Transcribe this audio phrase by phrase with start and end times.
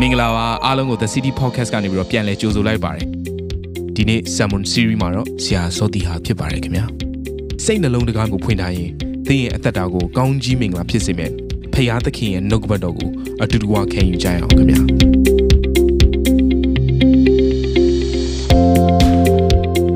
[0.00, 3.06] မင်္ဂလာပါအားလုံးကို The City Podcast ကနေပြီးတော့ပြန်လည်ကြိုဆိုလိုက်ပါတယ်
[3.96, 6.84] ဒီနေ့ Salmon Series မှာတော့ဆရာစောတီဟာဖြစ်ပါတယ်ခင်ဗျာ
[7.64, 8.90] စိတ်နှလုံးတကားကိုဖွင့်ထားရင်
[9.26, 11.32] သင်ရဲ့အသက်တာကိုကောင်းကြီးမင်္ဂလာဖြစ်စေမယ်
[11.74, 13.10] ဖရာသခင်ရဲ့နှုတ်ကပတ်တော်ကို
[13.42, 14.80] အတူတူဝခံယူကြရအောင်ခင်ဗျာ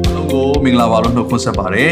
[0.04, 1.90] အားလုံးကိုမင်္ဂလာပါလို့နှုတ်ခွန်းဆက်ပါတယ်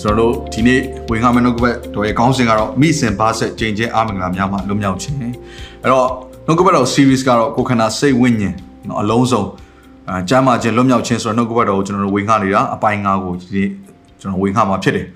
[0.00, 0.80] ကျွန်တော်တို့ဒီနေ့
[1.10, 6.08] ဝင်ခါမနှုတ်ကပတ်တော်ရဲ့ခေါင်းစဉ်ကတော့မိစင်ပါဆက်ကြိမ်ကျဲအားမင်္ဂလာများမှာလွတ်မြောက်ခြင်းအဲ့တော့
[6.50, 8.54] နှုတ်ကပတ်တော် series ကတော့ကိုခန္ဓာစိတ်ဝိညာဉ်
[8.88, 9.42] နော်အလုံးစုံ
[10.08, 13.68] အဲကျမ်းမာခြင်းလွတ်မြောက်ခြင်းဆိုတော့နှုတ်ကပတ်တော်ကိုကျွန်တော်တို့ဝေငှနေတာအပိုင်း၅ကိုဒီနေ့
[14.20, 15.06] ကျွန်တော်ဝေငှမှာဖြစ်တယ်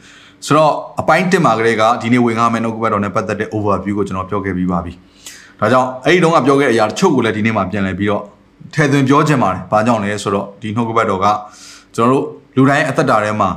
[0.47, 4.93] ဆိုတော့အပိုင်း1မှာကလေးကဒီနေ့ဝေငှမယ်နှုတ်ကပတ်တော်နဲ့ပတ်သက်တဲ့ overview ကိုကျွန်တော်ပြောခဲ့ပြီးပါပြီ
[5.61, 8.23] ဒါကြောင့်အဲ့ဒီတုန်းကပြောခဲ့တဲ့အရာတချို့ကိုလည်းဒီနေ့မှာပြန်လည်ပြီးတော့
[8.75, 11.27] ထည့်သွင်းပြောချင်ပါတယ်ဘာကြောင့်လဲဆိုတော့ဒီနှုတ်ကပတ်တော်က
[11.95, 12.25] ကျွန်တော်တို့
[12.57, 13.51] လူတိုင်းအသက်တာထဲမှာ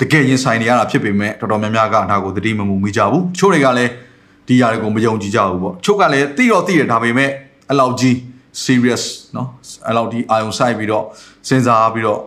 [0.00, 3.90] တကယ်ရင်ဆိုင်နေရတာဖြစ်ပေမဲ့တော်တော်များများကဒါကိုသတိမမူမိကြဘူးချို့တွေကလည်း
[4.51, 7.29] ဒီຢာတွေကိုမယုံကြည်ကြဘူးပေါ့ချို့ကလည်းသိတော့သိတယ်ဒါပေမဲ့
[7.71, 8.15] အလောက်ကြီး
[8.65, 9.47] serious เนาะ
[9.89, 11.05] အလောက်ဒီအာယုံဆိုင်ပြီးတော့
[11.47, 12.19] စဉ်းစားပြီးတော့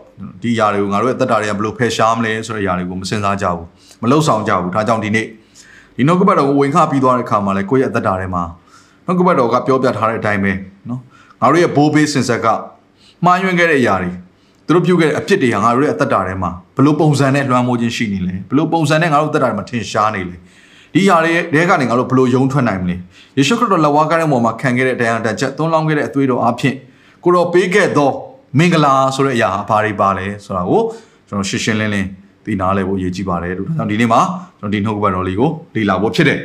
[0.42, 3.66] ဒီຢာတွေကိုငါတို့ရဲ့အသက်တာတွေကဘယ်လိုဖယ်ရှားမလဲဆိုတဲ့ຢာတွေကိုမစဉ်းစားကြဘူး
[4.02, 5.26] မလှုပ်ဆောင်ကြဘူးဒါကြောင့်ဒီနေ့
[5.96, 8.42] ဒီနှုတ်ကပတ်တော်ကိုဝင်ခပြီးသွားတဲ့အခါမှာလည်းကိုယ့်ရဲ့အသက်တာထဲမှာ
[9.06, 10.52] နှုတ်ကပတ်တော်ကပြောပြထားတဲ့အတိုင်းပဲ
[10.86, 11.00] เนาะ
[11.40, 12.46] ငါတို့ရဲ့ဘိုးဘေးစင်ဆက်က
[13.24, 14.10] မှားယွင်းခဲ့တဲ့ຢာတွေ
[14.66, 20.36] သူတို့ပြုတ်ခဲ့တဲ့အဖြစ်တွေဟာငါတို့ရဲ့အသက်တာထဲမှာဘလို့ပုံစံနဲ့လွှမ်းမိုးခြင်းရှိနေလဲဘလို့ပုံစံနဲ့ငါတို့အသက်တာထဲမှာထင်ရှားနေလဲ
[20.95, 22.95] ဒီຢာတွေတဲကနေငါတို့ဘလို့ယုံထွက်နိုင်မလဲ
[23.37, 26.75] ယေရှုခရစ်တော်လက်ဝါးကားတဲ့ပုံမှာခံခဲ့တဲ့တရားတန်ချက်သွန်းလောင်းခဲ့တဲ့အသွေးတော်အဖြစ်
[27.23, 28.09] ကိုတော်ပေးခဲ့သော
[28.57, 30.81] မင်္ဂလာဆိုတဲ့အရာဟာဘာတွေပါလဲဆိုတာကို
[31.27, 32.07] ကျွန်တော်ရှင်းရှင်းလင်းလင်း
[32.45, 34.21] သိနာလဲဖို့အရေးကြီးပါတယ်လို့ဒါကြောင့်ဒီနေ့မှာ
[34.59, 36.39] ကျွန်တော်ဒီနှုတ်ကပတ်တော်လေးကိုလေ့လာဖို့ဖြစ်တယ်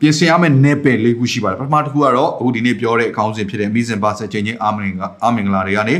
[0.00, 5.94] ပြင်ဆင်ရမယ့် net ပဲ၄ခုရှိပါတယ်ပထမတစ်ခုကတော့အခုဒီနေ့ပြောတဲ့အကောင်းစဉ်ဖြစ်တဲ့မိစင်ပါဆက်ချင်းချင်းအာမင်္ဂအာမင်္ဂလာတွေကနေ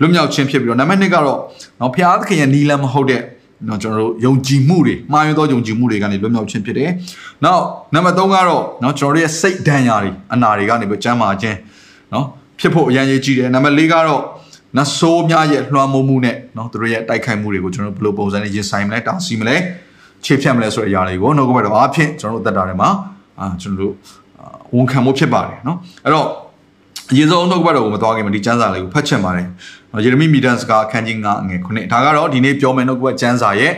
[0.00, 1.38] လွတ်မြောက်ခြင်းဖြစ်ပြီးတော့နံပါတ်2ကတော့
[1.80, 3.22] နော်ဖျားသခင်ရဲ့နီလန်းမဟုတ်တဲ့
[3.66, 6.90] နော်ကျွန်တော်တို့ယုံကြည်မှုတွေမှားယွင်းသောယုံကြည်မှုတွေကနေလွတ်မြောက်ခြင်းဖြစ်တယ်။
[7.44, 7.62] နောက်
[7.94, 11.56] နံပါတ်3ကတော့နော်ကျွန်တော်တို့ရဲ့စိတ်ဒဏ်ရာတွေအနာတွေကနေပြီးကျမ်းမာခြင်း
[12.12, 12.26] နော်
[12.60, 14.22] ဖြစ်ဖို့အရန်ရေးကြည့်တယ်။နံပါတ်4ကတော့
[14.76, 19.56] နတ်ဆိုးများရဲ့လွှမ်းမိုးမှုနဲ့နော်သူတို့ရဲ့တိုက်ခိုက်မှုတွေကိုကျွန်တော်တို့ဘယ်လိုပုံစံနဲ့ရင်ဆိုင်မလဲတားဆီးမလဲ
[20.24, 22.88] ခြေဖြတ်မလဲဆိုတဲ့အရာတွေကိုနှုတ်ကပတ်တော်အားဖြင့်ကျွန်တော်တို့အသက်တာထဲမှာ
[23.40, 23.92] အာကျွန်တော်တို့
[24.74, 26.26] ဝန်ခံမှုဖြစ်ပါတယ်နော်အဲ့တော့
[27.12, 29.46] အရင်ဆုံးနှုတ်ကပတ်တော်ကိုမသွားခင်မှာဒီကျမ်းစာလေးကိုဖတ်ချင်ပါတယ်
[29.96, 33.72] ယေရမိမီဒန်စကအခန်းကြီး9အငယ်9ဒါကတော့ဒီနေ့ပြောမယ်နှုတ်ကပတ်ကျမ်းစာရဲ့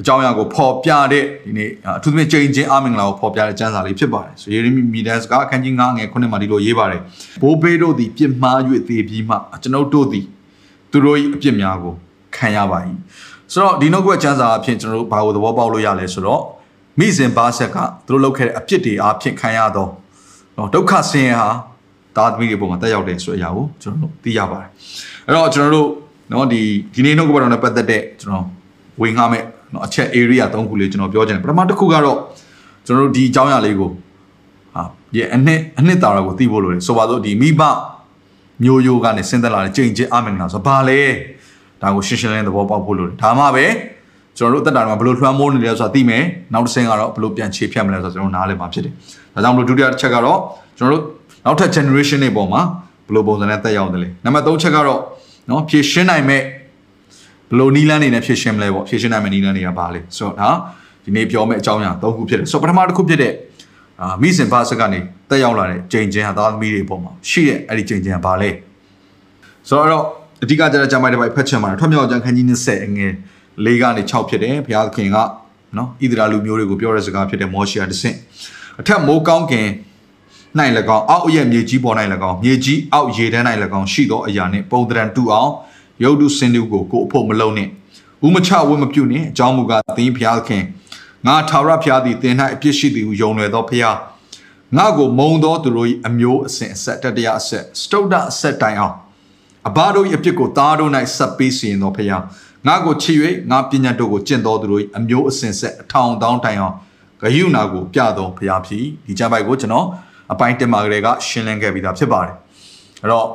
[0.00, 7.00] အကြောင်းအရာကိုဖော်ပြတဲ့ဒီနေ့အထူးသဖြင့်ချိန်ချင်းအာမင်္ဂလာကိုဖော်ပြတဲ့ကျမ်းစာလေးဖြစ်ပါတယ်ဆိုယေရမိမီဒန်စကအခန်းကြီး9အငယ်9မှာဒီလိုရေးပါတယ်
[7.42, 10.26] ဘိုးဘေးတို့သည်ပြစ်မှား၍သေပြီးမှကျွန်ုပ်တို့သည်
[10.90, 11.94] သူတို့၏အပြစ်များကို
[12.36, 12.78] ခံရပါ၏
[13.52, 16.42] ဆိုတော့ဒီနှုတ်ကပတ်ကျမ်းစာအဖြစ်ကျွန်တော်တို့ဘာကိုသဘောပေါက်လို့ရလဲဆိုတော့
[16.98, 19.90] မိစဉ်ပါဆက်ကသူတို့လုပ်ခဲ့တဲ့အပြစ်တွေအဖြစ်ခံရတော့
[20.56, 21.50] နော်ဒုက္ခဆင်းရဲဟာ
[22.16, 24.68] သားသမီးတွေပုံမှာတက်ရောက်တယ်ဆိုတဲ့အရာကိုကျွန်တော်တို့သိရပါတယ်
[25.26, 25.88] အဲ့တော့ကျွန်တော်တို့
[26.30, 26.60] နော်ဒီ
[26.94, 28.46] ဒီနေ့နှုတ်ကပတ်တော်နဲ့ပတ်သက်တဲ့ကျွန်တော်
[29.02, 32.18] ဝင်ငှမဲ့နော်အချက် area ၃ခုလေးကျွန်တော်ပြောချင်တယ်ပထမတစ်ခုကတော့
[32.86, 33.90] ကျွန်တော်တို့ဒီအကြောင်းအရာလေးကို
[34.74, 34.82] ဟာ
[35.12, 37.62] ဒီအနှစ်အနှစ်တာရာကိုသိဖို့လိုတယ်ဆိုပါစို့ဒီမိဘ
[38.62, 41.00] မျိုးရိုးကနေဆင်းသက်လာတဲ့ကြိမ်ချင်းအမင်္ဂလာဆိုဘာလဲ
[41.82, 43.66] ဒါကိုရှင်းရှင်းလင်းလင်းသဘောပေါက်ဖို့လိုတယ်ဒါမှပဲ
[44.38, 46.22] ကျွန်တော်တို့အသက်တာမှာဘယ်လိုလွှမ်းမိုးနေလဲဆိုတာသိမယ်
[46.52, 48.92] နောက်တစ်ဆင့်ကတော့ဘယ်လိုပြန်ခြေဖြတ်မလဲဆိုတာကျွန်တော်နားလည်မှာဖြစ်တယ်
[49.34, 50.38] ဒါကြောင့်မလို့ဒုတိယတစ်ချက်ကတော့
[50.78, 51.04] ကျွန်တော်တို့
[51.46, 52.62] နောက်ထပ် generation တွေပေါ်မှာ
[53.06, 55.00] ဘယ်လိုပုံစံနဲ့တက်ရောက်တယ်လဲနံပါတ်3ချက်ကတော့
[55.50, 60.50] နော်ဖြည့်ရှင်းနိုင်မဲ့ဘယ်လိုနီးလန်းနေနဲ့ဖြည့်ရှင်းမလဲပေါ့ဖြည့်ရှင်းနိုင်မဲ့နီးလန်းတွေကဘာလဲဆိုတော့ဒါ
[61.04, 63.32] ဒီနေ့ပြောမယ့်အကြောင်းအရာ၃ခုဖြစ်တယ်ဆိုတော့ပထမတစ်ခုဖြစ်တဲ့
[64.02, 68.50] အာမိစင်ဘာစကနေတက်ရောက်လာတဲ့ချိန်ချင်းဟာသားသမီးတွေပေါ်မှာရှိတဲ့အဲ့ဒီချိန်ချင်းဟာဘာလဲ
[69.68, 70.04] ဆိုတော့
[70.42, 73.12] အဓိကကျတဲ့ဂျမိုက်တစ်ပိုက်ဖတ်ချင်ပါတယ်ထွတ်မြောက်ကျန်ခန်းကြီး20အငယ်
[73.66, 75.16] ၄ကနေ6ဖြစ်တယ်ဘုရားသခင်က
[75.76, 78.16] နော်ဣသရာလူမျိုးတွေကိုပြောတဲ့စကားဖြစ်တဲ့မောရှေကတဆင့်
[78.80, 79.66] အထက်မိုးကောင်းခင်
[80.64, 80.72] င်း
[81.10, 81.96] အောက်ရဲ့မြေကြီးပေါ်၌၎
[82.30, 83.44] င်းမြေကြီးအောက်ရေတန်း၌၎
[83.78, 85.50] င်းရှိသောအရာနှင့်ပုံတရံတူအောင်
[86.02, 87.70] ရုပ်တုစင်တူကိုကိုအဖို့မလုံးနှင့်
[88.26, 90.62] ဥမချဝတ်မပြုနှင့်အကြောင်းမူကားသင်ဘုရားသခင်
[91.26, 93.96] ငါထာဝရဘုရားသည်သင်၌အပြစ်ရှိသည်ဟုယုံလွယ်သောဘုရား
[94.76, 98.94] ငါကိုမုံသောသူတို့၏အမျိုးအစဉ်အဆက်တတရားအဆက်စတုဒ္ဒအဆက်တိုင်အောင်
[99.68, 102.22] အဘတို့၏အပြစ်ကိုသားတို့၌ဆက်ပေးစီရင်သောဘုရား
[102.66, 103.18] ငါကိုချစ်၍
[103.50, 106.74] ငါပညာတို့ကိုကျင့်တော်သူတို့အမျိုးအစဉ်ဆက်အထောင်တောင်းတိုင်အောင်
[107.22, 109.86] ဂယုဏကိုပြတော်ဘုရားဖြစ်ဒီကြပိုက်ကိုကျွန်တော်
[110.32, 112.34] အပိုင်းတင်မာကလေးကရှင်းလင်းခဲ့ပြီးသားဖြစ်ပါတယ်
[113.02, 113.26] အဲ့တော့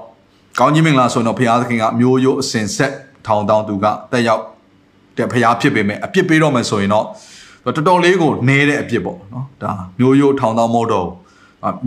[0.60, 2.94] ကောင်းကြီးမင်္ဂလာဆိုတော့ဘုရားသခင်ကမျိုးရိုးအစဉ်ဆက်
[3.28, 4.44] ထောင်တောင်းသူကတက်ရောက်
[5.18, 7.06] တဲ့ဘုရားဖြစ်ပေမဲ့အပြစ်ပေးတော့မယ်ဆိုရင်တော့
[7.66, 11.08] တော်တော်လေးကိုနဲတဲ့အပြစ်ပေါ့နော်ဒါမျိုးရိုးထောင်တောင်းမို့တော့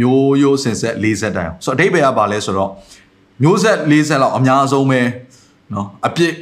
[0.00, 2.70] မျိုးရိုးစင်ဆက်၄ဆက်တိုင်အောင်ဆိုတော့အတိတ်ဘယ်ကပါလဲဆိုတော့
[3.42, 5.00] မျိုးဆက်၄ဆက်လောက်အများဆုံးပဲ
[5.72, 6.32] နော်အပြစ်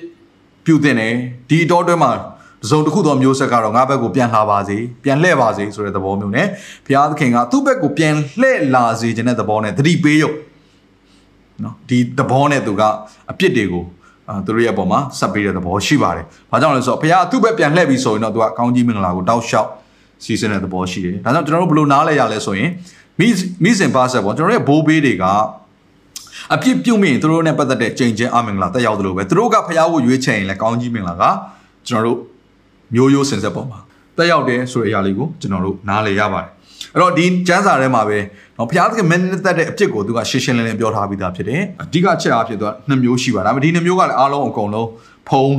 [0.65, 1.15] ပြုတ်တင်တယ်
[1.49, 2.11] ဒီအတော်တွဲမှာ
[2.63, 6.47] တစုံတစ်ခုသောမျိုးဆက်ကတော့ငါဘက်ကိုပြန်လာပါစေပြန်လှည့်ပါစေဆိုတဲ့သဘောမျိုးနဲ့
[6.87, 10.33] ဘုရားသခင်ကသူ့ဘက်ကိုပြန်လှည့်လာစေခြင်းတဲ့သဘောနဲ့သတိပေးရုံ
[11.65, 12.83] နော်ဒီသဘောနဲ့သူက
[13.31, 13.85] အပြစ်တွေကို
[14.29, 19.69] အာသူတို့ရဲ့အပေါ်မှာဆက်ပေးတဲ့သဘောရှိပါတယ်။ဘာကြောင့်လဲဆိုတော့ဘုရားသူ့ဘက်ပြန်လှည့်ပြီးဆိုရင်တော့သူကကောင်းကြီးမင်္ဂလာကိုတောက်လျှောက်
[20.25, 22.71] စီစဉ်တဲ့သဘောရှိတယ်။ဒါကြောင့်ကျွန်တော်တို့ဘယ်လိုနားလဲရလဲဆိုရင်
[23.19, 23.29] မိ
[23.65, 25.25] မိစင်ပါဆက်ပေါ့ကျွန်တော်တို့ရဲ့ဘိုးဘေးတွေက
[26.55, 31.25] အပြစ်ပြုမိရင်သူတို့နဲ့ပတ်သက်တဲ့ကြိမ်ချင်းအမင်္ဂလာတက်ရောက်တယ်လို့ပဲသူတို့ကဖျားဖို့ရွေးချယ်ရင်လည်းကောင်းကြီးမင်္ဂလာက
[31.89, 32.19] ကျွန်တော်တို့
[32.95, 33.79] မျိုးရိုးစင်ဆက်ပေါ်မှာ
[34.17, 36.51] တက်ရောက်တယ်ဆိုတဲ့အရာလေးကိုကျွန်တော်တို့နားလည်ရပါတယ်
[36.93, 38.19] အဲ့တော့ဒီကျမ်းစာထဲမှာပဲ
[38.57, 44.89] နော်ဘုရားသခင်မင်းနဲ့တက်တဲ့အပြစ်ကိုသူကရှင်းရှင်းလင်းလင်းပြောထားပြီးသားဖြစ်တယ်အဓိကချက်အားဖြင့်သူကနှစ်မျိုးရှိပါဒါပေမဲ့ဒီနှစ်မျိုးကလည်းအားလုံးအကုန်လုံး
[45.29, 45.57] ဖုံး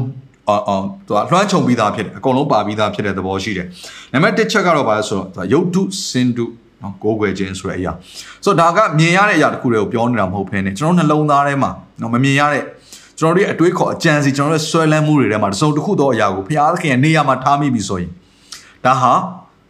[0.49, 3.67] အော်အော်သူကလွှမ်းခြုံပြီးသားဖြစ်တယ်အကုန်လုံးပါပြီးသားဖြစ်တဲ့သဘောရှိတယ်
[4.13, 6.45] နံပါတ်1ချက်ကတော့ဘာလဲဆိုတော့သူကယုတ်တုစင်တု
[6.81, 7.91] နော်ကိုးကွယ်ခြင်းဆိုတဲ့အရာ
[8.45, 11.71] ဆိုတော့ဒါကမြင်ရတဲ့အရာတစ်ခုတွေကိုပြောနေတာမဟုတ်ဘဲနဲ့ကျွန်တော်နှလုံးသားထဲမှာ
[12.01, 12.63] နော်မမြင်ရတဲ့
[13.23, 18.11] ကျွန်တော်တို့ရဲ့အတွေးခေါ်အကြံစီကျွန်တော်တို့ဆွဲလန်းမှုတွေထဲမှာတစ်စုံတစ်ခုသောအရာကိုဘုရားသခင်ရဲ့နေရာမှာထားမိပြီဆိုရင်
[18.85, 19.13] ဒါဟာ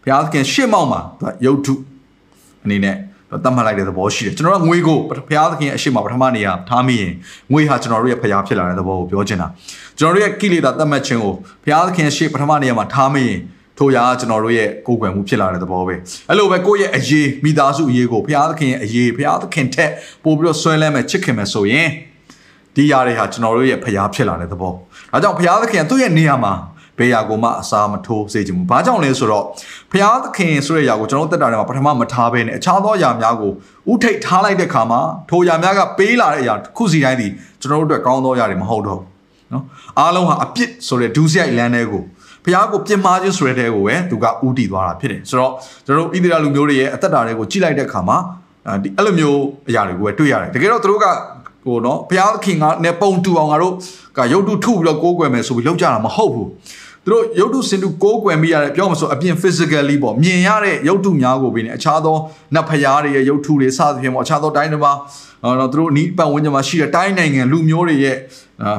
[0.04, 1.74] ဘုရားသခင်ရှေ့မောက်မှာသူကယုတ်တု
[2.66, 2.96] အနေနဲ့
[3.44, 4.98] တတ်မှတ်လိုက်တဲ့သဘောရှိတယ်ကျွန်တော်တို့ငွေကို
[5.28, 7.14] ဘုရားသခင်ရဲ့အရှိမပထမနေရာထားမိရင်
[7.52, 9.48] ငွေဟာကျွန်တော်တို့ရဲ့ဖျားဖြစ်လာတဲ့သဘောကိုပြောချင်တာ
[10.00, 11.34] ကျွန်တော်တို့ရဲ့ကိလေသာတတ်မှတ်ခြင်းကို
[11.64, 13.40] ဘုရားသခင်ရှေ့ပထမနေရာမှာထားမိရင်
[13.78, 15.96] ထိုရာကျွန်တော်တို့ရဲ့ကိုယ်ကွယ်မှုဖြစ်လာတဲ့သဘောပဲ
[16.30, 19.92] အဲ့လိုပဲကိုယ့်ရဲ့အရေးမိသားစုအရေးကိုဘုရားသခင်ရဲ့အရေးဘုရားသခင်ထက်
[20.24, 21.90] ပို့ပြီးတော့ဆွဲလန်းမဲ့ချစ်ခင်မဲ့ဆိုရင်
[22.75, 26.55] ဒီຢာတွေဟာကျွန်တော်တို့ရဲ့ဖျားဖြစ်လာတဲ့သဘောဒါကြောင့်ဘုရားသခင်သူ့ရဲ့နေရာမှာ
[26.99, 29.45] ဘယ်ရာကိုမှအစာမထိုးစေချင်ဘူး။ဘာကြောင့်လဲဆိုတော့
[29.91, 33.53] ဘုရားသခင်ဆိုတဲ့ຢာကိုကျွန်တော်တက်တာထဲမှာပထမမထားဘဲနဲ့အခြားသောຢာများကို
[33.93, 35.01] ဥထိတ်ထားလိုက်တဲ့ခါမှာ
[35.31, 37.29] ထိုຢာများကပေးလာတဲ့ຢာခုစီတိုင်းဒီ
[37.61, 39.07] ကျွန်တော်တို့အတွက်ကောင်းသောຢာတွေမဟုတ်တော့ဘူး။
[39.53, 39.65] နော်။
[39.99, 42.03] အားလုံးဟာအပြစ်ဆိုတဲ့ဒူးစရိုက်လမ်းတွေကို
[42.45, 45.53] ဘုရားကိုပြင်မာခြင်းဆိုတဲ့တဲကိုပဲသူကဥတီသွားတာဖြစ်တယ်။ဆိုတော့
[45.87, 48.19] ကျွန်တော်တို့ဣသရေလလူမျိုးတွေရဲ့အသက်တာတွေကိုကြည့်လိုက်တဲ့ခါမှာ
[48.83, 51.07] ဒီအဲ့လိုမျိုးအရာတွေကိုပဲတွေ့ရတယ်။တကယ်တော့သူတို့က
[51.66, 53.74] ဟိုနော်ဘုရားသခင်ကနဲ့ပုံတူအောင်ငါတို့
[54.18, 56.48] ကရုပ်တုထုပြီးတော့ကိုးကွယ်မယ်ဆိုပြီးလောက်ကြတာမဟုတ်ဘူး
[57.06, 62.16] သူတို့ရုပ်တုစင်တုကိုးကွယ်မိရတဲ့ပြောမှဆိုအပြင် physically ပေါ့မြင်ရတဲ့ရုပ်တုများကိုပြီးနေအခြားသော
[62.56, 64.94] နတ်ဖျားတွေရဲ့ရုပ်တုတွေစသဖြင့်ပေါ့အခြားသောတိုင်းတွေမှာ
[65.60, 68.18] တော့သူတို့နီးပတ်ဝန်းကျင်မှာရှိတဲ့တိုင်းနိုင်ငံလူမျိုးတွေရဲ့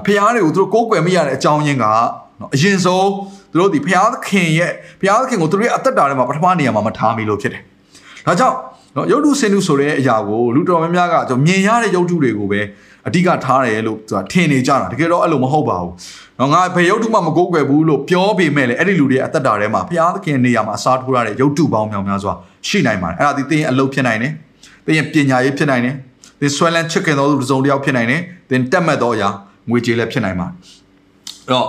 [0.06, 3.08] ဖျားတွေကိုသူတို့ကိုးကွယ်မိရတဲ့အကြောင်းရင်းကနော်အရင်ဆုံး
[3.52, 7.62] သူတို့ဒီဖျားသခင်ရဲ့ဖျားသခင်ကိုသူတို့ရဲ့အသက်တာထဲမှာပထမနေရာမှာမထားမိလို့ဖြစ်တယ်။
[8.26, 8.56] ဒါကြောင့်
[8.96, 12.60] နော်ရုပ်တုစင်တုဆိုတဲ့အရာကိုလူတော်များများကကျွန်တော်မြင်ရတဲ့ရုပ်တုတွေကိုပဲ
[13.06, 15.92] အဓိကထားတယ်လို့သူကထင်နေကြတာတကယ်တော့အဲ့လိုမဟုတ်ပါဘူး။
[16.40, 22.32] နော်ငါဘယ်ရုပ်တုမှမကိုးကွယ်ဘူးလို့ပြောပေမဲ့လည်းအဲ့ဒီလူတွေအသက်တာထဲမှာဘုရားသခင်နေရာမှာအစားထိုးရတဲ့ရုပ်တုပေါင်းများများစွာ
[22.68, 24.32] ရှိနိုင်ပါတယ်။အဲ့ဒါဒီသင်ရဲ့အလုပ်ဖြစ်နိုင်တယ်။
[24.86, 25.94] သင်ရဲ့ပညာရေးဖြစ်နိုင်တယ်။
[26.40, 28.20] သင်ဆွဲလန်းချစ်ခင်သောသူတစ်စုံတစ်ယောက်ဖြစ်နိုင်တယ်။
[28.50, 29.28] သင်တက်မှတ်သောအရာ
[29.70, 30.52] ငွေကြေးလည်းဖြစ်နိုင်ပါတယ်။
[31.46, 31.66] အဲ့တော့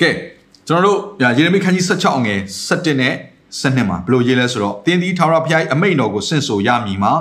[0.00, 0.10] ကဲ
[0.66, 3.14] ကျွန်တော်တို့ယေရမိခန်းကြီး16ငယ်17နဲ့
[3.60, 7.12] စနစ်မှာဘယ်လိုရေးလဲဆိုတော့တင်းဒီထာဝရဘုရားအမိန့်တော်ကိုဆင့်ဆိုရမည်မှာ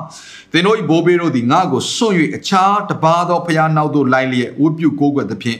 [0.52, 5.60] သင်တို့၏ဘိုးဘေးတို့သည်ငါ့ကိုစွန့်၍အခြားတပါးသောဘုရားနောက်သို့လိုက်လျက်ဝတ်ပြုကိုးကွယ်သဖြင့်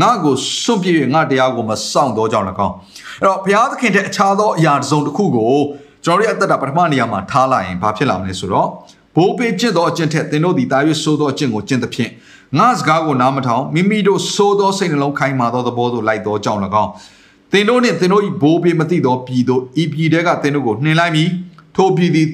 [0.00, 2.74] ငါ့ကိုစွန့်ပြ၍ငါတရားကိုမစောင့်တော့ကြောင်း၎င်း
[3.20, 5.54] အဲ့တော့ဘုရားသခင်တဲ့အခြားသောအရာတစ်စုံတစ်ခုကို
[6.04, 8.68] ကျွန်တော်တို့ရဲ့အသက်တာပထမနေရာမှာထားလိုက်ရင်ဘာဖြစ်လာမလဲဆိုတော့
[9.16, 12.10] ဘိုးဘေးကျင့်သောအကျင့်ထက်သင်တို့သည်တာ၍ဆိုးသောအကျင့်ကိုကျင့်သဖြင့်
[12.58, 16.90] ငါစကားကိုနားမထောင်မိမိတို့ဆိုးသောစိတ်နှလုံးခိုင်းမာသောသဘောသို့လိုက်သောကြောင်း၎င်း
[17.51, 21.29] သင်တို့နှင့်သင်တို့၏ဘိုးဘေးမသိသောပြည်သို့ဤပြည်တဲကသင်တို့ကိုနှင်လိုက်မည်
[21.75, 22.27] ထိုပြည်သည်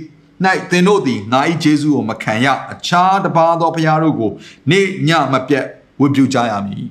[0.71, 4.31] ၌သင်တို့သည်ငါ၏ဂျေဇုကိုမခံရအခြားတစ်ပါးသောဘုရားတို့ကို
[4.71, 5.65] နေညမပြတ်
[6.01, 6.86] ဝတ်ပြုကြရမည်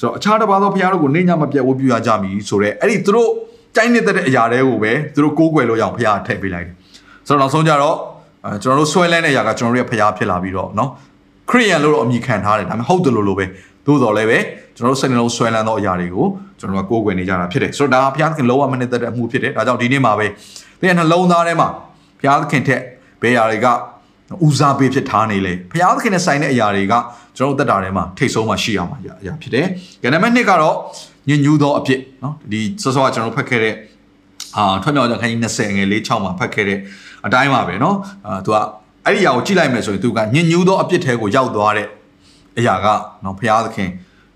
[0.00, 3.30] ဆိုတော့အခြားတစ်ပါးသောဘုရားတို့ကိုနေညမပြတ်ဝတ်ပြုရကြမည်ဆိုတော့အဲ့ဒီသူတို့
[3.76, 6.74] တိုင်းနေတဲ့အရာတွေကိုပဲသူတို့ကိုးကွယ်လို့ရအောင်ဘုရားထည့်ပေးလိုက်တယ်
[7.28, 7.96] ဆိုတော့နောက်ဆုံးကြတော့
[8.46, 10.90] အဲကျွန်တော်တို့ဆွဲလန်းတဲ့အရာကကျွန်တော်တို့ရဲ့ဘုရားဖြစ်လာပြီးတော့เนาะ
[11.50, 13.46] ခရိယန်လို့တော့အမည်ခံထားတယ်ဒါပေမဲ့ဟုတ်တယ်လို့လို့ပဲ
[13.86, 14.38] သို့တော်လည်းပဲ
[14.76, 16.26] ကျွန်တော်တို့စိတ်နှလုံးဆွဲလန်းသောအရာတွေကို
[16.60, 20.26] ကျွန်တော်တို့ကိုးကွယ်နေကြတာဖြစ်တယ်ဆိုတော့ဒါကဘုရားသခင်လောကမနစ်သက်တဲ့အမှုဖြစ်တယ်ဒါကြောင့်ဒီနေ့မှာပဲ
[20.80, 21.68] သင်ရဲ့နှလုံးသားထဲမှာ
[22.20, 22.80] ဘုရားသခင်ထက်
[23.22, 23.66] ဘယ်အရာတွေက
[24.46, 26.94] ဦးစားပေးဖြစ်ထားနေလေဘုရားသခင်နဲ့ဆိုင်တဲ့အရာတွေက
[27.36, 29.66] ကျွန်တော်တို့တက်တာထဲမှာထိတ်ဆုံးမှရှိရမှာအရာဖြစ်တယ်။
[30.02, 30.76] ကနံပါတ်1ကတော့
[31.28, 33.74] ညဉ့်ညူးသောအဖြစ်เนาะဒီစောစောကကျွန်တော်ဖတ်ခဲ့တဲ့
[34.56, 36.78] အာထွက်မြောက်ကြခန်းကြီး20ငယ်၄6မှာဖတ်ခဲ့တဲ့
[37.26, 37.94] အတိုင်းပါပဲเนาะ
[38.26, 38.56] အာသူက
[39.04, 41.86] အဲ့ဒီအရာကိုကြည့်လိုက်မယ်ဆိုရင်သူကညဉ့်ညူးသောအဖြစ်ထဲကိုရောက်သွားတဲ့
[42.59, 42.87] အရာက
[43.25, 43.89] နော်ဖျားသခင်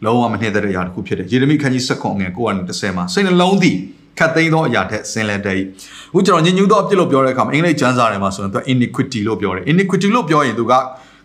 [0.06, 3.76] လုံးဝမနှိမ့်တဲ့အရာတစ်ခုဖြစ်တယ်ယေရမိခန်းကြီး7ခွန်ငယ်9:30မှာစိတ်နှလုံးသည်
[4.20, 10.74] ခတ်သိမ်းသောအရာထက်ဆင်းလဲတဲ့အခုကျွန်တော်ညင်ညူးသောအပြစ်လို့ပြောတဲ့အခါမှာအင်္ဂလိပ်ကျမ်းစာထဲမှာဆိုရင်သူက iniquity လို့ပြောတယ် iniquity လို့ပြောရင်သူက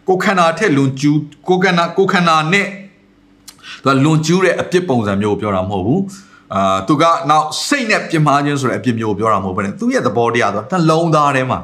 [0.09, 2.67] ကိုခန္ဓာထက်လွန်ကျူးကိုခန္ဓာကိုခန္ဓာနဲ့
[3.85, 6.03] သူကလွန်ကျူးတဲ့အပြစ်ပုံစံမျိုးကိုပြောတာမဟုတ်ဘူး
[6.55, 11.59] အာသူကနောက်စိတ်နဲ့ပြင်းမာခြင်းဆိုတဲ့အပြစ်မျိုးကိုပြောတာမဟုတ်ဘဲနဲ့သူ့ရဲ့သဘောတရားသူကနှလုံးသားထဲမှာ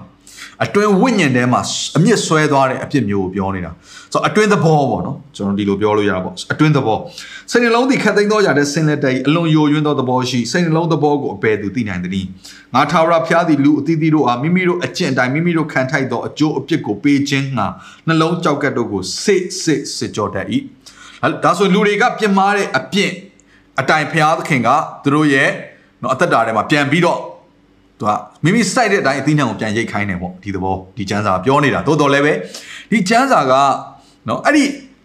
[0.65, 1.61] အတွင်းဝိညာဉ်ထဲမှာ
[1.97, 3.71] အမြင့်ဆွဲသွားတဲ့အဖြစ်မျိုးကိုပြောနေတာ
[4.13, 6.99] ဆိုတော့အတွင်းသဘောပေါ့နော်ကျွန်တော်ဒီလိုပြောလို့ရတာပေါ့အတွင်းသဘော
[7.51, 12.27] စိတ်နှလုံးသည်ခတ်သိမ်းသောຢာတဲ့ဆင်းလက်တဲ့အလွန်ယိုယွင်းသောသဘောရှိစိတ်နှလုံးသဘောကိုအပယ်သူသိနိုင်သည်
[12.75, 17.67] ငါထာဝရဘုရားသည်လူအသီးသီးတို့အားမိမိတို့အကျင့်တိုင်းမိမိတို့ခံထိုက်သောအကျိုးအပြစ်ကိုပေးခြင်းငါ
[18.09, 20.47] နှလုံးကြောက်ကတ်တို့ကိုစစ်စစ်စစ်ကြောတတ်၏
[21.45, 23.11] ဒါဆိုလူတွေကပြင်းမာတဲ့အပြစ်
[23.81, 24.69] အတိုင်ဘုရားသခင်က
[25.05, 25.51] သူတို့ရဲ့
[26.03, 27.19] နော်အသက်တာထဲမှာပြန်ပြီးတော့
[27.99, 28.13] သူက
[28.44, 32.34] မိမိစိုက်တဲ့အတိုင်းအသီးနှံကိုပြန်ရိတ်ခိုင်းတယ်ပေါ့ဒီသဘောဒီကျမ်းစာပြောနေတာတိုးတော်လည်းပဲ
[32.92, 33.54] ဒီကျမ်းစာက
[34.28, 34.64] နော်အဲ့ဒီ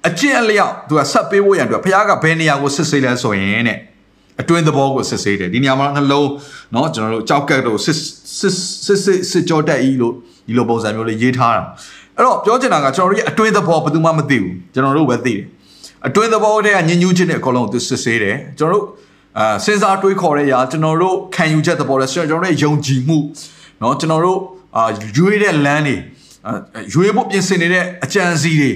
[0.09, 3.79] အကျင့်အလျောက်သူကဆက်ပေးဖို့ရန်အတွက်ဘုရားကဘယ်နေရာကိုစစ်ဆေးလဲဆိုရင်တဲ့
[4.41, 6.29] အတွင်းသဘောကိုစစ်ဆေးတယ်ဒီနေရာမှာနှလုံး
[6.73, 7.97] เนาะကျွန်တော်တို့ကြောက်ကတ်တို့စစ်
[8.39, 8.55] စစ်
[8.87, 10.15] စစ်စစ်စစ်ကြောတက်ဤလို့
[10.47, 11.63] ဒီလိုပုံစံမျိုးလေးရေးထားတာ
[12.17, 15.45] အဲ့တော့ပြောချင်တာကကျွန်တော်တို့ရဲ့အတွင်းသဘောဘယ်သူမှမသိဘူးကျွန်တော်တို့ပဲသိတယ်
[16.07, 18.85] အတွင်းသဘောတွေကညဉ့်ညူးခြင်းတွေအကုန်လုံးသူစစ်ဆေးတယ်ကျွန်တော်တို့
[19.39, 23.19] အာစဉ်းစားတွေးခေါ်တဲ့အရာကျွန်တော်တို့ခံယူချက်သဘောတွေကျွန်တော်တို့ရဲ့ယုံကြည်မှု
[23.81, 24.39] เนาะကျွန်တော်တို့
[24.77, 24.85] အာ
[25.17, 25.97] ရွေးတဲ့လမ်းတွေ
[26.95, 28.73] ရွေးဖို့ပြင်ဆင်နေတဲ့အကြံစီတွေ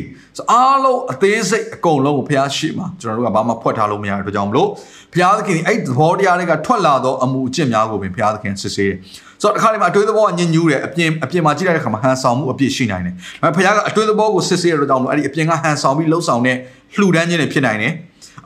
[0.53, 4.69] အားလုံးအသေးစိတ်အကုန်လုံးကိုဘုရားရှိမှာကျွန်တော်တို့ကဘာမှဖွက်ထားလို့မရတဲ့အတွက်ကြောင့်မလို့
[5.13, 8.97] ဘုရားသခင်အဲ့သဘောတရားတွေကထွက်လာသောအမှုအကျင့်များကိုပင်ဘုရားသခင်စစ်ဆေးတယ်
[9.43, 16.57] ဆိုတော့တစ်ခါတည်းမှာအတွေးသဘောကညဉ့်ညူးတယ်အပြင်အပြင်မှာကြည့်လိုက်တဲ့အခါမှာဟန်ဆောင်မှုအပြည့်ရှိနိုင်တယ်ဒါပေမဲ့ဘုရားကအတွေးသဘောကိုစစ်ဆေးရတဲ့ကြောင့်မလို့အဲ့ဒီအပြင်ကဟန်ဆောင်ပြီးလှုပ်ဆောင်တဲ့
[16.97, 17.93] လှူဒန်းခြင်းတွေဖြစ်နိုင်တယ်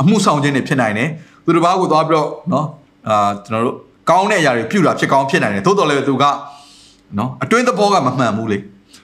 [0.00, 1.09] အမှုဆောင်ခြင်းတွေဖြစ်နိုင်တယ်
[1.46, 2.66] သူတစ်ပါးကိုသွားပြီးတော့နော်
[3.10, 3.75] အာကျွန်တော်တို့
[4.10, 6.25] ကောင်းတဲ့အရာတွေပြုတာဖြစ်ကောင်းဖြစ်နိုင်တယ်သို့တော်လည်းသူက
[7.18, 8.58] နော်အတွင်းသဘောကမမှန်ဘူးလေ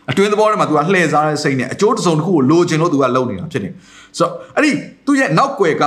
[0.10, 3.74] အတွင်းသဘောထဲမှာ तू ကလှည့်စားတဲ့စိတ်နဲ့အကျိုးတစုံတစ်ခုကိုလိုချင်လို့ तू ကလုပ်နေတာဖြစ်တယ်
[4.18, 4.72] ဆိုတော့အဲ့ဒီ
[5.06, 5.84] သူ့ရဲ့နောက်ွယ်က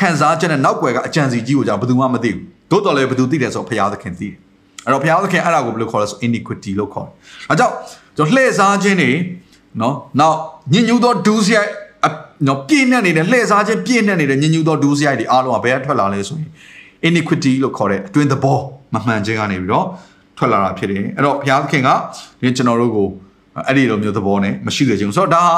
[0.00, 4.34] ခံစားချက်နဲ့နောက်ွယ်ကအကြံစီကြီးကိုကြောင့်ဘယ်သူမှမသိဘူးသို့တော်လည်းဘယ်သူသိတယ်ဆိုတော့ဘုရားသခင်သိတယ်
[4.84, 7.14] အဲ့တော့ဘုရားသခင်အဲ့ဒါကိုဘယ်လိုခေါ်လဲဆို iniquity လို့ခေါ်တယ်
[7.50, 7.74] အဲကြောင့်
[8.16, 9.10] ကျွန်တော်လှည့်စားခြင်းတွေ
[9.80, 10.36] နော်နောက်
[10.72, 11.70] ညဉ့်ညူးသောဒူးစရိုက်
[12.46, 16.50] နော်ပြည့်နှက်နေတဲ့လှည့်စားခြင်းပြည့်နှက်နေတဲ့ညဉ့်ညူသောဒုစရိုက်တွေအားလုံးကဘယ်ကထွက်လာလဲဆိုရင်
[17.08, 18.58] iniquity လို့ခေါ်တဲ့အတွင်းသဘော
[18.94, 19.86] မမှန်ခြင်းကနေပြီးတော့
[20.38, 21.90] ထွက်လာတာဖြစ်တယ်အဲ့တော့ဘုရားသခင်က
[22.40, 23.08] ဒီကျွန်တော်တို့ကို
[23.66, 25.56] အဲ့ဒီလိုမျိုးသဘောနဲ့မရှိကြခြင်းဆိုတော့ဒါဟာ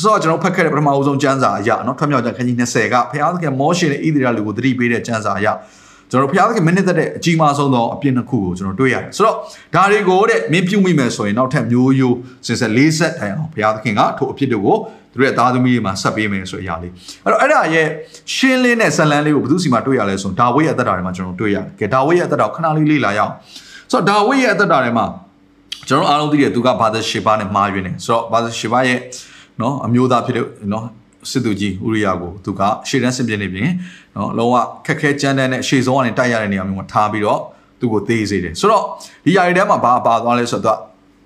[0.00, 5.48] ဆိုတော့ကျွန်တော်ဖတ်ခဲ့တဲ့ပထမအဆုံးကျမ်းစာအရနော်ထွက်မြောက်ကျမ်းခန်းကြီး20ကဘုရားသခင်မောရှေနဲ့ဣသရေလလူကိုသတိပေးတဲ့ကျမ်းစာအရ
[6.10, 9.36] ကျွန်တော်ဘုရားသခင်မနစ်သက်တဲ့အကြီးမားဆုံးသောအပြစ်နှစ်ခုကိုကျွန်တော်တွေ့ရတယ်ဆိုတော့
[9.74, 12.16] ဒါတွေကိုတဲ့မင်းပြုမိမယ်ဆိုရင်နောက်ထပ်မျိုးရိုး
[12.46, 14.76] စင်ဆက်၄ဆက်တိုင်အောင်ဘုရားသခင်ကထိုအပြစ်တွေကို
[15.16, 16.92] တို့ရဲ့သားသမီးတွေမှာဆက်ပေးမယ်ဆိုတဲ့အရာလေး
[17.24, 17.86] အဲ့တော့အဲ့ဒါရဲ့
[18.34, 23.32] ရှင်းလင်းတဲ့ဇလန်လေးကိုဘယ်သူစီမှာတွေ့ရလဲဆိုတော့ဒါဝိရဲ့အသက်တာတွေမှာကျွန်တော်တွေ့ရတယ်ကဲဒါဝိရဲ့အသက်တာကိုခဏလေးလေ့လာရအောင်
[23.90, 25.06] ဆိုတော့ဒါဝိရဲ့အသက်တာတွေမှာ
[25.88, 28.98] ကျွန်တော်အားလုံးသိတယ်သူကဘာသာရှေဘာနဲ့မှားယွင်းတယ်ဆိုတော့ဘာသာရှေဘာရဲ့
[29.60, 30.84] နော်အမျိုးသားဖြစ်တဲ့နော်
[31.30, 33.70] စစ်သူကြီးဥရိယာကိုသူကရှေ့တန်းစစ်ပြနေပြင်
[34.16, 34.56] နော်လုံးဝ
[34.86, 37.40] ခက်ခဲကြမ်းတမ်းတဲ့ရှေ့ဆုံးကနေတိုက်ရတဲ့နေရာမျိုးမှာထားပြီးတော့
[37.80, 38.82] သူ့ကိုသေးစေတယ်ဆိုတော့
[39.24, 40.78] ဒီຢာတွေထဲမှာဘာပါသွားလဲဆိုတော့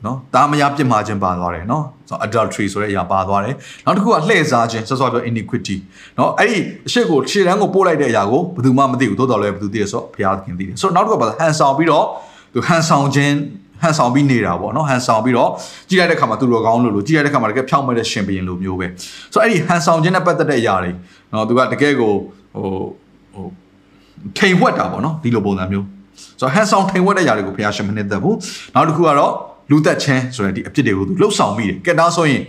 [0.06, 3.54] နော်တာမယာပြစ်မှာခြင်းပါသွားတယ်နော်ဆိုတော့ adultery ဆိုတဲ့အရာပါသွားတယ်
[3.86, 5.76] နောက်တစ်ခုကလှည့်စားခြင်းဆော့ဆော့ပြော iniquity
[6.18, 12.04] နော်အဲ့ဒီအရှိကိုရှေ့တန်းကိုပို့လိုက်တဲ့အရာကိုဘယ်သူမှမသိဘူးသို့တော်လည်းဘယ်သူသိရဆိုတော့ဘုရားသခင်သိတယ်ဆိုတော့နောက်တစ်ခုကပါဟန်ဆောင်ပြီးတော့
[12.52, 13.34] သူဟန်ဆောင်ခြင်း
[13.82, 15.50] ဟန်ဆောင်ပြီးနေတာပေါ့နော်ဟန်ဆောင်ပြီးတော့
[15.88, 18.86] ကြည့်လိုက်တဲ့ခါမှာသူတို့ကောင်းလို့လို့ကြည့်လိုက်တဲ့ခါမှာတကယ်ဖြောင်းမဲ့တဲ့ရှင်ဘရင်လိုမျိုးပဲ
[19.32, 20.90] ဆိုတော့အဲ့ဒီဟန်ဆောင်ခြင်းနဲ့ပတ်သက်တဲ့အရာတွေ
[21.32, 22.12] နော်သူကတကယ်ကို
[22.54, 22.66] ဟို
[23.34, 23.46] ဟို
[24.38, 25.86] ထိန်ဝက်တာပေါ့နော်ဒီလိုပုံစံမျိုး
[26.40, 28.36] ဆိုတော့ဟန်ဆောင်ထိန်ဝက်တဲ့ຢာတွေကိုဘုရားရှင်မနှစ်သက်ဘူး
[28.74, 29.32] နောက်တစ်ခုကတော့
[29.70, 32.42] လူသက်ချင်းဆိုတဲ့ဒီအဖြစ်တွေကိုသူလှုပ်ဆောင်မိတယ်ကဲဒါဆိုရင်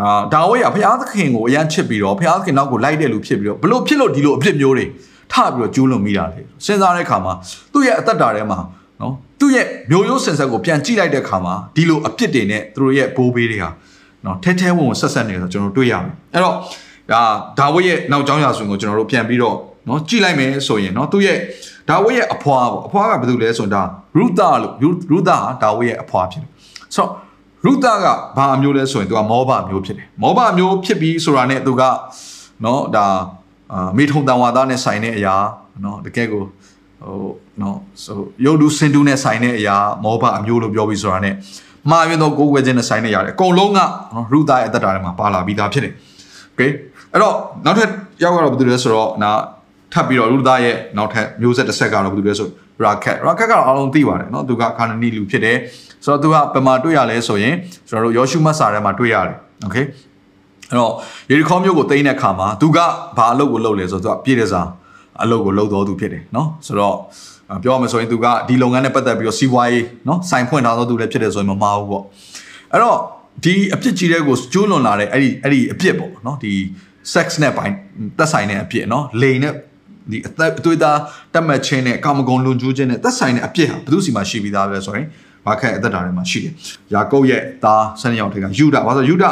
[0.00, 4.84] အာဒါဝိဒ်ကဘုရားသခင်ကိုအရန်ချစ်ပြီးတော့ဘုရားသခင်နောက်ကိုလိုက်တဲ့လူဖြစ်ပြီးတော့ဘလို့ဖြစ်လို့ဒီလိုအဖြစ်မျိုးတွေ
[5.32, 7.32] ထပြီးတော့ကျူးလွန်မိတာလေစဉ်းစားတဲ့အခါမှာ
[7.72, 8.58] သူ့ရဲ့အသက်တာထဲမှာ
[9.00, 13.70] နော်သူ့ရဲ့မျိုးရိုးစင်ဆက်ကိုပြန်ကြည့်လိုက်တဲ့အခါမှာဒီလိုအပြစ်တွေနဲ့သူတို့ရဲ့ဘိုးဘေးတွေဟာ
[14.24, 16.54] နော်ထဲထဲဝင်ဝင်ဆက်ဆက်နေဆိုကျွန်တော်တို့တွေ့ရမယ်အဲ့တော့
[17.12, 17.22] ဒါ
[17.58, 19.56] ဒါဝိဒ်ရဲ့နောက်ကျောင်းရာဇဝင်ကိုကျွန်တော်တို့ပြန်ပြီးတော့
[19.88, 21.38] နော်ကြည့်လိုက်မယ်ဆိုရင်နော်သူ့ရဲ့
[21.89, 24.73] ဒါဝိဒ်ရဲ့အဖွာပေါ့အဖွာကဘာလို့လဲဆိုတော့ဒါရူတာလို့
[25.11, 26.49] ရူတာဟာဒါဝိဒ်ရဲ့အဖွာဖြစ်တယ်
[26.95, 27.09] ဆိုတော့
[27.65, 28.05] ရူတာက
[28.37, 31.81] ဘာအမျိုးလဲဆိုရင်သူကမောဘအမျိုးဖြစ်တယ်မောဘအမျိုးဖြစ်ပြီးဆိုတာနဲ့သူက
[32.65, 33.05] နော်ဒါ
[33.73, 35.35] အာမေထုံတန်ဝါသားနဲ့ဆိုင်တဲ့အရာ
[35.83, 36.43] နော်တကယ်ကို
[37.03, 37.31] ဟို
[37.61, 41.31] နော်ဆိုရုပ်ဒုစင်တူနဲ့ဆိုင်တဲ့အရာမောဘအမျိုးလို့ပြောပြီးဆိုတာ ਨੇ
[41.89, 43.79] မှာရွေးတော့ကိုယ်ွယ်ခြင်းနဲ့ဆိုင်နေရတယ်အကုန်လုံးက
[44.33, 45.93] ရူသားရဲ့အသက်တာထဲမှာပါလာပြီးသားဖြစ်တယ်
[46.49, 46.61] โอเค
[47.11, 47.35] အဲ့တော့
[47.65, 47.89] နောက်ထပ်
[48.23, 49.31] ရောက်တော့ဘာလို့လဲဆိုတော့နာ
[49.93, 52.49] ထပ်ပြီးတော့ရူသားရဲ့နောက်ထပ်မျိုးဆက်တစ်ဆက်ကတော့ဘာလို့လဲဆို
[52.83, 55.57] ရာခက်ရာခက်ကတော့အားလုံးသိပါတယ်เนาะသူကခါနနီလူဖြစ်တယ်
[56.05, 57.55] ဆိုတော့သူကပမာတွေ့ရလဲဆိုရင်
[57.89, 59.77] ကျွန်တော်တို့ယောရှုမတ်စာထဲမှာတွေ့ရတယ်โอเค
[60.69, 60.91] အဲ့တော့
[61.29, 62.79] ယေရီခေါမျိုးကိုတိမ့်တဲ့ခါမှာသူက
[63.17, 64.61] ဘာအလုပ်ကိုလုပ်လဲဆိုတော့သူကပြည်တဲ့စာ
[65.23, 66.95] အလုပ်ကိုလုပ်တော်သူဖြစ်တယ်เนาะဆိုတော့
[67.63, 72.03] ပြောရမယ်ဆိုရင်သူကဒီလုပ်ငန်းနဲ့ပတ်သက်ပြီးတော့စီးပွားရေးเนาะစိုင်ဖွင့်ထားသောသူလည်းဖြစ်တယ်ဆိုရင်မမှားဘူးပေါ့
[72.71, 72.97] အဲ့တော့
[73.43, 76.51] ဒီအပြစ်ကြီးတဲ့ကိုကျိုးလွန်လာတဲ့အဲ့ဒီအဲ့ဒီအပြစ်ပေါ့เนาะဒီ
[77.13, 77.75] sex နဲ့ပိုင်း
[78.17, 79.53] သက်ဆိုင်တဲ့အပြစ်เนาะလိန်နဲ့
[80.10, 80.98] ဒီအသက်အသွေးသား
[81.34, 85.06] တက်မှတ်ခြင်းနဲ့ကာမဂုဏ်လွန်ကျူးခြင်းနဲ့သက်ဆိုင်တဲ့အပြစ်ဟာဘယ်သူစီမှာရှိပြီးသားပဲဆိုရင်
[85.46, 86.52] ဘာခက်အသက်တာထဲမှာရှိတယ်။
[86.94, 89.28] ယာကုပ်ရဲ့သားဆန်ယောက်ထက်ကယူဒာဘာလို့ယူဒာ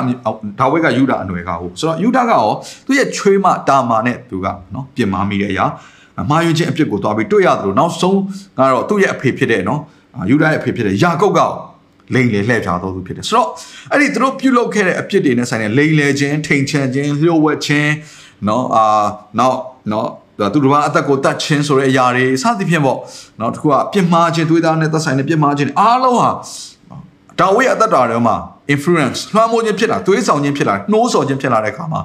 [0.60, 2.46] ဒါဝိဒ်ကယူဒာအနွယ်ကဟုတ်ဆိုတော့ယူဒာကရော
[2.86, 5.66] သူ့ရဲ့ချွေးမတာမာနဲ့သူကနော်ပြင်မာမိတဲ့အရာ
[6.30, 8.20] မှားယွင်းခြင်းအပြစ်ကိုသွားပြီးတွေ့ရသလိုနောက်ဆုံး
[8.58, 9.80] ကတော့သူ့ရဲ့အဖေဖြစ်တဲ့နော်
[10.30, 11.40] ယူဒာရဲ့အဖေဖြစ်တဲ့ယာကုပ်က
[12.14, 13.48] လိန်လေလှည့်ဖြာတော်သူဖြစ်တယ်ဆိုတော့
[13.92, 17.92] အဲ့ဒီသူတို့ပြုလုပ်ခဲ့တဲ့အပြစ်တွေနဲ့ဆိုင်တဲ့လိန်လေခြင်းထိန်ချန်ခြင်းလျှို့ဝှက်ခြင်း
[18.48, 18.84] နော်အာ
[19.38, 19.58] နောက်
[19.92, 20.08] နော်
[20.52, 22.98] သူတို့ဘာအသက်ကိုတတ်ချင်းဆိုတဲ့အရာတွေစသဖြင့်ပေါ့
[23.40, 26.30] နော်တခုကပြစ်မှားခြင်းတွေးသားနဲ့သက်ဆိုင်တဲ့ပြစ်မှားခြင်းအားလုံးဟာ
[27.40, 28.36] ဒါဝိအသက်တာတွေမှာ
[28.74, 32.00] influence လွှမ်းမိုးခြင်းဖြစ်လာသွေးဆောင်ခြင်းဖြစ်လာနှိုးဆော်ခြင်းဖြစ်လာတဲ့အခါမှာ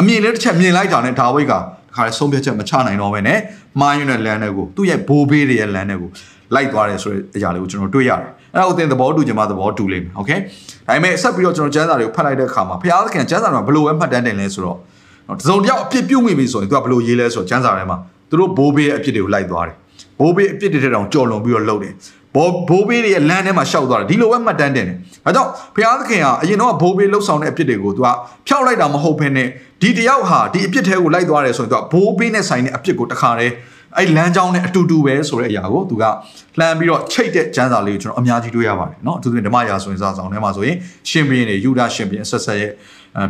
[0.00, 1.54] အမြင်လေးတစ်ချက်မြင်လိုက်တာနဲ့ဒါဝိကတ
[1.96, 3.38] ခါလေဆုံးဖြတ်ချက်မချနိုင်တော့ဘဲနဲ့
[3.80, 6.10] မာယွန်းရဲ့လမ်းတွေကိုသူ့ရဲ့ဘိုးဘေးတွေရဲ့လမ်းတွေကို
[6.54, 10.38] လိုက်သွားတယ်ဆိုတဲ့အရာလေးကိုကျွန်တော်တွေ့ရတယ်။အဲ့ဒါကိုသင်သဘောတူချင်မှသဘောတူလိမ့်မယ်။ Okay
[10.86, 14.78] ။ဒါပေမဲ့ဆက်ပြီးတော့ကျွန်တော်ကျမ်းစာတွေကိုဖတ်လိုက်တဲ့အခါမှာဘုရားသခင်ကျမ်းစာတွေမှာဘယ်လိုပဲမှတ်တမ်းတင်လဲဆိုတော့
[15.28, 17.96] နော်တစုံတယောက်အပြစ်ပြုတ်မိပြီဆိုရင်သူကဘယ်လိုရေးလဲဆိုတော့ကျမ်းစာထဲမှာ
[18.30, 19.76] သူတို့ဘိုးဘေးရဲ့အပြစ်တွေကိုလိုက်သွားတယ်
[20.18, 21.94] ဘိုးဘေးအပြစ်တွေတဲ့တောင်ကြော်လွန်ပြီးတော့လှုပ်တယ်
[22.34, 28.08] ဘောဘိုးဘေးတွေရဲ့လမ်းထဲမှာရှောက်သွားတယ်ဒီလိုပဲမှတ်တမ်းတင်တယ်ဒါကြောင့်ဘုရားသခင်ကအရင်တော့ဘိုးဘေးလှုပ်ဆောင်တဲ့အဖြစ်တွေကိုသူက
[28.48, 29.48] ဖျောက်လိုက်တာမဟုတ်ဘဲနဲ့
[29.82, 33.52] ဒီတယောက်ဟာဒီအဖြစ်ထဲကိုလိုက်သွားတယ်ဆိုရင်သူကဘိုးဘေးနဲ့ဆိုင်တဲ့အဖြစ်ကိုတခါတည်း
[33.97, 36.03] အဲ့လမ်းကြောင်းနဲ့အတူတူပဲဆိုတဲ့အရာကိုသူက
[36.59, 40.75] လှမ်းပြီးတော့ချိတ်တဲ့ကျမ်းစာလေးကိုကျွန်တော်အများကြီးတွေ့ရပါတယ်เนาะအထူးသဖြင့်ဓမ္မရာဆိုရင်စာဆောင်ထဲမှာဆိုရင်
[41.09, 42.71] ရှင်ဘုရင်တွေယူဒရှင်ဘုရင်ဆက်ဆက်ရဲ့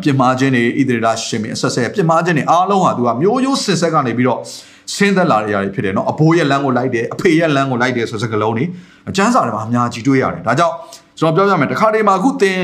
[0.03, 4.39] ပြစ်မှားခြင်းတွေဣသရေလရှင်ဘုရင်ဆက်ဆက်ရဲ့ပြစ်မှားခြင်းတွေအားလုံးဟာသူကမျိုးရိုးစင်ဆက်ကနေပြီးတော့
[4.95, 8.65] ဆင်းသက်လာတဲ့အရာတွေဖြစ်တယ်เนาะအဘိုးရဲ့လမ်းကိုလိုက်တယ်အဖေရဲ့လမ်းကိုလိုက်တယ်ဆိုစကလုံးတွေ
[9.17, 10.75] ကျမ်းစာထဲမှာအများကြီးတွေ့ရတယ်ဒါကြောင့်
[11.19, 12.57] ကျွန်တော်ပြောပြမယ်တခါတည်းမှာအခုသင်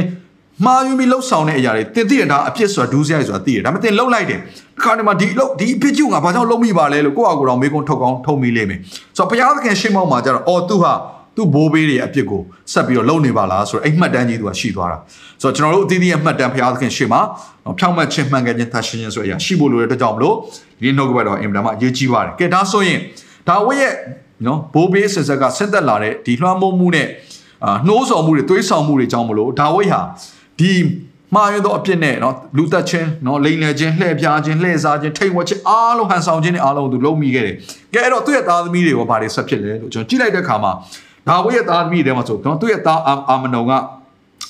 [0.63, 4.39] မှားယူပြီးလှုပ်ဆောင်တဲ့အရာတွေတင်သိရတာအပြစ်ဆိုတာဒူးစရိုက်ဆိုတာသိရတယ်ဒါပေမဲ့တင်လှုပ်လိုက်တယ်
[4.77, 8.79] တခါတည်းမှာဒီလှုပ်ဒီအဖြစ်ကျုံကဘာကြောင့်လှုပ်မိပါလဲလို့ကိုယ့်အကူတော်မေးခွန်းထုတ်ကောင်းထုတ်မိလိမ့်မယ်
[9.17, 10.93] ဆိုတော့ဘုရားသခင်ရှေ့မောက်မှာကျတော့အော်သူဟာ
[11.37, 12.43] သူ့ဘိုးဘေးတွေအပြစ်ကို
[12.73, 14.99] ဆက်ပြီးတော့လုံနေပါလားဆိုတော့အဲ့မှတ်တမ်းကြီးသူကရှိသွားတာ
[15.43, 17.21] ဆိုတော့ကျွန်တော်တို့အသီးသီးရဲ့မှတ်တမ်းဘုရားသခင်ရှေ့မှာ
[17.79, 20.37] ဖြောင့်မတ်ခြင်းမှန်ကန်ခြင်းသရှင်းခြင်းဆိုတဲ့အရာရှိဖို့လိုတဲ့အတွက်ကြောင့်မလို့
[20.83, 22.99] ဒီနှုတ်ကပတ်တော်အင်မတန်မှအရေးကြီးပါတယ်ကဲဒါဆိုရင်
[23.49, 23.93] ဒါဝိရဲ့
[24.47, 27.09] နော်ဘိုးဘေးဆက်ဆက်ကဆင့်သက်လာတဲ့ဒီလွှမ်းမိုးမှုနဲ့
[27.65, 30.01] အာနှိုးဆော်မှုတွေသွေးဆောင်မှုတွေကြောင့်မလို့ဒါဝိဟာ
[30.61, 30.73] ဒီ
[31.35, 37.57] မှားရသောအပြစ်နဲ့နော်လူသက်ချင်းနော်လိန်လည်ခြင်းလှည့်ပြားခြင်းလှည့်စားခြင်းထိတ်ဝက်ခြင်းအားလုံးဟန်ဆောင်ခြင်းနဲ့အားလုံးသူလုံးမိခဲ့တယ်။
[37.95, 40.73] ကဲအဲ့တော့သူ့ရဲ့သားသမီးတွေကဘာတွေဆက်ဖြစ်လဲလို့ကျွန်တော်ကြည့်လိုက်တဲ့အခါမှာ
[41.29, 43.73] ဒါဝိရဲ့သားသမီးတွေထဲမှာဆိုတော့သူ့ရဲ့သားအာမနုံက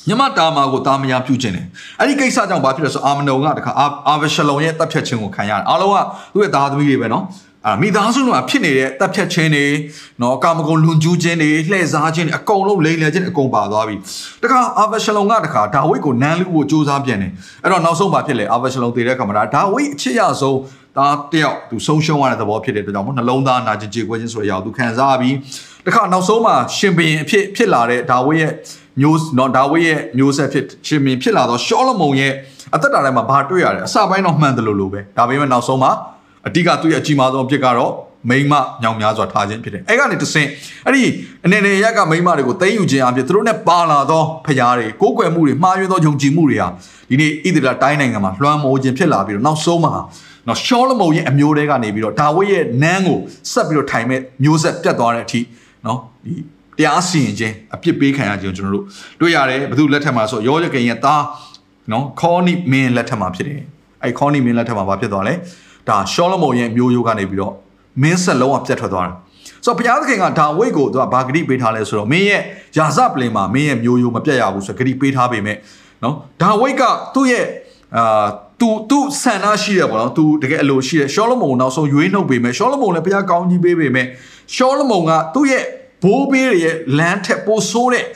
[0.09, 1.67] ညမတာမာကိုတာမယာပြုခြင်းတယ်
[2.01, 3.73] အဲ့ဒီကိစ္စကြောင့်ဘာဖြစ်လဲဆိုအာမနုံကတခါ
[4.09, 5.99] အာဗရှလုံရဲ့တပ်ဖြတ်ခြင်းကိုခံရတယ်အားလုံးက
[6.35, 7.25] သူ့ရဲ့သားသမီးတွေပဲနော်
[7.66, 9.66] အာမိသားစုကဖြစ်နေတဲ့တပ်ဖြတ်ခြင်းတွေ
[10.23, 13.97] နော်ကာမဂုဏ်လွန်ကျူးခြင်းတွေလှည့်စားခြင်းတွေအကုန်လုံးလိမ်လည်ခြင်းအကုန်ပါသွားပြီ
[14.42, 20.59] တခါအာဗရှလုံကတခါဒါဝိဒ်ကိုနန်းလူကိုစူးစမ်းပြန်တယ်အဲ့တော့နောက်ဆုံးဘာဖြစ်လဲအာဗရှလုံတည်တဲ့ခါမှာဒါဝိဒ်အချစ်ရဆုံး
[20.99, 25.35] ဒါတယောက်သူဆုံးရှုံးရတဲ့သဘောဖြစ်တဲ့အတွက်ကြောင့်မို့နှလုံးသားနာကျင်ကြေကွဲခြင်းဆိုတဲ့အရာကိုသူခံစားပြီး
[25.87, 28.52] တခါနောက်ဆုံးမှာရှင်ဘုရင်အဖြစ်ဖြစ်လာတဲ့ဒါဝိဒ်ရဲ့
[29.00, 32.33] မျိုးနော်ဒါဝိဒ်ရဲ့မျိုးဆက်ဖြစ်ရှင်ဘုရင်ဖြစ်လာတော့ရှောလမုန်ရဲ့
[32.75, 35.92] အသက်တာထဲမှာဘာတွေ့ရလဲအစပိုင်းတော့မှန်တယ်လို့လို့ပဲဒါပေမဲ့နောက်ဆုံးမှာ
[36.47, 37.93] အတိကသူ့ရဲ့အကြီးမားဆုံးအဖြစ်ကတော့
[38.31, 40.49] မိမညောင်များစွာထားခြင်းဖြစ်တယ်အဲ့ကနေတဆင့်
[40.87, 41.03] အဲ့ဒီ
[41.45, 46.69] အနေနဲ့ရက်ကမိမတွေကိုသိမ်းယူခြင်းအဖြစ်သူတို့နဲ့ပါလာသောဖရားတွေကိုးကွယ်မှုတွေမှားယွင်းသောယုံကြည်မှုတွေဟာ
[47.11, 49.93] ဒီနေ့ဣသရေလတိုင်းနိုင်ငံမှာလွှမ်းမိုးခြင်းဖြစ်လာပြီးတော့နောက်ဆုံးမှာ
[50.49, 53.18] နော်ရှောလမုန်ရဲ့အမျိုးတွေကနေပြီးတော့ဒါဝိဒ်ရဲ့နန်းကို
[53.53, 55.40] ဆက်ပြီးတော့ထိုင်မဲ့မျိုးဆက်ပြတ်သွားတဲ့အထိ
[55.87, 56.33] နော်ဒီ
[56.79, 58.85] တရားစီရင်ခြင်းအပြစ်ပေးခံရခြင်းကျွန်တော်တို့
[59.21, 61.23] တွေ့ရတယ်ဘသူလက်ထက်မှာဆိုရောရခင်ရဲ့သား
[61.92, 63.61] နော်ခေါနိမင်းလက်ထက်မှာဖြစ်တယ်
[64.03, 65.35] အဲ့ခေါနိမင်းလက်ထက်မှာဘာဖြစ်သွားလဲ
[65.88, 67.55] ဒါရှောလမုန်ရဲ့မျိုးရိုးကနေပြီးတော့
[68.03, 69.14] မင်းဆက်လုံးဝပြတ်ထွက်သွားတယ်
[69.64, 72.42] ဆိုတော့ဘုရားသခင်ကဒါဝိတ်ကိုသူကဘာဂတိပေးထားလဲဆိုတော့မင်းရဲ့
[72.77, 75.57] ယာဇပလင်မှာမင်းရဲ့မျိုးရိုးမပြတ်ရဘူးဆိုဂတိပေးထားပေမဲ့
[76.03, 76.83] နော်ဒါဝိတ်က
[77.14, 77.47] သူ့ရဲ့
[77.97, 78.27] အာ
[78.61, 84.07] သူသူဆန္ဒရှိတယ်ပေါ့နော်သူတကယ်အလိုရှိတယ်ရှောလမုန်နောက်ဆုံးရွေးနှုတ်ပေမဲ့ရှောလမုန်လည်းဘုရားကောင်းကြီးပေးပေမဲ့
[84.55, 85.64] ရှောလမုန်ကသူ့ရဲ့
[86.03, 88.07] ဘိုးဘေးတွေရဲ့လမ်းထက်ပိုဆိုးတဲ့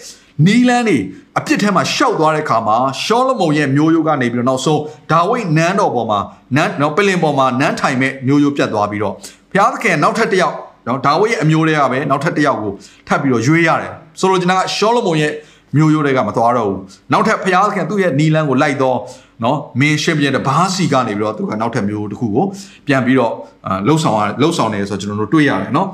[0.46, 0.98] နီလန်းတွေ
[1.38, 4.80] အပြစ်ထဲမှာရှောက်သွားတဲ့ခါမှာရှောလမုန်ရဲ့မျိုးရိုးကနေပြီးတော့နောက်ဆုံး
[5.12, 6.20] ဒါဝိဒ်နန်းတော်ပေါ်မှာ
[6.56, 9.14] နန်းနော်ပလင်ပေါ်မှာနန်းထိုင်မဲ့မျိုးရိုးပြတ်သွားပြီးတော့
[9.50, 12.72] ဘုရားသခင်နောက်ထပ်တစ်ယောက်နော်ဒါဝိဒ်ရဲ့အမျိုးတွေကပဲနောက်ထပ်တစ်ယောက်ကို
[13.08, 15.32] ထပ်ပြီးတော့ရွေးရတယ်ဆိုလိုချင်တာကရှောလမုန်ရဲ့
[15.76, 16.78] မျိုးရိုးတွေကမသွားတော့ဘူး
[17.12, 18.98] နောက်ထပ်ဘုရားသခင်သူ့ရဲ့နီလန်းကိုလိုက်တော့
[19.44, 22.44] နော်မင်းရှင်ပြန်တဲ့ဘာစီကနေပြီးတော့သူကနောက်ထပ်မျိုးတစ်ခုကို
[22.86, 23.32] ပြန်ပြီးတော့
[23.86, 25.88] လှုပ်ဆောင်ရလှုပ်ဆောင်နေဆိုတော့ကျွန်တော်တို့တွေ့ရတယ်နော်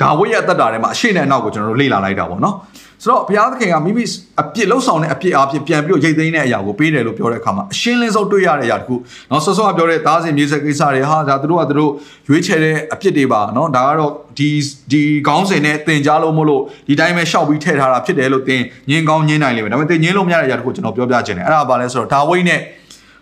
[0.00, 2.54] ဒါဝိဒ်ရဲ့အသက်တာထဲမှာအရှိနဲ့အနောက်ကိုကျွန်တော်တို့လေ့လာလိုက်တာပေါ့နော်
[3.03, 4.03] ဆိုတော့ဘုရားသခင်ကမိမိ
[4.41, 8.95] အပြစ်လှုပ်ဆောင်တဲ့အပြစ်အဖြစ်ပြန်ပြီးတော့ရိတ်သိမ်းတဲ့အရာကိုပေးတယ်လို့ပြောတဲ့အခါမှာအရှင်းလင်းဆုံးတွေ့ရတဲ့အရာတခု
[9.29, 11.91] เนาะဆော့ဆော့ကပြောတဲ့သားစဉ်မြေဆက်ကိစ္စတွေဟာဒါသူတို့ကသူတို့
[12.27, 14.49] ရွေးချယ်တဲ့အပြစ်တွေပါเนาะဒါကတော့ဒီ
[14.91, 22.59] ဒီခေါင်းစဉ်နဲ့တင်ကြားလို့မလို့ဒီတိုင်းပဲရှောက်ပြီးထည့်ထားတာဖြစ်တယ်လို့တင်ညင်းကောင်းညင်းနိုင်လိမ့်မယ်ဒါပေမဲ့တင်ညင်းလို့မရတဲ့အရာတခုကျွန်တော်ပြောပြချင်တယ်အဲ့ဒါဘာလဲဆိုတော့ဒါဝိတ်နဲ့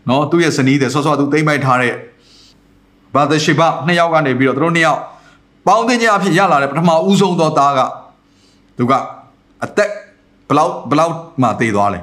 [0.07, 1.93] เนาะသူ့ရဲ့ဇနီးတဲ့ဆော့ဆော့သူသိမ့်ပိုက်ထားတဲ့
[3.15, 4.99] ဘာသရှိဘနှစ်ယောက်ကနေပြီးတော့သူတို့နှစ်ယောက်
[5.67, 7.79] ပေါင်းတင်ခြင်းအဖြစ်ရလာတဲ့ပထမဦးဆုံးသောသားက
[8.77, 8.93] သူက
[9.64, 9.90] အသက်
[10.48, 12.00] ဘလောက်ဘလောက်မှတည်သွားလဲ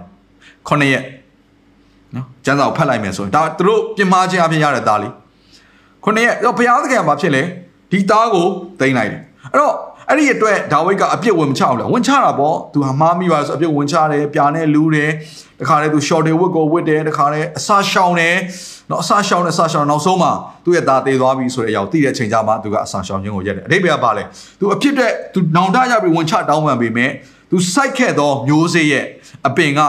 [0.67, 1.03] 9ရက်
[2.15, 5.11] နော်ကျန်းစာကိုဖတ်လိုက်မယ်ဆိုရင်ဒါသူတို့ပြင်မာခြင်းအဖြစ်ရတဲ့သားလေး
[6.03, 7.43] 9ရက်တော့ဘုရားသခင်ကဘာဖြစ်လဲ
[7.91, 8.47] ဒီသားကို
[8.79, 9.73] တိမ့်လိုက်တယ်အဲ့တော့
[10.09, 15.11] အဲ့ဒီအတွက်ဒါဝိဒ်ကအပြစ်ဝင်မချအောင်လဲဝင်ချတာပေါ့သူဟာမားမိပါဆိုအပြစ်ဝင်ချတယ်ပြာနဲ့လူးတယ်
[15.59, 18.35] တခါလေသူ short တွေဝတ်ကိုဝတ်တယ်တခါလေအစာရှောင်တယ်
[18.89, 20.31] နော်အစာရှောင်တယ်အစာရှောင်နောက်ဆုံးမှာ
[20.63, 24.23] သူ့ရဲ့သားတည်သွားပြီဆိုတဲ့အရာကိုသိတဲ့အချိန်ကျမှသူကအစာရှောင်ခြင်းကိုရက်တယ်အတိတ်ကပါလဲ
[24.59, 27.09] သူအဖြစ်တဲ့သူနောင်တရပြီးဝင်ချတောင်းပန်ပေမဲ့
[27.52, 29.04] သူစိုက်ခဲ့သောမျိုးစေ့ရဲ့
[29.48, 29.80] အပင်က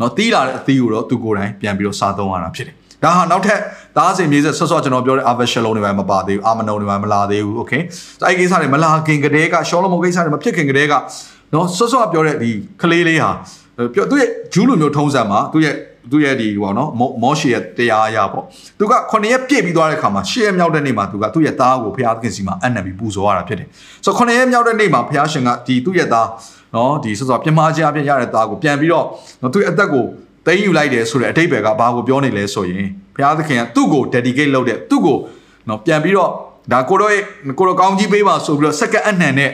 [0.00, 3.60] နော်တီးလာတဲ့အသီးကိုတော့သူကိုယ်တိုင်ပြန်ပြီးတော့စားသုံးရတာဖြစ်တယ်ဒါဟာနောက်ထပ်
[3.96, 7.72] သားစဉ်မြေဆက်ဆော့ဆော့ကျွန်တော်ပြောတဲ့ Aveshalom တွေပဲမပါသေးဘူးအာမနုံတွေပဲမလာသေးဘူးโอเค
[8.20, 10.94] ဆိုအဲ့ဒီကိစ္စတွေမလာခင်ကတည်းကရှောလမုန်ကိစ္စတွေမဖြစ်ခင်ကတည်းက
[11.54, 12.50] နော်ဆော့ဆော့ပြောတဲ့ဒီ
[12.82, 13.30] ကလေးလေးဟာ
[13.94, 15.74] ပြောသူရဲ့ဂျူးလိုမျိုးထုံးစံမှာသူရဲ့
[16.10, 16.90] သူရဲ့ဒီဟောနော်
[17.22, 18.44] မောရှေရဲ့တရားအရာပေါ့
[18.78, 23.68] သူက9ရက်ပြည့်ပြီးသွားတဲ့ခါမှာ10ရက်မြောက်တဲ့နေ့မှာသူကသူ့ရဲ့သားကိုဘုရားသခင်စီမှာအနံပြီးပူဇော်ရတာဖြစ်တယ်
[24.04, 26.26] ဆိုတော့9ရက်မြောက်တဲ့နေ့မှာဘုရားရှင်ကဒီသူ့ရဲ့သား
[26.75, 29.05] နော်ဒီဆော့ဆော့ပြမခြင်းအပြင်ရတဲ့သားကိုပြန်ပြီးတော့
[29.53, 30.05] သူ့ရဲ့အသက်ကို
[30.45, 35.17] သိမ်းယူလိုက်တယ်ဆိုတဲ့အတိတ်ဘယ်ကဘာကိုပြောနေလဲဆိုရင်ဘုရားသခင်ကသူ့ကို dedicate လုပ်တဲ့သူ့ကို
[35.69, 36.31] နော်ပြန်ပြီးတော့
[36.71, 37.11] ဒါကိုတော့
[37.59, 39.51] ကိုတော့ကောင်းကြီးပေးပါဆိုပြီးတော့စက္ကန့်အနှံနဲ့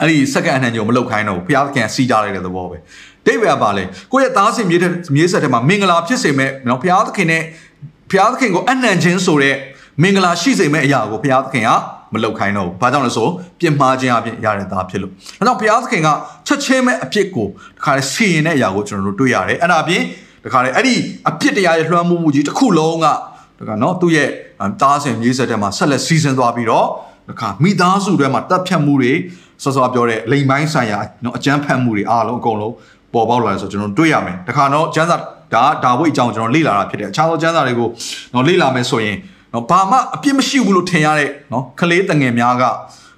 [0.00, 2.76] အဲ့ဒီစက္ကန့်အနှံ့ကြုံမလောက်ခိုင်းတော့ဘူးဘုရားသခင်စီးကြလိုက်တဲ့သဘောပဲ
[3.26, 7.42] ဒိဗေကပါလေကိုယ့်ရဲ့သားစင်မြေးတဲ့မြေးဆက်ထဲမှာမင်္ဂလာဖြစ်စေမဲ့နော်ဘုရားသခင်နဲ့
[8.10, 9.54] ဘုရားသခင်ကိုအနှံ့ခြင်းဆိုတဲ့
[10.02, 11.70] မင်္ဂလာရှိစေမဲ့အရာကိုဘုရားသခင်က
[12.12, 13.26] မလောက်ခိုင်းတော့ဘူး။ဘာကြောင့်လဲဆို
[13.60, 16.08] ပြစ်မှားခြင်းအပြင်ရတဲ့သားဖြစ်လို့။ဒါကြောင့်ဘုရားသခင်က
[16.46, 17.46] ချက်ချင်းမဲ့အပြစ်ကို
[17.76, 20.02] တခါလေစီရင်တဲ့အရာကိုကျွန်တော်တို့တွေ့ရတယ်။အဲ့ဒါအပြင်
[20.44, 20.94] တခါလေအဲ့ဒီ
[21.28, 23.06] အပြစ်တရားရဲ့လွှမ်းမိုးမှုကြီးတစ်ခုလုံးက
[23.58, 24.28] တခါနော်သူ့ရဲ့
[24.82, 26.86] သားစင်မြေးဆက်ထဲမှာဆက်လက်စီစဉ်သွားပြီးတော့
[27.30, 29.12] တခါမိသားစုထဲမှာတပ်ဖြတ်မှုတွေ
[29.62, 32.74] စောစောပြောတဲ့လိမ်ပိုင်းဆိုင်ရာနော်အကြမ်းဖက်မှုတွေအားလုံးအကုန်လုံး
[33.14, 35.16] ပေါ်ပေါက်လာတယ်ဆိုကျွန်တော်တွေ့ရမယ်တခါတော့ကျမ်းစာ
[35.54, 37.88] ဒါဒါဝိတ်အကြောင်းကျွန်တော်လေ့လာတာဖြစ်တယ်အခြားသောကျမ်းစာတွေကို
[38.34, 39.16] နော်လေ့လာမယ်ဆိုရင်
[39.54, 42.64] နော်ဘာမှအပြစ်မရှိဘူးလို့ထင်ရတဲ့နော်ကလေးတငယ်များက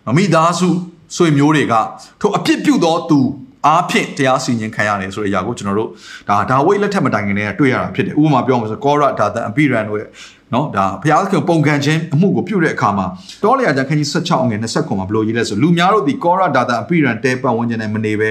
[0.06, 0.68] နော်မိသားစု
[1.16, 1.74] ဆွေမျိုးတွေက
[2.20, 3.20] ထိုအပြစ်ပြုသောသူ
[3.66, 5.90] အားဖြင့်တရားစီရင်ခံရတယ်ဆိုတဲ့အရာကိုကျွန်တော်တို့
[6.28, 10.08] ဒါဒါဝိတ်လက်ထက်မတိုင်ခင်တည်းကတွေ့ရတာဖြစ်တယ်ဥပမာပြောမှာဆိုကောရဒါတန်အပိရန်တို့ရဲ့
[10.54, 13.06] နော်ဒါဘုရားသခင်ပုံခံခြင်းအမှုကိုပြုတဲ့အခါမှာ
[13.42, 18.28] တောလျာကျမ်းခန်းကြီး16အငယ်20ခွန်မှာဘလို့ရေးလဲဆိုလူများတို့ဒီကောရဒါတန်အပိရန်တဲပတ်ဝန်းကျင်နဲ့မနေပဲ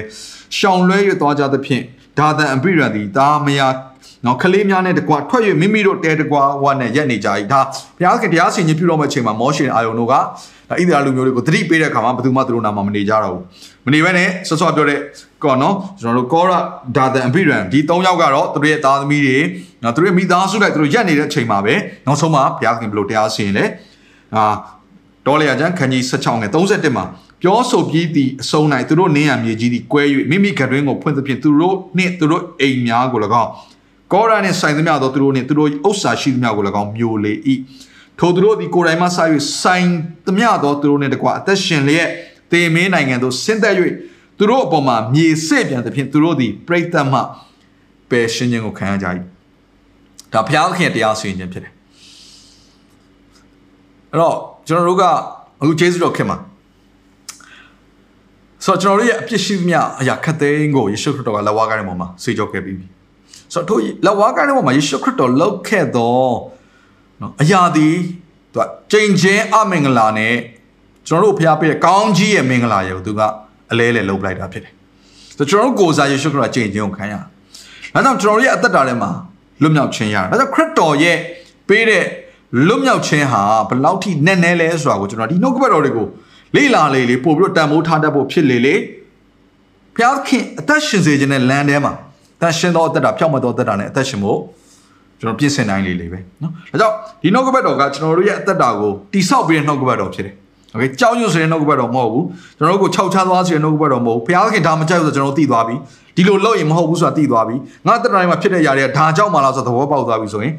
[0.57, 1.83] ရှောင်လွဲ၍သွားကြသဖြင့်
[2.19, 3.67] ဒါတန်အပိရန်ဒီဒါမယာ
[4.25, 7.61] နော်ကလေးများနဲ့တကွာထွက်၍မိမိတို့တဲတကွာဝါနဲ့ရက်နေကြ၏ဒါ
[7.97, 10.25] ဘုရားခင်တရားစီရင်ပြုတော်မယ့်အချိန်မှာမောရှင်အာယုန်တို့ကဒါဣ
[10.77, 13.41] သရေလလူမျိုးတွေကိုသတိပေးတဲ့အခါမှာဘယ်သူမှသူတို့နာမမနေကြတော့ဘူး
[13.85, 14.99] မနေဘဲနဲ့ဆော့ဆော့ပြောတဲ့
[15.43, 16.51] ကောနော်ကျွန်တော်တို့ကောရ
[16.95, 19.37] ဒါတန်အပိရန်ဒီ၃ယောက်ကတော့သူတို့ရဲ့သားသမီးတွေ
[19.83, 21.73] နော်သူတို့ရဲ့မိသားစုလိုက်သူတို့ရက်နေတဲ့အချိန်မှာပဲ
[22.05, 23.65] နောက်ဆုံးမှာဘုရားခင်ဘယ်လိုတရားစီရင်လဲ
[24.35, 24.45] အာ
[25.25, 27.05] တောလေယာကျမ်းခန်းကြီး16ငယ်31မှာ
[27.41, 33.49] ပြောဆိုပြီးသည့်အဆုံး၌သူတို့နင်းရမြေကြီးသည်ကွဲ၍မိမိကတွင်ကိုဖွင့်သဖြင့်သူတို့နှင့်သူတို့အိမ်များကို၎င်း
[34.13, 37.33] ကောရာနှင့်ဆိုင်သမျှသောသူတို့နှင့်သူတို့ဥစ္စာရှိသမျှကို၎င်းမျိုးလေ၏
[38.19, 39.09] ထိုသူတို့သည်ကိုယ်တိုင်မှစ၍
[39.61, 39.87] ဆိုင်
[40.27, 42.09] သမျှသောသူတို့နှင့်တကွအသက်ရှင်လျက်
[42.51, 43.75] တေမင်းနိုင်ငံသို့ဆင်းသက်၍
[44.37, 47.19] သူတို့အပေါ်မှာမြေစေ့ပြန်သဖြင့်သူတို့သည်ပြိတ္တမှ
[48.09, 49.07] ပယ်ရှင်းခြင်းကိုခံရကြ၏
[50.33, 51.73] ဒါဘုရားသခင်တရားစီရင်ခြင်းဖြစ်တယ်
[54.11, 54.35] အဲ့တော့
[54.67, 55.03] ကျွန်တော်တို့က
[55.61, 56.37] အခုဂျေဇုတော်ခင်မှာ
[58.65, 62.87] ဆိုတော့ကျွန်တော်တို့ရဲ့အပြစ်ရှိသမျှအရာခတ်သိမ်းကိုယေရှုခရစ်တော်ကလက်ဝါးကိုင်းတဲ့ပုံမှာဆေးကြောခဲ့ပြီးပြီ
[63.53, 66.33] ဆိုတော့တို့လက်ဝါးကိုင်းတဲ့ပုံမှာယေရှုခရစ်တော်လောက်ခဲ့တော့
[67.21, 67.89] နော်အရာဒီ
[68.53, 70.35] သူကချိန်ချင်းအမင်္ဂလာနဲ့
[71.07, 73.21] ကျွန်တော်တို့ဖျားပေးတဲ့ကောင်းကြီးရဲ့မင်္ဂလာရဲ့သူက
[73.71, 74.73] အလဲလဲလုပ်လိုက်တာဖြစ်တယ်
[75.37, 77.15] ဆိုတော့ကျွန်တော်တို့ကိုယ်စားယေရှုခရစ်တော်ချိန်ချင်းကိုခံရ
[77.93, 79.11] ဒါကြောင့်ကျွန်တော်တို့ရဲ့အသက်တာထဲမှာ
[79.61, 81.17] လွတ်မြောက်ခြင်းရတာဒါကြောင့်ခရစ်တော်ရဲ့
[81.67, 82.03] ပေးတဲ့
[82.67, 86.07] လွတ်မြောက်ခြင်းဟာဘယ်လောက်ထိနက်နဲလဲဆိုတာကိုကျွန်တော်ဒီနှုတ်ကပတ်တော်တွေကို
[86.55, 88.75] လေ့လာလေလေပို့ပြီးတော့တန်ဖိုးထားတတ်ဖို့ဖြစ်လေလေ
[89.95, 91.93] ဘုရားခင်အသက်ရှင်စေခြင်းနဲ့လမ်းထဲမှာ
[92.40, 94.38] တန်ရှင်သောအသက်တာဖြောက်မသောအသက်တာနဲ့အသက်ရှင်ဖို့
[95.20, 100.34] ကျွန်တော်ပြည့်စင်နိုင်လေလေပဲเนาะဒါကြောင့်ဒီနှုတ်ကပတ်တော်ကကျွန်တော်တို့ရဲ့အသက်တာကိုတိဆောက်ပြီးတဲ့နှုတ်ကပတ်တော်ဖြစ်တယ်
[100.72, 102.24] โอเคကြောက်ရွံ့ဆိုတဲ့နှုတ်ကပတ်တော်မဟုတ်ဘူး
[102.58, 105.76] ကျွန်တော်တို့ကိုခြောက်ချသွားဆိုတဲ့နှုတ်ကပတ်တော်မဟုတ်ဘူးဘုရားခင်ဒါမကြိုက်ဘူးဆိုတော့ကျွန်တော်တို့သိသွားပြီ
[106.16, 110.52] ဒီလိုလုပ်ရင်မဟုတ်ဘူးဆိုတာသိသွားပြီငါအသက်တာမှာဖြစ်တဲ့ຢာတွေကဒါကြောင့်မှလားဆိုတော့သဘောပေါက်သွားပြီဆိုရင်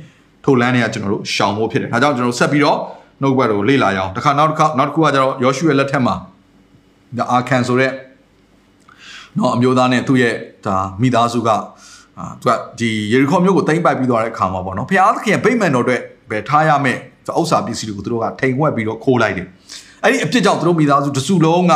[0.45, 2.77] ထိုလမ်းတွေကကျွန်တော်တို့ရှောင်ဖို့ဖြစ်တယ်ဒါကြောင့်ကျွန်တော်တို့ဆက်ပြီးတော့
[3.21, 6.15] နှုတ်ကပတ်တော်ကိုလေ့လာရအောင်တခါနောက်တစ်ခါနောက်တစ်ခုကကျတော့ယောရှုရဲ့လက်ထက်မှာ
[7.17, 7.91] ဒါအာခံဆိုတဲ့
[9.38, 10.33] နော်အမျိုးသားနဲ့သူ့ရဲ့
[10.65, 11.49] ဒါမိသားစုက
[12.18, 16.98] အာသူကဒီယေရီခေါမြို့ကိုတိမ့်ပိုက်ပြီးသွားတဲ့အခါမှာပေါ့နော်ဘုရားသခင်ဗိမာန်တော်အတွက်ပဲထားရမယ်
[17.38, 19.46] ဥစ္စာပစ္စည်းတွေကိုသူတို့ကထိန်ဝက်ပြီးတော့ခိုးလိုက်တယ်
[20.03, 21.75] အဲ့ဒီအဖြစ်ကြောင့်သူတို့မိသားစုတစုလုံးက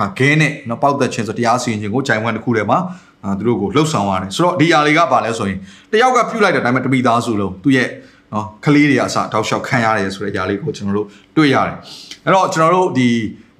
[0.00, 2.78] ကခဲနဲ့နော်ပေါက်သက်ခြင်းဆိုတရားစီရင်ခြင်းကိုဂျိုင်ဝမ်တစ်ခုထဲမှာ
[3.24, 5.58] အာသူတို့ကိုလှုပ်ဆောင်ရတယ်ဆိုတော့ဒီຢာတွေကပါလဲဆိုရင်
[5.92, 7.88] တယောက်ကပြုတ်လိုက်တဲ့အတိုင်းပဲတမိသားစုလုံးသူ့ရဲ့
[8.32, 11.06] နော်ကလေးတွေအစတောက်လျှောက်ခံရတယ်ဆိုတဲ့ຢာလေးကိုကျွန်တော်တို့
[11.36, 11.76] တွေ့ရတယ်
[12.24, 13.08] အဲ့တော့ကျွန်တော်တို့ဒီ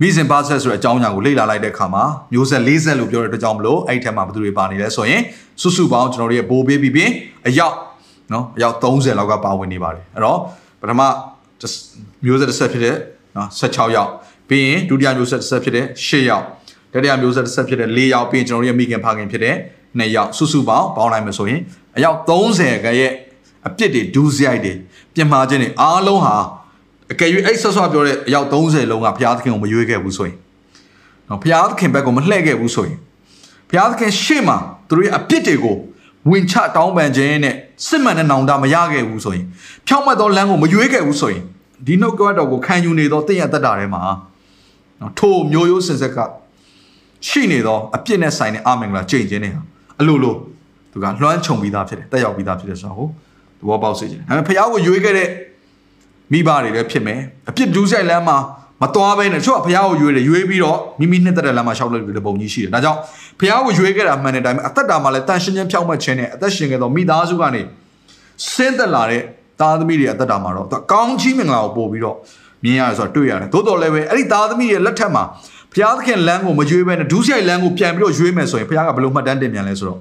[0.02, 5.20] မိစဉ်ပါဆက်ဆိုတဲ့အကြောင်းအရာကိုလေ့လာလိုက်တဲ့အခါမှာမျိုးဆက်40လို့ပြောတဲ့အတွက်ကြောင့်မလို့အဲ့ဒီထဲမှာဘယ်သူတွေပါနေလဲဆိုရင်
[5.62, 7.10] စုစုပေါင်းကျွန်တော်တို့ရဲ့ဘိုးဘေးပြီးပြီး
[7.48, 7.76] အယောက်
[8.32, 10.38] နော်အယောက်30လောက်ကပါဝင်နေပါတယ်အဲ့တော့
[10.80, 11.00] ပထမ
[12.24, 12.96] မျိုးဆက်တစ်ဆက်ဖြစ်တဲ့
[13.36, 14.10] နော်16ယောက်
[14.48, 16.44] ပြီးရင်ဒုတိယမျိုးဆက်တစ်ဆက်ဖြစ်တဲ့10ယောက်
[16.92, 19.56] တတိယမျိုးဆက်တစ်ဆက်ဖြစ်တဲ့4ယောက်ပြီးရင်ကျွန်တော်တို့ရဲ့မိခင်ဖခင်ဖြစ်တဲ့
[19.98, 21.60] 2ယောက်စုစုပေါင်းပေါင်းလိုက်မယ်ဆိုရင်
[21.96, 23.12] အယောက်30ကရဲ့
[23.66, 24.72] အပြစ်တွေဒူးစရိုက်တွေ
[25.14, 26.36] ပြင်မာခြင်းတွေအားလုံးဟာ
[27.12, 30.37] အကယ်၍အဲ့ဆော့ဆော့ပြောတဲ့အယောက်30လုံးကဘုရားသခင်ကိုမရွေးခဲ့ဘူးဆိုရင်
[31.29, 32.98] နော်ဘုရားသခင်ဘက်ကိုမလှည့်ခဲ့ဘူးဆိုရင်
[33.68, 34.57] ဘုရားသခင်ရှေ့မှာ
[34.88, 35.77] သူတို့ရဲ့အပြစ်တွေကို
[36.31, 37.55] ဝင်ချတောင်းပန်ခြင်းနဲ့
[37.87, 39.44] စစ်မှန်တဲ့နောင်တမရခဲ့ဘူးဆိုရင်
[39.87, 41.42] ဖြောင့်မတ်သောလမ်းကိုမရွေးခဲ့ဘူးဆိုရင်
[41.87, 44.01] ဒီနှုတ်ကပတ်တော်ကိုခံယူနေသောတင့်ရတတ်တာထဲမှာ
[45.01, 46.18] နော်ထိုမျိုးရိုးစင်ဆက်က
[47.29, 49.62] ရှိနေသောအပြစ်နဲ့ဆိုင်တဲ့အာမင်္ဂလာကြိမ်ခြင်းတွေဟာ
[50.01, 50.35] အလိုလို
[50.92, 53.09] သူကလွှမ်းခြုံပြီးသားဖြစ်တယ်တက်ရောက်ပြီးသားဖြစ်တယ်ဆိုတော့
[53.59, 55.29] သဘောပေါက်စေချင်တယ်ဒါပေမဲ့ဖះကိုရွေးခဲ့တဲ့
[56.32, 58.38] မိဘတွေလည်းဖြစ်မယ်အပြစ်ဒူးဆိုင်လမ်းမှာ
[58.82, 62.98] မတော်ဘဲနဲ့တချို့ကဖះကိုရွေးတယ်ရွေးပြီးတော့မိမိနှစ်သက်တဲ့လမ်းမှာရှောက်လို့တဲ့ပုံကြီးရှိတယ်ဒါကြောင့်
[63.38, 67.62] ဖះကိုရွေးခဲ့တာမှန်တဲ့အတိုင်းပဲအသက်တာမှာလည်းတန်ရှင်းချင်းဖြောက်မှတ်ခြင်းနဲ့အသက်ရှင်ခဲ့သောမိသားစုကနေ
[68.52, 69.22] ဆင်းသက်လာတဲ့
[69.60, 72.16] သားသမီးတွေအသက်တာမှာတော့သူကောင်းချီးမင်္ဂလာကိုပို့ပြီးတော့
[72.64, 75.24] မြင်ရတယ်ဆိုတော့တွေ့ရတယ်သို့တော်လည်းပဲအဲ့ဒီသားသမီးတွေလက်ထက်မှာ
[75.72, 79.98] ဘုရားသခင်လမ်းကိုမရွေးဘဲနဲ့ဒုစရိုက်လမ်းကိုပြန်ပြီးတော့ရွေးမယ်ဆိုရင်ဘုရားကဘယ်လိုမှတ်တမ်းတင်ပြန်လဲဆိုတော့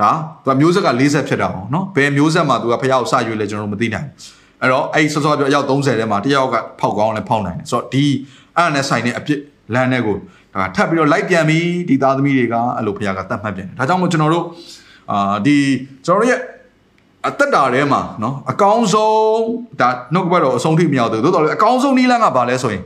[0.00, 0.10] ဒါ
[0.44, 8.05] သူကမျိုးဆက်က40ဖြစ်တာအောင်နော်ဘယ်မျိုးဆက်မှာသူကဘုရားကိုစရွေးလဲကျွန်တော်တို့မသိနိုင်ဘူး အဲ့တော့အဲ့စောစောပြောအယောက်30ထဲမှာတယောက်ကဖောက်ကောင်းလဲဖောက်နိုင်တယ်ဆိုတော့ဒီ
[8.57, 9.39] အဲ့နဲ့ဆိုင်တဲ့အပြစ်
[9.73, 10.15] လမ်းနဲ့ကို
[10.53, 14.45] ဒါထပ်ပြီးတော့လိုက်ပြန်ပြီးဒီသားသမီးတွေကအဲ့လိုဘုရားကတတ်မှတ်ပြန်တယ်ဒါကြောင့်မို့ကျွန်တော်တို့
[15.11, 15.57] အာဒီ
[16.05, 16.39] ကျွန်တော်တို့ရဲ့
[17.27, 19.41] အသက်တာထဲမှာเนาะအကောင်းဆုံး
[19.81, 22.83] ဒါနှုတ်ကပတ်တော်အဆုံးထိမရောက်သေးဘူးသို့တော်လည်းအကောင်းဆုံးနည်းလမ်းကဘာလဲဆိုရင်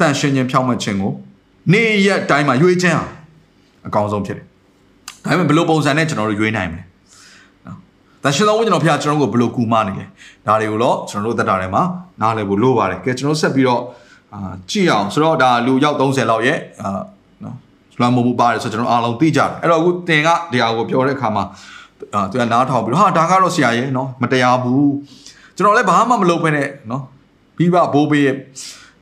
[0.00, 1.12] တန်ရှင်ခြင်းဖြောင့်မတ်ခြင်းကို
[1.72, 3.06] နေ့ရက်တိုင်းမှာရွေးခြင်းဟာ
[3.86, 4.46] အကောင်းဆုံးဖြစ်တယ်
[5.24, 6.86] ဒါပေမဲ့ဘယ်လိုပုံစံနဲ့ကျွန်တော်တို့ရွေးနိုင်မလဲနော်
[8.25, 10.05] တန်ရှင်သောဝိညာဉ်တော်ဖခင်ကျွန်တော်တို့ကိုဘယ်လိုကူမနေလဲ
[10.47, 11.83] ဒါတွေကိုတော့ကျွန်တော်တို့သက်တာထဲမှာ
[12.21, 13.81] နားလည်ဖို့လိုပါတယ်ကဲကျွန်တော်ဆက်ပြီးတော့
[14.33, 16.89] အာကြည့်အောင်ဆိုတော့ဒါလူရောက်30လောက်ရဲ့အာ
[17.43, 17.55] နော်
[17.99, 21.43] လွမ်းမိုးမှုပါတယ်ဆိုတော့ကျွန်တော်အားလုံးသိကြတယ်အဲ့တော့အခုတင်ကတရားကိုပြောတဲ့အခါမှာ
[22.13, 24.91] အာသူကနားထောင်ပြီးတော့ဟာဒါကတော့ဆရာရဲ့နော်မတရားဘူး
[25.57, 27.01] ကျွန်တော်လည်းဘာမှမလုပ်ဘဲနဲ့နော်
[27.57, 28.35] ပြီးပါဘိုးဘေးရဲ့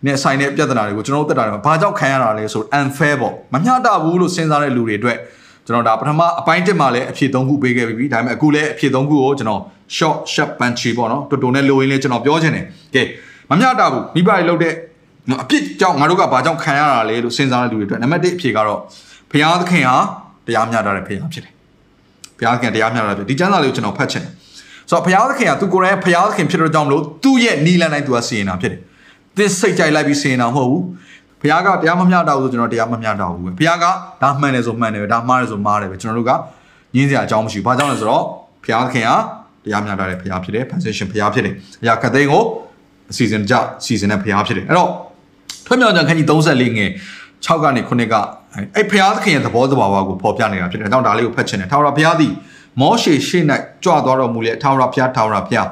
[0.05, 5.17] နဲ့ဆိုင်တဲ့ပြဿနာတွေကိုကျွန်တော်တို့တက်တာတွေမှာဘာကြောင့်ခံရတာလဲဆိုတော့ unfair ပေါ့မမျှတဘူးလို့စဉ်းစားတဲ့လူတွေအတွက်
[5.65, 9.61] ကျွန်တော်ဒါပထမအပိုင်းတစ်မှာလည်းအဖြေ၃ခုပေးခဲ့ပြီဒါပေမဲ့အခုလည်းအဖြေ၃ခုကိုကျွန်တော်
[9.97, 13.03] short sharp punchy ပေါ့နော်တော်တော်နဲ့လိုရင်းလေးကျွန်တော်ပြောချင်တယ်ကဲ
[13.49, 14.73] မမျှတဘူးမိဘတွေလုပ်တဲ့
[15.41, 18.79] အပြစ်ကြောင့်ငါတို့ကဘာကြောင့်ခံရတာလဲလို့စဉ်းစားတဲ့လူတွေအတွက်နံပါတ်1အဖြေကတော့
[19.31, 19.97] ဘုရားသခင်ဟာ
[20.47, 21.53] တရားမျှတတဲ့ဘုရားဖြစ်တယ်
[22.37, 24.31] ဘုရားသခင်တရားမျှတတဲ့ဒီကျမ်းစာလေးကိုကျွန်တော်ဖတ်ချင်တယ်
[24.89, 28.79] ဆိုတော့ဘုရားသခင်ကသူကိုယ်တိုင်ဘုရားသခင်ဖြစ်တဲ့ကြောင့်မလို့သူ့ရဲ့နီလန်တိုင်းသူကစီရင်တာဖြစ်တယ်
[29.37, 30.83] သစ်စိတ်ကြိုက်လိုက်ပြီးစီရင်တာမဟုတ်ဘူး
[31.43, 33.85] ဘုရားကတရားမမျှတဘူးဆိုကျွန်တော်တရားမမျှတဘူးပဲဘုရားက
[34.21, 36.31] ဒါမှန်တယ်ဆိုမှန်တယ်ပဲဒါမှားတယ်ဆိုမှားတယ်ပဲကျွန်တော်တို့က
[36.95, 38.23] ညင်းစရာအကြောင်းမရှိဘူးဘာကြောင့်လဲဆိုတော့
[38.63, 39.11] ဘုရားသခင်က
[39.65, 41.53] တရားမျှတတဲ့ဘုရားဖြစ်တယ် position ဘုရားဖြစ်တယ်
[41.83, 42.43] အရာခတ်သိမ်းကို
[43.11, 43.53] အစီအစဉ်ကြ
[43.85, 44.89] စီစဉ်တဲ့ဘုရားဖြစ်တယ်အဲ့တော့
[45.65, 46.89] ထွတ်မြောက်ကြံခန်းကြီး34ငယ်
[47.45, 48.15] 6ကနေ9က
[48.75, 52.31] အဲ့ဘုရားသခင်ရဲ့သဘောတဘာဝကိုဖော်ပြနေတာဖြစ်တယ်။ဒါကြောင့်ဒါလေးကိုဖတ်ချင်တယ်။ထာဝရဘုရားသည်
[52.81, 53.43] မောရှေရှေ့၌
[53.83, 55.67] ကြွသွားတော်မူလေထာဝရဘုရားထာဝရဘုရား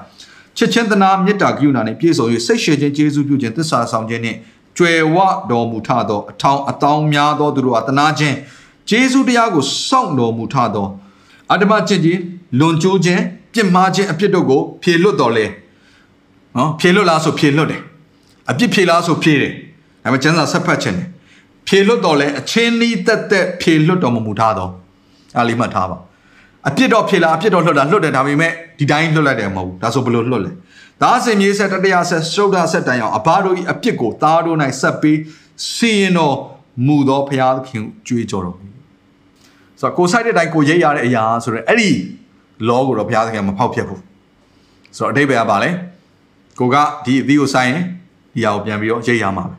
[0.57, 4.37] ချစ်ချင်းသနာမေတ္တာကရုဏာနှင့်ပြည့်စုံ၍စိတ်ရှည်ခြင်းကျေးဇူးပြုခြင်းသစ္စာဆောင်ခြင်းနှင့်
[4.77, 5.17] ကြွယ်ဝ
[5.49, 8.35] တော်မူထသောအထောင်အတောင်းများသောသူတို့အားတနာခြင်း
[8.89, 10.87] ကျေးဇူးတရားကိုစောင့်တော်မူထသော
[11.51, 12.21] အတ္တမချစ်ခြင်း
[12.59, 13.21] လွန်ကျိုးခြင်း
[13.53, 15.45] ပြစ်မှားခြင်းအပြစ်တို့ကိုဖြေလွတ်တော်လဲ
[16.57, 17.81] နော်ဖြေလွတ်လားဆိုဖြေလွတ်တယ်
[18.49, 19.51] အပြစ်ဖြေလားဆိုဖြေတယ်
[20.03, 21.07] ဒါပေမဲ့ကျမ်းစာဆက်ဖတ်ခြင်းတယ်
[21.67, 24.71] ဖြေလွတ်တော်လဲအချင်းနီးတက်တက်ဖြေလွတ်တော်မမူထားတော့
[25.37, 25.97] အားလေးမှတ်ထားပါ
[26.67, 30.51] အပြစ်တော့ဖြေလားအပြစ်တော့လွတ်တာလွတ်တယ်ဒါပေမဲ့ဒီတိုင်းလွတ်လိုက်တယ်မဟုတ်ဘူးဒါဆိုဘယ်လိုလွတ်လဲ
[31.01, 35.19] သားစင်မြေးဆက်တတရာဆက်ရှုဒ္ဓဆက်တန်အောင်အဘတို့၏အပြစ်ကိုသားတို့၌ဆက်ပြီး
[35.73, 36.35] စီရင်တော်
[36.87, 38.67] မူသောဘုရားသခင်ကြွေးကြော်တော်မူ
[39.79, 41.91] ဆိုတော့ကိုဆိုင်တဲ့အတိုင်းကိုရိပ်ရတဲ့အရာဆိုတော့အဲ့ဒီ
[42.67, 44.01] လောကိုတော့ဘုရားသခင်မဖောက်ဖျက်ဘူး
[44.97, 45.69] ဆိုတော့အတိတ်ပဲကပါလဲ
[46.59, 47.81] ကိုကဒီအသီးကိုဆိုင်ရင်
[48.33, 49.55] ဒီအရာကိုပြန်ပြီးတော့ရိပ်ရမှာပဲ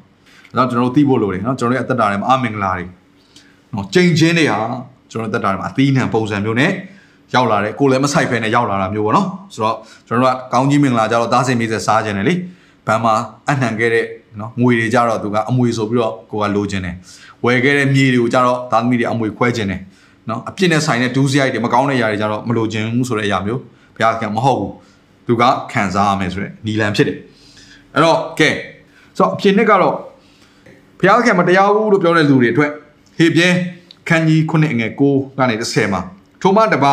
[0.50, 2.84] အဲတော့ကျွန်တော်တို့သိဖို့လိုတယ်နော်ကျွန်တော်တို့ရဲ့အသက်တာထဲမှာအမင်္ဂလာတွေ
[3.72, 4.60] နော်ချိန်ချင်းတွေဟာ
[5.10, 6.72] ကျွန်တော်တို့အသက်တာထဲမှာအသီးနှံပုံစံမျိုးနဲ့
[7.34, 9.76] ရောက်လာတယ်ကိုလည်းမဆိုင်ဖဲနဲ့ရောက်လာတာမျိုးပေါ့နော်ဆိုတော့
[10.08, 12.34] ကျွန်တော်တို့ကကောင်းကြီးမင်္ဂလာကြတော့သားစင်မိဆက်စားခြင်းတယ်လေ
[12.86, 13.14] ဘန်မှာ
[13.48, 14.04] အနှံခဲ့တဲ့
[14.40, 16.94] နော်ငွေတွေကြတော့သူကအမွေဆိုပြီးတော့ကိုကလိုချင်တယ်
[17.44, 19.80] ဝယ်ခဲ့တဲ့မြေတွေကိုကြတော့သားသမီးတွေအမွေခွဲခြင်းတယ်
[20.28, 23.60] နော်အပြစ်နဲ့ဆိုင်တဲ့ဒူးစရိုက်တွေမကောင်းတဲ့ຢာတွေကြတော့မလိုချင်ဘူးဆိုတဲ့အရာမျိုး
[23.94, 24.72] ဘုရားကမဟုတ်ဘူး
[25.26, 25.42] သူက
[25.72, 27.18] ခံစားရမယ်ဆိုတဲ့နီလန်ဖြစ်တယ်
[27.94, 28.50] အဲ့တော့ကဲ
[29.16, 29.94] ဆိုတော့အဖြစ်နှစ်ကတော့
[31.00, 32.70] ဘုရားခင်မတရားဘူးလို့ပြောတဲ့လူတွေအတွက်
[33.18, 33.48] ဟေပြဲ
[34.08, 36.02] ခန်းကြီး9အငယ်9ကနေ10မှာ
[36.42, 36.92] ထိုမှတပါ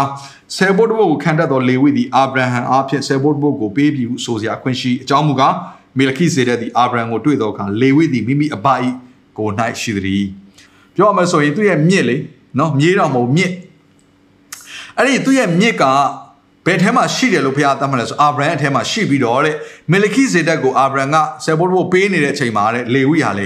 [0.55, 5.55] ဆယ်ဘုတ်ဘုတ်ကိုခံတတ်သောလေဝိသည်အာဗြဟံအားဖြင့်ဆယ်ဘုတ်ဘုတ်ကိုပေးပြီးဟုဆိုစရာအခွင့်ရှိအကြောင်းမူကား
[5.97, 8.67] မေလခိဇေဒက်သည်အာဗြဟံကိုတွေ့သောအခါလေဝိသည်မိမိအဘ၏
[9.38, 9.47] ကို၌
[9.81, 10.25] ရှိသည်
[10.95, 12.17] ပြောရမယ်ဆိုရင်သူ့ရဲ့မြစ်လေ
[12.59, 13.51] နော်မြေးတော်မဟုတ်မြစ်
[14.97, 15.83] အဲ့ဒီသူ့ရဲ့မြစ်က
[16.65, 19.55] ဘယ်ထဲမှာရှိတယ်လို့ဘုရားသတ်မှတ်လဲဆိုအာဗြဟံအထဲမှာရှိပြီးတော့တဲ့
[19.91, 23.45] မေလခိဇေဒက်ကိုအာဗြဟံကဆယ်ဘုတ်ဘုတ်ပေးနေတဲ့အချိန်မှာတဲ့လေဝိဟာလေ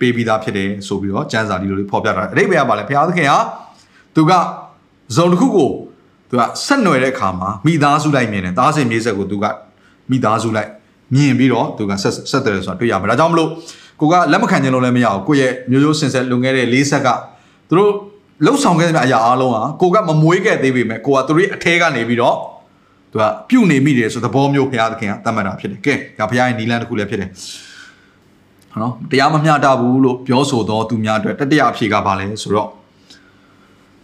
[0.00, 3.38] ပေးပြီးသားဖြစ်တယ်ဆိုပြီးတော့ကျမ်းစာဒီလိုလေးဖော်ပြတာအတိတ်ဘယ်ကပါလဲဘုရားသခင်ဟာ
[4.14, 4.32] သူက
[5.16, 5.68] ဇုံတစ်ခုကို
[6.30, 9.44] သူကဆက်နွယ်တဲ့အခါမှာမိသားစုလိုက်မြင်တယ်သားစင်မြေးဆက်ကိုသူက
[10.10, 10.70] မိသားစုလိုက်
[11.14, 13.48] မြင်ပြီးတော့သူကဆက်ဆက်တယ်ဆိုတာတွေ့ရမှာဒါကြောင့်မလို့
[14.00, 17.08] ကိုကလက်မခံခြင်းလို့လည်းမရဘူးကိုရဲ့မျိုးရိုးစင်ဆက်လွန်ခဲ့တဲ့၄ဆက်က
[17.68, 17.90] သူတို့
[18.44, 22.36] လှုပ်ဆောင်ခဲ့တဲ့အရာအားလုံးဟာကိုကမမွေးခဲ့သေးပေမဲ့ကိုကသူတို့အထဲကနေပြီးတော့
[23.12, 27.30] သူကပြုတ်နေမိတယ်ဆိုသဘောမျိုးဘုရားသခင်ကတတ်မှတ်တာဖြစ်တယ်ကဲဒါဘုရားရဲ့နီလန်းတစ်ခုလည်းဖြစ်တယ်
[28.82, 32.68] နော်တရားမမျှတဘူးလို့ပြောဆိုတော့သူများအတွက်တတိယအဖြေကဘာလဲဆိုတော့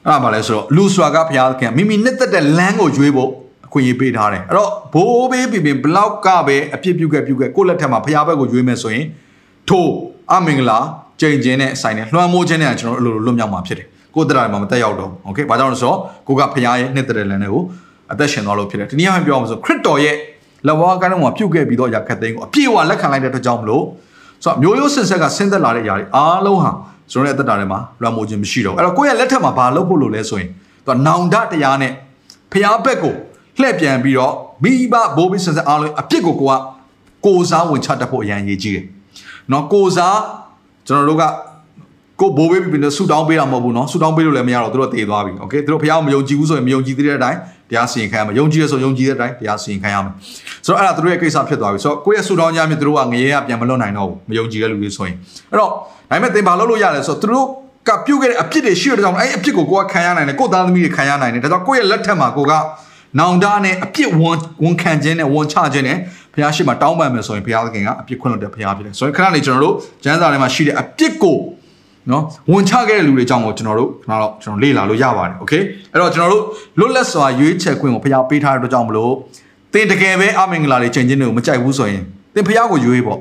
[0.07, 3.29] အဲ့ဒါဘာလဲဆိုတော့လူစွာကဘုရားသခင်မိမိနှစ်သက်တဲ့လမ်းကိုရွေးဖို့
[3.65, 9.05] အခွင့်အရေးပေးထားတယ်အဲ့တော့ဘိုးဘေးပြပင်ဘလောက်ကပဲအပြစ်ပြုခဲ့ပြုခဲ့ကိုယ့်လက်ထက်မှာဘုရားဘက်ကိုရွေးမယ်ဆိုရင်
[9.69, 9.89] ထို့
[10.31, 10.79] အမင်္ဂလာ
[11.21, 17.63] ကြိမ်ချင်းနဲ့ဆိုင်နဲ့လွှမ်းမိုးခြင်းနဲ့ကျွန်တော်တို့အလိုလိုလွတ်မြောက်မှာဖြစ်တယ်ကိုယ်တရားမှာမတက်ရောက်တော့โอเคဘာကြောင့်လဲဆိုတော့ကိုကဘုရားရဲ့နှစ်သက်တဲ့လမ်းတွေကို
[18.11, 20.15] အသက်ရှင်သွားလို့ဖြစ်တယ်ဒီနေ့မှပြောအောင်ဆိုခရစ်တော်ရဲ့
[20.67, 23.83] လက်ဝါးကန်းတော်မှာပြုတ်ခဲ့ပြီးတော့ရာခတ်သိန်းကိုအပြည့်အဝလက်ခံလိုက်တဲ့အတွက်ကြောင့်မလို့
[24.43, 26.71] ဆိုတော့မျိုးရိုးစင်ဆက်ကဆင်းသက်လာတဲ့ຢာတွေအားလုံးဟာ
[27.11, 30.49] ကျွန်တော်ရဲ့အသက်တာထဲမှာလွှမ်းမိုးခြင်းမရှိတော့ဘူးအဲ့တော့ကိုယ့်ရဲ့လက်ထက်မှာဘာလုပ်ဖို့လို့လဲဆိုရင်
[30.85, 31.91] သူကနောင်တတရားနဲ့
[32.51, 33.15] ဖျားဘက်ကို
[33.59, 34.33] လှည့်ပြန်ပြီးတော့
[34.63, 36.53] မိဘဘိုးဘီစင်ဆက်အားလုံးအပြစ်ကိုကိုက
[37.25, 38.85] ကိုစားဝင်ချတတ်ဖို့အရန်ရေးကြီးတယ်
[39.51, 40.19] နော်ကိုစား
[40.87, 41.23] ကျွန်တော်တို့က
[42.19, 47.39] ကိုဘိုးဘေးပြီးပြီးဆူတောင်းပေးတာမဟုတ်ဘူးเนาะဆူတောင်းပေးလို့လည်းမရတော့သူတို့တည်သွားပြီโอเคသူတို့ဖះမယုံကြည်ဘူးဆိုရင်မယုံကြည်သေးတဲ့အတိုင်း
[47.70, 50.12] တရားစီရင်ခံရမယ်ယုံကြည်ရဆိုယုံကြည်တဲ့အတိုင်းတရားစီရင်ခံရမယ်
[50.66, 55.16] ဆိုတော့အဲ့ဒါသူတို့ရဲ့ကိစ္စဖြစ်သွားပြီဆိုတော့ကိုယ့်ရဲ့ဆူတောင်းကြမြင်သူတို့ကငရေကပြန်မလွတ်နိုင်တော့ဘူးမယုံကြည်တဲ့လူတွေဆိုရင်
[55.50, 55.76] အဲ့တော့ဒါ
[56.10, 57.46] ပေမဲ့သင်ဘာလုပ်လို့ရလဲဆိုတော့သူတို့
[57.88, 62.52] ကပြုတ်ခဲ့တဲ့အပြစ်တွေရှိတဲ့ကြောင့်အဲ့အပြစ်ကိုကိုကခံရနိုင်တယ်ကိုသားသမီးတွေခံရနိုင်တယ်ဒါကြောင့်ကိုယ့်ရဲ့လက်ထက်မှာကိုက
[63.18, 65.98] နောင်တနဲ့အပြစ်ဝန်ဝန်ခံခြင်းနဲ့ဝန်ချခြင်းနဲ့
[66.34, 71.36] ဘုရားရှိခိုးတောင်းပန်မယ်ဆိုရင်ဘုရားသခင်ကအပြစ်ခွင့်လွှတ်တဲ့ဘုရားဖြစ်တယ်ဆိုရင်ခဏနေကျွန်တော်တို့ကျမ်းစာထဲမှာရှိတဲ့အပြစ်ကို
[72.11, 75.53] နော်ဝန်ချခဲ့တဲ့လူတွေအကြောင်းကိုကျွန်တော်တို့ခဏတော့ကျွန်တော်လေ့လာလို့ရပါတယ်โอเค
[75.91, 76.43] အဲ့တော့ကျွန်တော်တို့
[76.79, 79.13] လွတ်လပ်စွာရွေးချယ်ခွင့်ကိုဘုရားပေးထားတဲ့အတွက်ကြောင့်မလို့
[79.73, 82.03] သင်တကယ်ပဲအမင်္ဂလာတွေချိန်ချင်းတွေကိုမကြိုက်ဘူးဆိုရင်
[82.35, 83.19] သင်ဘုရားကိုရွေးပေါ့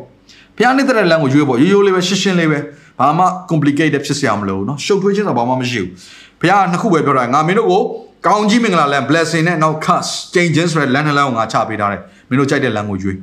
[0.56, 2.58] ဘုရားနေတဲ့လမ်းကိုရွေးပေါ့ရိုးရိုးလေးပဲရှင်းရှင်းလေးပဲ
[3.00, 5.88] ဘာမှ complicated ဖြစ်စရာမလိုဘူးเนาะရှုပ်ထွေးခြင်းတော့ဘာမှမရှိဘူး
[6.40, 7.82] ဘုရားကနှစ်ခုပဲပြောတာငါမင်းတို့ကို
[8.26, 13.16] ကောင်းကြီးမင်္ဂလာလမ်း blessing နဲ့နောက် curse ချိန်ချင်းဆိုတဲ့လမ်းနှလမ်းကိုငါချပေးထားတယ်မင်းတို့ကြိုက်တဲ့လမ်းကိုရွေး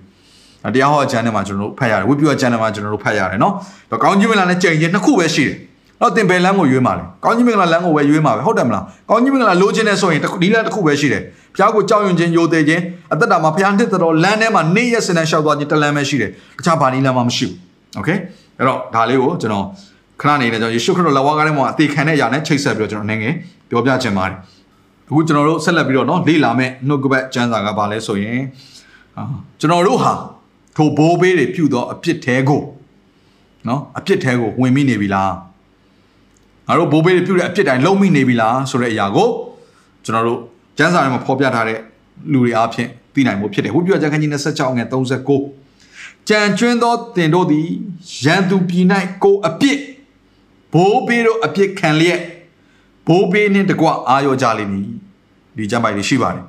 [0.75, 3.53] တရားဟောအကျမ်းထဲမှာကျွန်တော်တို့ဖတ်ရတယ်ဝိပ္ပယအကျမ်းထဲမှာကျွန်တော်တို့ဖတ်ရတယ်เนาะ
[3.89, 5.55] တော့ကောင်းကြီးမင်္ဂလာနဲ့ချိန်ချင်းနှစ်ခုပဲရှိတယ်
[6.01, 11.21] တော့တင်ပယ်လမ်းကိုရွေးမှာလေကောင်းကြီးမင်္ဂလာလမ်းကိုပဲရွေးမှာပဲဟုတ်တယ်မလားကောင်းကြီးမင်္ဂလာလိုချင်တဲ့ဆိုရင်ဒီလမ်းတစ်ခုပဲရှိတယ်
[11.55, 12.81] ဘုရားကိုကြောက်ရွံ့ခြင်းယိုသေးခြင်း
[13.13, 17.53] အသက်တာမှာဘုရားနှစ်တော်လမ်းထဲမှာနေရစနေလျှောက်သွားခြင်းတလမ်းပဲရှိတယ်တခြားဘာနည်းလမ်းမှမရှိဘူး
[17.95, 18.09] โอเค
[18.57, 19.65] အဲ့တော့ဒါလေးကိုကျွန်တော်
[20.21, 23.33] ခဏနေနေကျွန်တော်ယေရှုခရစ်တော်လက်ဝါးကားထဲမှာအသေးခံတဲ့အရာနဲ့ချိတ်ဆက်ပြီးတော့ကျွန်တော်အနေငယ်
[23.69, 24.37] ပြောပြချင်ပါတယ်
[25.09, 28.41] အခုကျွန်တော်တို့ဆက်လက်ပြီးတော့เนาะလေ့လာမယ့်နှုတ်ကပတ်ကျမ်းစာကဘာလဲဆိုရင်
[29.17, 29.23] အာ
[29.59, 30.13] ကျွန်တော်တို့ဟာ
[30.76, 32.62] ထိုဘိုးဘေးတွေပြုသောအပြစ်ထဲကို
[33.68, 35.32] နော်အပြစ်ထဲကိုဝင်မိနေပြီလား
[36.66, 39.28] ငါတို့ဘိုးဘေးတွေပြုတဲ့အပြစ်တိုင်းလုံးမိနေပြီလားဆိုတဲ့အရာကို
[40.04, 40.40] ကျွန်တော်တို့
[40.78, 41.78] ကျမ်းစာထဲမှာဖော်ပြထားတဲ့
[42.32, 44.88] လူတွေအားဖြင့်သိနိုင်မှုဖြစ်တယ်ဝိပဿနာကျမ်းခန်းကြီး26ငယ်
[45.52, 47.66] 39ကြံကျွင်းသောတင်တို့သည်
[48.24, 48.86] ရန်သူပြည်၌
[49.22, 49.78] ကိုအပြစ်
[50.72, 52.20] ဘိုးဘေးတို့အပြစ်ခံလျက်
[53.06, 54.88] ဘိုးဘေးနှင့်တကွအာရောကြလိမ့်မည်
[55.56, 56.44] ဒီကျမ်းပိုက်တွေရှိပါတယ်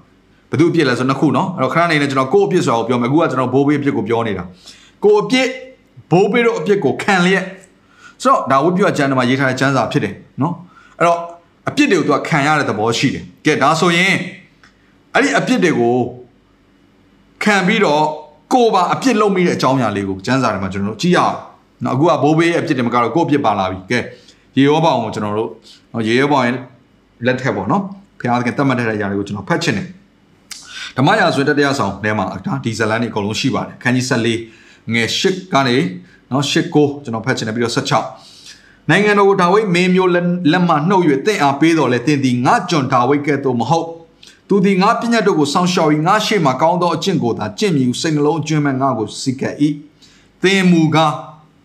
[0.50, 4.44] ဘသူအပြစ်လဲဆိုနှစ်ခုเนาะအဲ့တော့ခဏနေနဲ့ကျွန်တော်ကိုအပြစ်ဆိုတာကိုပြောမယ်အခုကကျွန်တော်ဘိုးဘေးအပြစ်ကိုပြောနေတာ
[5.04, 5.48] ကိုအပြစ်
[6.10, 7.44] ဘိုးဘေးတို့အပြစ်ကိုခံလျက်
[8.22, 10.52] ဆိုတော့ဒါဝိပုယကျမ်းထဲမှာရေးထားတဲ့ကျမ်းစာဖြစ်တယ်เนาะ
[10.98, 11.18] အဲ့တော့
[11.68, 14.14] အပြစ်တွေကိုသူကခံရတဲ့သဘောရှိတယ်ကဲဒါဆိုရင်
[15.14, 15.96] အဲ့ဒီအပြစ်တွေကို
[17.42, 18.04] ခံပြီးတော့
[18.52, 21.34] ကိုပါအပြစ်လုပ်မိတဲ့အကြောင်းအရာလေးကိုကျမ်းစာထဲမှာကျွန်တော်တို့ကြည့်ရအောင်။
[21.84, 23.98] နော်အခုကဘိုးဘေးရဲ့အပြစ်တွေမကတော့ကိုယ့်အပြစ်ပါလာပြီ။ကဲ
[24.56, 25.50] ရေရောပေါင်ကိုကျွန်တော်တို့
[25.92, 26.56] နော်ရေရောပေါင်ရဲ့
[27.26, 27.82] လက်ထက်ပေါ့နော်။
[28.18, 29.86] ဖခင်ကတတ်မှတ်တဲ့အရာတွေကိုကျွန်တော်ဖတ်ချင်တယ်။
[30.95, 35.77] ဓမ္မရာဇဝင်တတရားဆောင်ထဲမှာဒါဒီဇလန်တွေအကုန်လုံးရှိပါတယ်။ခန်းကြီး14ငယ်8ကနေ
[36.31, 40.11] နော်8ကိုကျွန်တော်ဖတ်ချင်တယ်ပြီးတော့16နိုင်ငံတော်ကိုဒါဝိဒ်မင်းမျိုး
[40.51, 43.87] လက်မှနှုတ်၍တင့်အားပေးတော်လဲတင်သည်ငါကျွန်ဒါဝိဒ်ကဲ့သို့မဟုတ်
[44.47, 49.55] သူသည်ငါပညာတို့ကိုစောင့်ရှောက်၏ငါရှေ့မှာကောင်းသောအကျင့်ကိုသာကျင့်မြူစိတ်နှလုံးအကျွမ်းမဲ့ငါကိုစိတ်ကပ်၏
[50.43, 51.13] သင်မူကား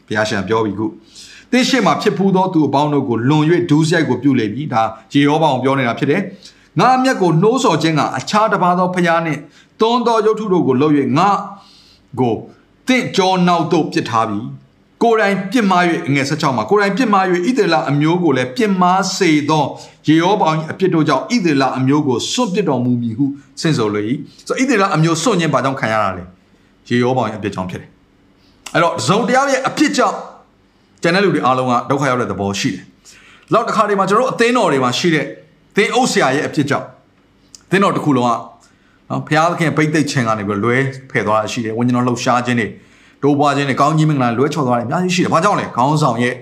[0.06, 0.86] ဘုရားရှင်ပြောပြီးခု
[1.50, 4.82] သင်ရှေ့မှာဖြစ်ဖူးသောသူအပေါင်းတို့ကိုလွန်၍ဒူးဆိုင်ကိုပြုလေပြီဒါ
[5.12, 6.22] ရေရောပါအောင်ပြောနေတာဖြစ်တယ်
[6.80, 9.40] ငါအမျက်ကိုနှိုးဆော်ခြင်းကအခြားတစ်ပါးသောဖျားနှင့်
[9.80, 11.30] သွန်းသောရုပ်ထုတို့ကိုလှုပ်၍ငါ
[12.20, 12.34] ကို
[12.88, 14.40] တင့်ကြောနောက်သို့ပစ်ထားပြီ
[15.02, 15.82] ကိုယ်တိုင်ပြစ်မှား၍
[16.14, 19.64] ငယ်16မှာကိုယ်တိုင်ပြစ်မှား၍ဣသေလအမျိုးကိုလည်းပြစ်မှားစေသော
[20.08, 23.26] ယေရောပေါင်အပြစ်တို့ကြောင့်ဣသေလအမျိုးကိုစွန့်ပစ်တော်မူမည်ဟု
[23.60, 24.02] ဆင့်ဆိုလေ၏
[24.48, 26.24] ဆိုဣသေလအမျိုးစွန့်ခြင်းဘာကြောင့်ခံရတာလဲ
[26.88, 27.90] ယေရောပေါင်ရဲ့အပြစ်ကြောင့်ဖြစ်တယ်
[28.72, 30.16] အဲ့တော့ဇုံတရားရဲ့အပြစ်ကြောင့်
[31.02, 32.84] ကျန်တဲ့လူတွေအားလုံးကဒုက္ခရောက်တဲ့သဘောရှိတယ်
[33.52, 35.26] လောက်တစ်ခါတွေမှာကျွန်တော်တို့အသင်းတော်တွေမှာရှိတဲ့
[35.76, 36.86] သင်းအုပ်ဆရာရဲ့အပြစ်ကြောင့်
[37.70, 38.30] သင်းတော်တစ်ခုလုံးက
[39.10, 40.76] နော်ဘုရားသခင်ပိတ်သိက်ခြင်းကနေပြီးလွဲ
[41.10, 42.68] ဖယ်သွားတာရှိတယ်ဝိညာဉ်တော်လှုပ်ရှားခြင်းတွေ
[43.22, 46.34] တိုးပွားခြင်းနဲ့ကောင်းကြီးမင်္ဂလာလွဲချော်သွားတယ်အများကြီးရှိတယ်။ဘာကြောင့်လဲ။ခေါင်းဆောင်ရဲ့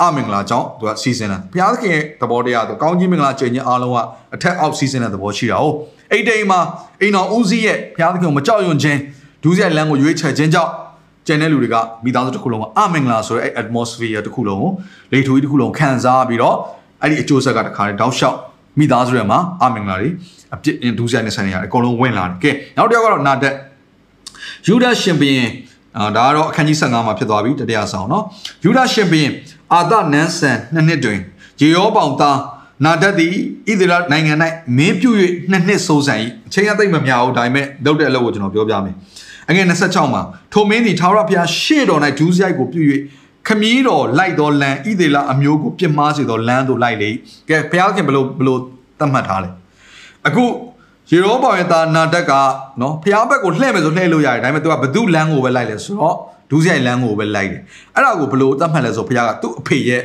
[0.00, 3.98] အမင်္ဂလာကြောင့်သူကစီစဉ်တယ်။ဘုရားသခင်ရဲ့သဘောတရားသူကောင်းကြီးမင်္ဂလာချိန်ချင်းအားလုံးက
[4.34, 5.74] အထက်အောက်စီစဉ်တဲ့သဘောရှိတာ။ဟုတ်။
[6.12, 6.60] အဲ့ဒီမှာ
[7.00, 8.98] အိမ်တော်ဦးစီးရဲ့ဘုရားသခင်ကိုမကြောက်ရွံ့ခြင်း
[9.44, 10.70] ဒုစရိုက်လမ်းကိုရွေးချယ်ခြင်းကြောင့်
[11.26, 14.70] ကျန်တဲ့လူတွေကမိသားစုတစ်ခုလုံးကအမင်္ဂလာဆိုတဲ့အဲ့ atmosphere တစ်ခုလုံးကို
[15.12, 16.56] လေထူကြီးတစ်ခုလုံးခံစားပြီးတော့
[17.02, 18.38] အဲ့ဒီအကျိုးဆက်ကတခါတည်းတောက်လျှောက်
[18.79, 20.09] မိသားစုတွေမှာအမင်္ဂလာတွေ
[20.53, 23.55] အပြစ်ဒုစရိုက်နဲ့ဆိုင်နေရတယ်အကုန်လုံးဝင်လာတယ်။ကဲနောက်တစ်ယောက်ကတော့နာတက်
[24.67, 25.49] ယူဒရှင်ဘုရင်
[25.97, 28.23] အာဒါကတော့အခန်းကြီး15မှာဖြစ်သွားပြီတတရားဆောင်เนาะ
[28.63, 29.31] ယူဒရှင်ဘုရင်
[29.73, 31.19] အာသနန်းဆန်နှစ်နှစ်တွင်
[31.59, 32.37] ဂျေယောပေါင်သား
[32.85, 33.33] နာဒတ်သည်
[33.67, 34.33] ဣသရေလနိုင်ငံ၌
[34.77, 35.11] မင်းပြု၍
[35.51, 36.15] နှစ်နှစ်စိုးစံ၏
[36.47, 38.95] အချိန်အသိမများဘူးဒါပေမဲ့လုပ်တဲ့အလုပ်ကိုကျွန်တော်ပြောပြမယ်
[39.49, 40.21] အငယ်26မှာ
[40.53, 42.81] ထိုမင်းသည်ထာဝရဘုရားရှေ့တော်၌ဒူးစရိုက်ကိုပြု၍
[43.48, 47.10] ခမည်းတော်လိုက်တော်လန်ဣသေလအမျိုးကိုပြစ်မှားစေသောလမ်းသို့လိုက်လေ
[47.48, 48.60] ကဲဘုရားခင်ဘလို့ဘလို့
[48.98, 49.48] သတ်မှတ်ထားလဲ
[50.26, 50.44] အခု
[51.10, 52.32] ရေရောပေါင်ရဲ့သားနာတက်က
[52.80, 56.16] နော်ဖျားဘက်ကိုလှည့်မယ်ဆိုလှည့်လို့ရတယ်ဒါပေမဲ့သူကဘသူလမ်းကိုပဲလိုက်လဲဆိုတော့
[56.50, 57.62] ဒူးဆိုင်လမ်းကိုပဲလိုက်တယ်
[57.94, 60.02] အဲ့ဒါကိုဘလို့သတ်မှတ်လဲဆိုဖျားကသူ့အဖေရဲ့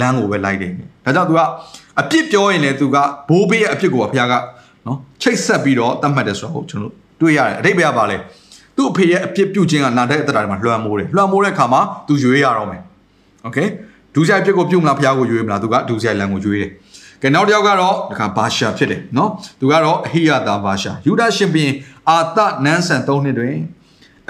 [0.00, 0.72] လမ်းကိုပဲလိုက်တယ်
[1.04, 1.40] ဒါကြောင့်သူက
[2.00, 2.96] အပြစ်ပြောရင်လည်းသူက
[3.28, 4.34] ဘိုးဘေးရဲ့အပြစ်ကိုဖျားက
[4.86, 8.16] နော်ချိတ်ဆက်ပြီးတော့သတ်မှတ်တယ်ဆိုတော့ကျွန်တော်တွေ့ရတယ်အတိတ်ဘက်ကပါလဲ
[8.75, 12.81] သူ့အဖေရဲ့အပြစ်ပြုခြင်းကနာတဲ့အသက်တာတွေမှာလွှမ်းမိုးတယ်လွှမ်းမိုးတဲ့အခါမှာသူရွေးရတော့မယ်
[13.43, 13.57] โอเค
[14.13, 16.71] ဒူးဆိုင်ပြစ်ကိုပြုတ်မလားဖျားကိုရွေးမလားသူကဒူးဆိုင်လမ်းကိုရွေးတယ်
[17.21, 21.71] ကဲနောက်တစ်ယောက်ကတော့ဒီခါဘာရှာဖြစ်တယ်နော်သူကတော့အဟိယသာဘာရှာယူဒရှင်ဘင်
[22.09, 23.55] အာတနန်းဆန်၃နှစ်တွင်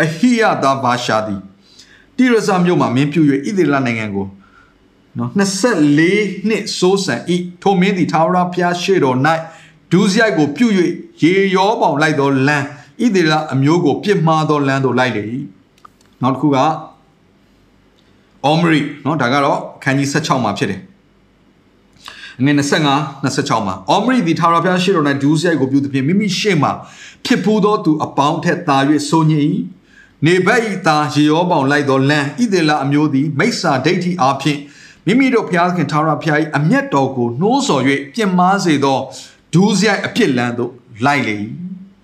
[0.04, 1.41] အဟိယသာဘာရှာသည်
[2.18, 4.28] တိရဇာမြို့မှာမင်းပြု၍ဣသရေလနိုင်ငံကို
[5.18, 5.30] နော်
[5.89, 9.18] 24နှစ်စိုးစံဤထိုမင်းသည်သာဝရဘုရားရှေ့တော်၌
[9.91, 10.74] ဒူးစရိုက်ကိုပြုတ်၍
[11.24, 12.66] ရေရောပေါင်လိုက်သောလမ်း
[13.04, 15.24] ဣသေလအမျိုးကိုပြစ်မှားသောလမ်းသို့လိုက်လေ၏
[16.22, 16.58] နောက်တစ်ခုက
[18.45, 20.82] အောမရီเนาะဒါကတော့ခန်းကြီး16မှာဖြစ်တယ်
[22.43, 26.72] ငွေ25 26မှာအောမရီဒီထာဝရဘုရားရှိတော်၌ဒူးစရိုက်ကိုပြုသဖြင့်မိမိရှေ့မှာ
[27.26, 28.78] ဖြစ်ဖူးသောသူအပေါင်းထက်သာ၍
[29.10, 29.45] ဆိုညင်၏
[30.26, 34.60] နေဘက်ဤသားရေရောပေါင်လိုက်သောလမ်းဣသေလအမျိုးသည်မိစ္ဆာဒိဋ္ဌိအားဖြင့်
[35.06, 37.84] မိမိတို့ဘုရားခင်ထာဝရဘုရား၏အမျက်တော်ကိုနှိုးဆော်၍
[38.14, 39.00] ပြင်မာစေသော
[39.54, 40.72] ဒူးစရိုက်အဖြစ်လမ်းသို့
[41.06, 41.61] လိုက်လေ၏ဒီ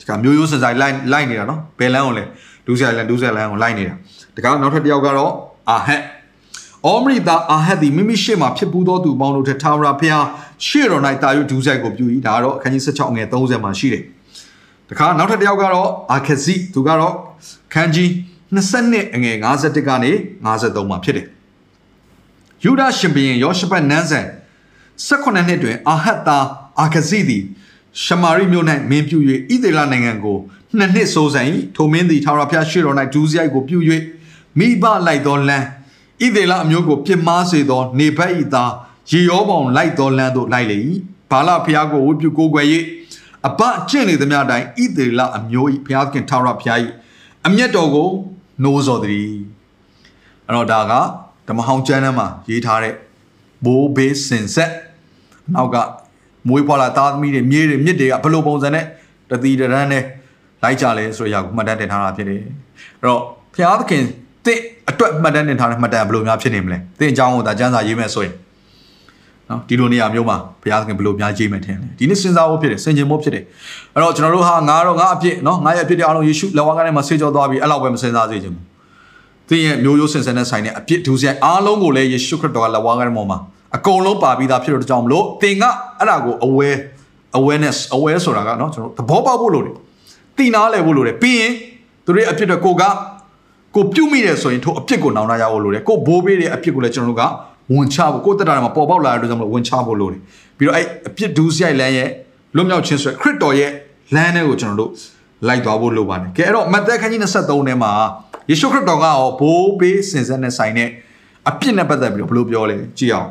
[0.08, 2.24] ကမျိုးရိုးစစိုက်လိုက်လိုက်နေတာနော်ဘယ်လမ်းကိုလဲ
[2.66, 3.94] ဒူးစရိုက်လမ်းဒူးစရိုက်လမ်းကိုလိုက်နေတာ
[4.34, 5.32] ဒီကနောက်ထပ်တစ်ယောက်ကတော့
[5.70, 6.02] အာဟက်
[6.86, 10.24] အောမရိတာအာဟက်သည်မိမိရှေ့မှာဖြစ်ပူးသောသူပေါင်းတို့ထက်ထာဝရဘုရား
[10.66, 14.02] ရှေ့တော်၌တာယုဒူးဆိုင်ကိုပြု၏ဒါကတော့အခန်းကြီး16ငယ်30မှာရှိတယ်။
[14.88, 17.14] တခါနောက်ထပ်တစ်ယောက်ကတော့အာခဇိသူကတော့
[17.72, 18.08] ခန်းကြီး
[18.54, 20.10] 22အငယ်51ကနေ
[20.44, 21.26] 53မှာဖြစ်တယ်။
[22.64, 24.26] ယူဒရှင်ဘုရင်ယောရှဖတ်နန်းဆန်
[25.06, 26.46] 18နှစ်တွင်အာဟတ်သား
[26.80, 27.42] အာခဇိသည်
[28.04, 29.18] ရှမာရိမြို့၌မင်းပြု၍
[29.52, 30.38] ဣသေလနိုင်ငံကို
[30.76, 31.42] နှစ်နှစ်စိုးစံ၏
[31.76, 33.78] ထိုမင်းသည်ထာဝရဘုရားရှေ့တော်၌ဒူးစရိုက်ကိုပြု၍
[34.58, 35.66] မိဘလိုက်သောလမ်း
[36.24, 38.72] ဣသေလအမျိုးကိုပြစ်မှားစေသော နေဘက်ဤသား
[39.10, 40.78] ရေရောပေါင်လိုက်သောလမ်းသို့လိုက်လေ၏
[41.30, 42.66] ဘာလဘုရားကိုဝတ်ပြုကိုးကွယ်၍
[43.46, 46.78] အပကျင့်နေသမျှတိုင်းဣသေလအမျိုး၏ဘုရားခင်ထာဝရဘုရား၏
[47.46, 48.08] အမျက်တော်ကို
[48.62, 49.30] နှိုးဆော်သည်
[50.46, 50.92] အဲ့တော့ဒါက
[51.48, 52.94] ဓမ္မဟောင်းကျမ်းထဲမှာရေးထားတဲ့
[53.64, 54.72] ဘိုးဘေးစင်ဆက်
[55.54, 55.76] နောက်က
[56.48, 58.84] မွေးဖွားလာသားသမီးတွေမြေးတွေမြစ်တွေကဘယ်လိုပုံစံနဲ့
[59.30, 60.04] တတိတရန်းနဲ့
[60.62, 63.20] လိုက်ကြလဲဆိုရကိုမှတ်တမ်းတင်ထားတာဖြစ်တယ်အဲ့တော့
[63.54, 64.02] ဘုရားသခင်
[64.46, 68.34] တင့်အတွက်မှတ်တမ်းတင်ထားတဲ့မှတ်တမ်းဘယ်လိုများဖြစ်နေမလဲတင့်အကြောင်းကိုဒါကျမ်းစာရေးမယ်ဆိုရင်
[69.50, 73.44] နော်ဒီလိုနေရာမျိုးမှာဘုရားသခင်ဘယ်လိုများရေးမယ်ထင်လဲဒီနေ့စဉ်းစားဖို့ဖြစ်တယ်စင်ကြင်ဖို့ဖြစ်တယ်
[73.94, 78.64] အဲ့တော့ကျွန်တော်တို့ဟာငါတော့ငါအဖြစ်နော်ငါရဲ့အဖြစ်တွေအားလုံးယေရှုလက်ဝါးကနေမှာဆေးကြောသွားပြီးအဲ့လောက်ပဲမစဉ်းစားစေချင်ဘူး
[79.48, 83.38] သင်ရဲ့မျိုးရိုးစင်စင်နဲ့ဆိုင်တဲ့အဖြစ်ဒုစရိုက်အားလုံးကိုလည်းယေရှုခရစ်တော်ကလက်ဝါးကနေမှာ
[83.76, 85.64] အကုန်လုံးပါပြီးသားဖြစ်လို့ကြောင့်မလို့သင်က
[85.98, 86.78] အဲ့ဒါကို aware
[87.38, 89.74] awareness aware ဆိုတာကနော်ကျွန်တော်သဘောပေါက်ဖို့လိုတယ်
[90.36, 91.52] သိနာလဲဖို့လိုတယ်ပြီးရင်
[92.04, 92.82] သူတို့ရဲ့အဖြစ်တွေကိုက
[93.74, 97.24] ကိုပြုတ်မိတယ်ဆိုရင်ထိုအဖြစ်ကိုနောင်နာရဖို့လိုတယ်ကိုဘိုးဘေးရဲ့အဖြစ်ကိုလည်းကျွန်တော်တို့က
[97.74, 100.20] ဝန်ချဖို့ကိုတက်တာမှာပေါ်ပေါက်လာတဲ့အတွက်ကြောင့်မလို့ဝန်ချဖို့လိုတယ်
[100.58, 102.08] ပြီးတော့အဲ့အဖြစ်ဒူးစရိုက်လမ်းရဲ့
[102.56, 103.70] လွတ်မြောက်ခြင်းဆိုရယ်ခရစ်တော်ရဲ့
[104.14, 104.90] လမ်းတွေကိုကျွန်တော်တို့
[105.46, 107.92] လိုက်သွားဖို့လိုပါတယ်ကဲအဲ့တော့မဿဲခန်းကြီး23ထဲမှာ
[108.50, 110.88] ယေရှုခရစ်တော်ကရောဘိုးဘေးစင်ဆက်နဲ့ဆိုင်တဲ့
[111.48, 113.28] အဖြစ်နဲ့ပတ်သက်ပြီးတော့ဘယ်လိုပြောလဲကြည့်အောင်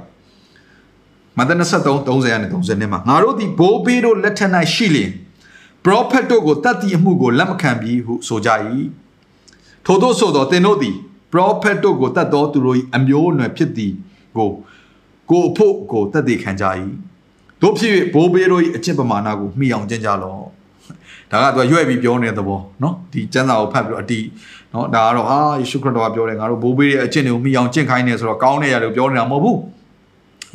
[1.39, 5.11] မဿဲ23 30နဲ့30နဲ့မှာငါတို့ဒီဘိုးဘေးတို့လက်ထက်၌ရှိလျင်
[5.85, 8.51] ပရောဖက်တို့ကိုတတ်သည့်အမှုကိုလက်မခံပြီးဟုဆိုကြ၏
[9.87, 10.97] ထို့သောဆိုသောသင်တို့သည်
[11.33, 13.93] ပရောဖက်တို့ကိုတတ်သောသူတို့၏အမျိုးအနွယ်ဖြစ်သည်
[14.37, 14.49] ကို
[15.31, 16.65] ကိုအဖို့ကိုတတ်သိခံကြ၏
[17.61, 20.43] တို့ဖြစ်၍ဘိုးဘေးတို့၏အကျင့်ပမာဏကိုမှီအောင်ကျင့်ကြလော့
[21.31, 24.25] ဒါကသူကရွက်ပြီးပြောနေတဲ့သဘောเนาะဒီကျမ်းစာကိုဖတ်ပြီးတော့အတီး
[24.71, 29.59] เนาะဒါကတော့ဟာယေရှုခရစ်တော်ကပြောတယ်ငါတို့ဘိုးဘေးရဲ့အကျင့်တွေကိုမှီအောင်ကျင့်ခိုင်းနေဆိုတော့ကောင်းတဲ့ຢာတွေကိုပြောနေတာမဟုတ်ဘူး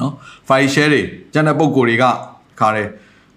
[0.01, 0.12] နော်
[0.49, 2.05] file share တွေကျန်တဲ့ပုံကိုယ်တွေက
[2.61, 2.88] ခါတယ်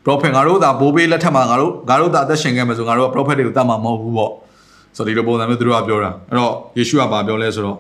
[0.06, 4.32] prophet ငါတို့သာဘိုးဘေးလက်ထက်မှာငါတို့ငါတို့သာအသက်ရှင်ခဲ့မယ်ဆိုငါတို့က prophet တွေကိုတတ်မှာမဟုတ်ဘူးပေါ့
[4.96, 7.78] ဆိုတော့ဒီလိုပုံစံမျိုးသူတို့ကပြောတာအဲ့တော့ယေရှုကဘာပြောလဲဆိုတော့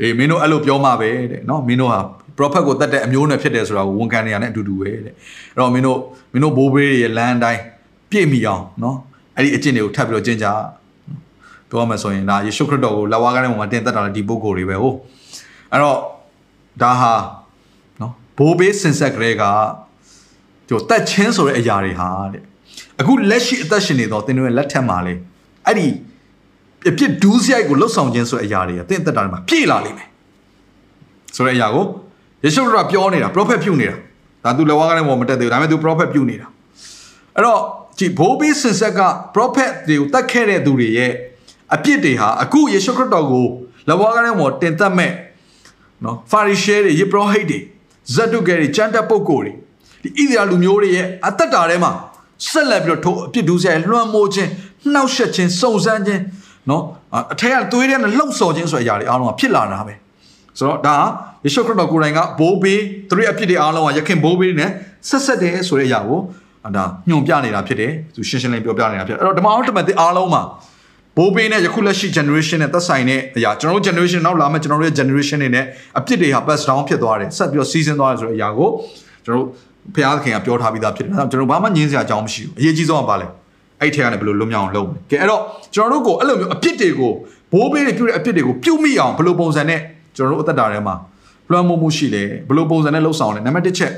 [0.00, 2.00] အေးမင်းတို့အဲ့လိုပြောမှာပဲတဲ့နော်မင်းတို့ဟာ
[2.38, 5.12] prophet ကိုတတ်တဲ့အမျိုးနဲ့ဖြစ်တယ်ဆိုတာကိုဝန်ခံနေရတဲ့အတူတူပဲတဲ့အဲ့
[5.58, 5.98] တော့မင်းတို့
[6.32, 7.60] မင်းတို့ဘိုးဘေးရဲ့လမ်းအတိုင်း
[8.10, 8.96] ပြည့်မီအောင်နော်
[9.36, 10.46] အဲ့ဒီအကျင့်တွေကိုထပ်ပြီးတော့ကျင့်ကြ
[11.68, 14.96] ပြောရမှာဆိုရင်ဒါယေရှုခရစ်တော်ကိုလက်ဝါးကားထဲမှာတင်သက်တာလေဒီပုဂ္ဂိုလ်တွေပဲဟုတ်
[15.72, 15.98] အဲ့တော့
[16.82, 17.12] ဒါဟာ
[18.38, 19.44] ဘိုးဘေးစင်ဆက်ကလေးက
[20.68, 22.42] ကျိုတက်ချင်းဆိုတဲ့အရာတွေဟာတဲ့
[23.00, 25.14] အခုလက်ရှိအသက်ရှင်နေတော့သင်တို့ရဲ့လက်ထက်မှာလေ
[25.66, 25.86] အဲ့ဒီ
[26.90, 30.08] အဖြစ်ဒူးစရိုက်ကိုလှုပ်ဆောင်ခြင်းဆိုတဲ့အရာတွေကသင်သက်တာတွေမှာပြည့်လာလိမ့်မယ်
[31.36, 31.84] ဆိုတဲ့အရာကို
[32.44, 33.96] ယေရှုခရစ်တော်ပြောနေတာ prophet ပြုနေတာ
[34.44, 36.46] ဒါသူလက်ဝါးကနေပေါ်မတက်သေးဘူးဒါပေမဲ့သူ prophet ပြုနေတာ
[37.36, 37.60] အဲ့တော့
[37.98, 39.00] ကြည်ဘိုးဘေးစင်ဆက်က
[39.34, 41.12] prophet တွေကိုတတ်ခဲ့တဲ့သူတွေရဲ့
[41.74, 43.46] အပြစ်တွေဟာအခုယေရှုခရစ်တော်ကို
[43.88, 45.12] လက်ဝါးကနေပေါ်တင်သက်မဲ့
[46.04, 47.58] နော်ဖာရီရှဲတွေယေဘရဟိတ်တွေ
[48.14, 49.52] ဇတ်တုကဲတွေကျမ်းတက်ပုဂ္ဂိုလ်
[50.02, 51.92] တွေဒီဣသရေလလူမျိုးတွေရဲ့အသက်တာထဲမှာ
[52.50, 54.50] ဆက်လက်ပြီးတော့ထိုအပြစ်ဒုစရိုက်လွှမ်းမိုးခြင်း
[54.92, 56.22] နှောက်ယှက်ခြင်းစုံစမ်းခြင်း
[56.70, 56.82] နော်
[57.32, 59.94] အထက်ကသွေးထဲနဲ့လှုပ်ဆော်ခြင်းဆိုတဲ့အရာတွေအားလုံးကဖြစ်လာတာပဲ
[60.58, 60.96] ဆိုတော့ဒါ
[61.44, 64.70] ယေရှုခရစ်တော်ကိုယ်တိုင်ကဘိုးဘေးသူတို့အပြစ်တွေအားလုံးကရခင်ဘိုးဘေးနဲ့
[65.08, 66.18] ဆက်ဆက်တယ်ဆိုတဲ့အရာကို
[66.76, 70.42] ဒါညွှန်ပြနေတာဖြစ်တယ်သူရှင်းရှင်းလင်းပြောပြနေတာဖြစ်တယ်အဲ့တော့ဓမ္မအောင်တမန်တွေအားလုံးမှာ
[71.18, 75.64] ဘိုးဘေးနဲ့ယခုလက်ရှိ generation နဲ့သက်ဆိုင်တဲ့အရာကျွန်တော်တို့ generation နောက်လာမယ့်ကျွန်တော်တို့ရဲ့ generation တွေနဲ့
[75.98, 78.68] အပြစ်တွေဟာ pass down ဖြစ်သွားတယ်ဆက်ပြီးတော့ season သွားတယ်ဆိုတဲ့အရာကို
[79.24, 79.46] ကျွန်တော်တို့
[79.94, 83.26] ဖခင်ခင်ကပြောထားပြီးသားဖြစ်တယ်။ကျွန်တော်ဘာမှငင်းစရာအကြောင်းမရှိဘူး။အရေးကြီးဆုံးကဘာလဲ။
[83.80, 85.40] အဲ့ထဲကနေဘယ်လိုလွတ်မြောက်အောင်လုပ်မလဲ။ကဲအဲ့တော့
[85.74, 87.12] ကျွန်တော်တို့ကိုအဲ့လိုမျိုးအပြစ်တွေကို
[87.52, 89.80] ဘိုးဘေးတွေပြုတဲ့အပြစ်တွေကိုပြုတ်မိအောင်ဘယ်လိုပုံစံနဲ့
[90.16, 90.94] ကျွန်တော်တို့အသက်တာထဲမှာ
[91.50, 93.92] လွှမ်းမိုးမှုရှိလဲဘယ်လိုပုံစံနဲ့လှုပ်ဆောင်လဲနံပါတ်1ချက်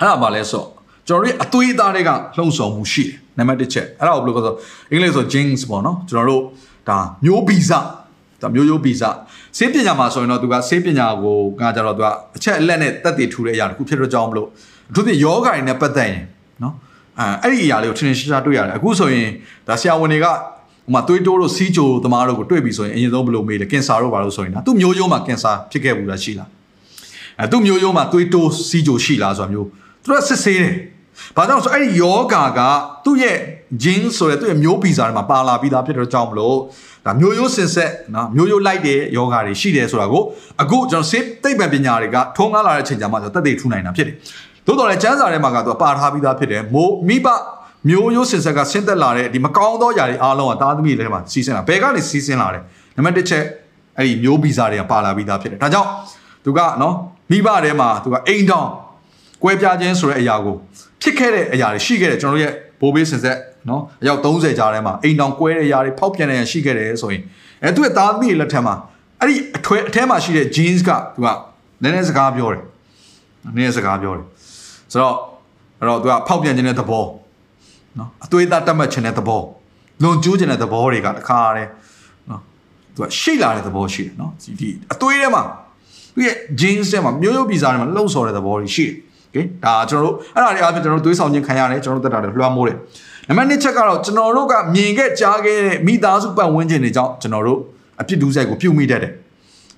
[0.00, 0.64] အဲ့ဒါဘာလဲဆို
[1.08, 4.54] ကျွန်တော်တို့အသွေးသားတွေကလှုံ့ဆော်မှုရှိတယ်နံပါတ်1ချက်အဲ့ဒါကိုဘယ်လိုဆို
[4.90, 6.42] အင်္ဂလိပ်ဆို jinx ပေါ့နော်ကျွန်တော်တို့
[6.88, 7.72] ဒါမျိုးဗီဇ
[8.42, 9.02] ဒါမျိုးရိုးဗီဇ
[9.56, 14.48] ဆေးပညာမှာဆိုရင်တော့သူကဆေးပညာကိုကကြတော့သူကအချက်အလက်နဲ့တက်တည်ထူတဲ့အရာတစ်ခုဖြစ်တော့ကြောင်းမလို့
[14.90, 16.24] အထူးဖြင့်ယောဂါတွေနဲ့ပတ်သက်ရင်
[16.62, 16.74] နော်
[17.18, 19.28] အဲအဲ့ဒီအရာလေးကိုထင်ထင်ရှားရှားတွေ့ရတယ်အခုဆိုရင်
[19.68, 26.48] ဒါဆရာဝန်တွေကဟိုမှာသွေးတိုးတို့စီးကြိုသမားတို့ကိုတွေ့ပြီဆိုရင်အရင်ဆုံးဘယ်လိုမေးလဲကင်ဆာတို့ဘာလို့ဆိုရင်ဒါသူ့မျိုးရိုးမှာကင်ဆာဖြစ်ခဲ့ဘူးလားရှိလား
[27.40, 29.68] အဲသူ့မျိုးရိုးမှာသွေးတိုးစီးကြိုရှိလားဆိုတာမျိုး
[30.02, 30.74] သူကစစ်ဆေးတယ်
[31.36, 32.60] ဘာကြောင့်ဆိုအဲ့ဒီယောဂါက
[33.04, 33.36] သူ့ရဲ့
[33.82, 36.56] gene ဆိုတဲ့သူ့ရဲ့မျိုးဗီဇာတွေမှာပါလာပြီးသားဖြစ်တဲ့ကြောင့်မလို့
[37.06, 40.22] ဒါမျိုးရိုးစင်ဆက်နော်မျိုးရိုးလိုက်တဲ့ယောဂါတွေရှိတယ်ဆိုတာကို
[40.62, 44.14] အခုကျွန်တော်စေသိပ္ပံပညာတွေကထုံးကားလာတဲ့အချိန်ကျမှကျွန်တော်တက်သိထူနိုင်တာဖြစ်တယ်
[44.66, 47.26] သို့တော်လည်းကျမ်းစာထဲမှာကသူပါထားပြီးသားဖြစ်တယ်မိုးမိဘ
[47.88, 52.60] မျိုးရိုးစင်ဆက်ကဆင်းသက်လာတဲ့ဒီမကောင်းသောຢာတွေအားလုံးကတားသမီးတွေထဲမှာစီးဆင်းလာဘယ်ကနေစီးဆင်းလာလဲ
[52.96, 53.44] နံပါတ်1ချက်
[53.98, 55.88] အဲ့ဒီမျိုးဗီဇာတွေကပါလာပြီးသားဖြစ်တယ်ဒါကြောင့်
[56.44, 56.94] သူကနော်
[57.30, 58.68] မိဘထဲမှာသူကအိမ်တောင်
[59.42, 60.56] ကွဲပြားခြင်းဆိုတဲ့အရာကို
[61.02, 67.22] ဖြစ်ခဲ့တဲ့အရာတွေရှိခဲ့တယ်ကျွန်တော်တို့ရဲ့ဘိုးဘေးစင်ဆက်နော်အယောက်30ကြားထဲမှာအိမ်တောင်ကွဲတဲ့အရာတွေဖောက်ပြန်တဲ့အရာရှိခဲ့တယ်ဆိုရင်
[67.62, 68.74] အဲသူ့ရဲ့သားသမီးတွေလက်ထက်မှာ
[69.20, 71.28] အဲ့ဒီအထွဲအထဲမှာရှိတဲ့ genes ကသူက
[71.82, 72.62] နည်းနည်းစကားပြောတယ်
[73.56, 74.24] နည်းနည်းစကားပြောတယ်
[74.92, 75.14] ဆိုတော့
[75.80, 77.04] အဲ့တော့သူကဖောက်ပြန်ခြင်းတဲ့သဘော
[77.98, 79.40] နော်အသွေးသားတက်မှတ်ခြင်းတဲ့သဘော
[80.02, 81.70] လွန်ကျူးခြင်းတဲ့သဘောတွေကတခါတည်း
[82.30, 82.40] နော်
[82.94, 85.42] သူကရှိလာတဲ့သဘောရှိတယ်နော်ဒီအသွေးထဲမှာ
[86.14, 88.94] သူရဲ့ genes ထဲမှာမျိုးရိုးဗီဇာထဲမှာလှုပ်ဆော်တဲ့သဘောတွေရှိတယ်
[89.36, 92.76] okay ဒါကျွန်တော်တို့အဲ့ဒါတွေအားဖြင့်ကျွန်တော်တို့သွေးဆောင်ခြင်းခံရတယ်ကျွန်တော်တို့တက်တာတွေလွှမ်းမိုးတယ်
[93.28, 97.58] နံပါတ်2ချက်ကတော့ကျွန်တော်တို့ကမြင်ခဲ့ကြားခဲ့တဲ့မိသားစုပတ်ဝန်းကျင်တွေကြောင့်ကျွန်တော်တို့
[98.00, 99.12] အဖြစ်ဒုစရိုက်ကိုပြုမိတတ်တယ်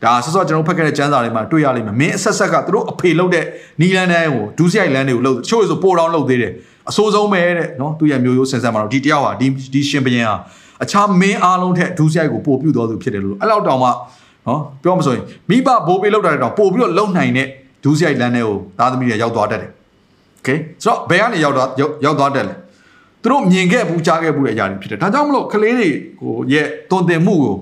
[0.04, 3.44] ဒါဆော့ဆော့ကျွန်တော်ဖတ်ခဲ့တဲ့ကျမ်းစာတွေမှာတွေ့ရလိမ့်မယ်မင်းအဆက်ဆက်ကသူတို့အဖေလုပ်တဲ့
[3.80, 6.52] နီလန်တိုင်းကိုဒုစရိုက်လမ်းတွေကိုလှုပ်ချို့ဆိုပိုတောင်းလှုပ်သေးတယ်
[6.90, 10.36] အဆိုးဆုံးပဲတဲ့နော်သူရဲ့မျိုးရိုးဆင်ဆက်မှာတော့ဒီတယောက်ဟာဒီဒီရှင်ဘရင်ဟာ
[10.82, 13.88] အခြားမင်းအားလုံးထက်ဒုစရိုက်ကိုပို့ပြတော်သူဖြစ်တယ်လို့အဲ့လောက်တောင်မှ
[14.46, 17.46] နော်ပြောမှဆိုရင်မိဘဘိုးဘေးလောက်တာတောင်ပို့ပြီးတော့လုံနိုင်တဲ့
[17.82, 19.70] ဒူးဆိုင်လမ်းထဲကိုသားသမီးတွေရောက်သွားတတ်တယ်။
[20.40, 21.68] Okay ဆိုတော့ဘယ်ကနေရောက်သွား
[22.04, 22.54] ရောက်သွားတတ်လဲ။
[23.22, 25.88] သူတို့မြင်ခဲ့ဘူးကြားခဲ့ဘူးတဲ့အရာတွေဖြစ်တယ်။ဒါကြောင့်မလို့ကလေးတွေ
[26.20, 27.54] ကိုရဲ့တုံတင်မှုကို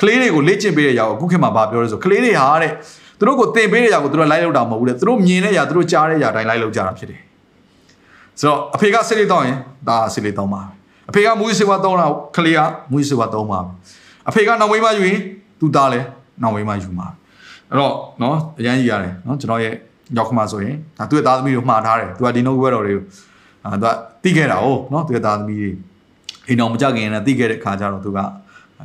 [0.00, 2.72] ကလေးတွေကိုလေ့ကျင့်ပေးတဲ့အရာကိုအခုခေတ်မှာဗာပြောရဲဆိုကလေးတွေဟာတဲ့
[3.18, 7.20] သူတို့ကိုသင်ပေးတဲ့အရာကိုသူတို့လိုက်လောက်တာမဟုတ်ဘူးတဲ့သူတို့မြင်တဲ့အရာသူတို့ကြားတဲ့အရာတိုင်းလိုက်လောက်ကြတာဖြစ်တယ်။
[8.40, 9.58] ဆိုတော့အဖေကဆေးလေးတောင်းရင်
[9.88, 10.70] ဒါဆေးလေးတောင်းပါပဲ။
[11.10, 12.06] အဖေကမူကြီးဆေးဝါးတောင်းတာ
[12.36, 12.60] ကလေးက
[12.90, 13.68] မူကြီးဆေးဝါးတောင်းပါပဲ။
[14.28, 15.20] အဖေကနောက်ဝိမ်းမယူရင်
[15.60, 16.06] သူ့သားလည်း
[16.42, 17.14] နောက်ဝိမ်းမယူမှာပဲ။
[17.70, 19.74] အဲ့တော့နော်အရန်ကြီးရတယ်နော်ကျွန်တော်ရဲ့
[20.16, 23.04] ရောက်ခမဆိုရင်ဒါသူ့ရဲ့သားသမီးကိုမှားထားတယ်သူကဒီနှုတ်ဘွဲတော်တွေကို
[23.64, 23.92] အာသူက
[24.22, 25.70] တိခဲ့တာဟုတ်နော်သူရဲ့သားသမီးတွေ
[26.46, 28.18] အိမ်တော်မကြခင်နဲ့တိခဲ့တဲ့ခါကျတော့သူက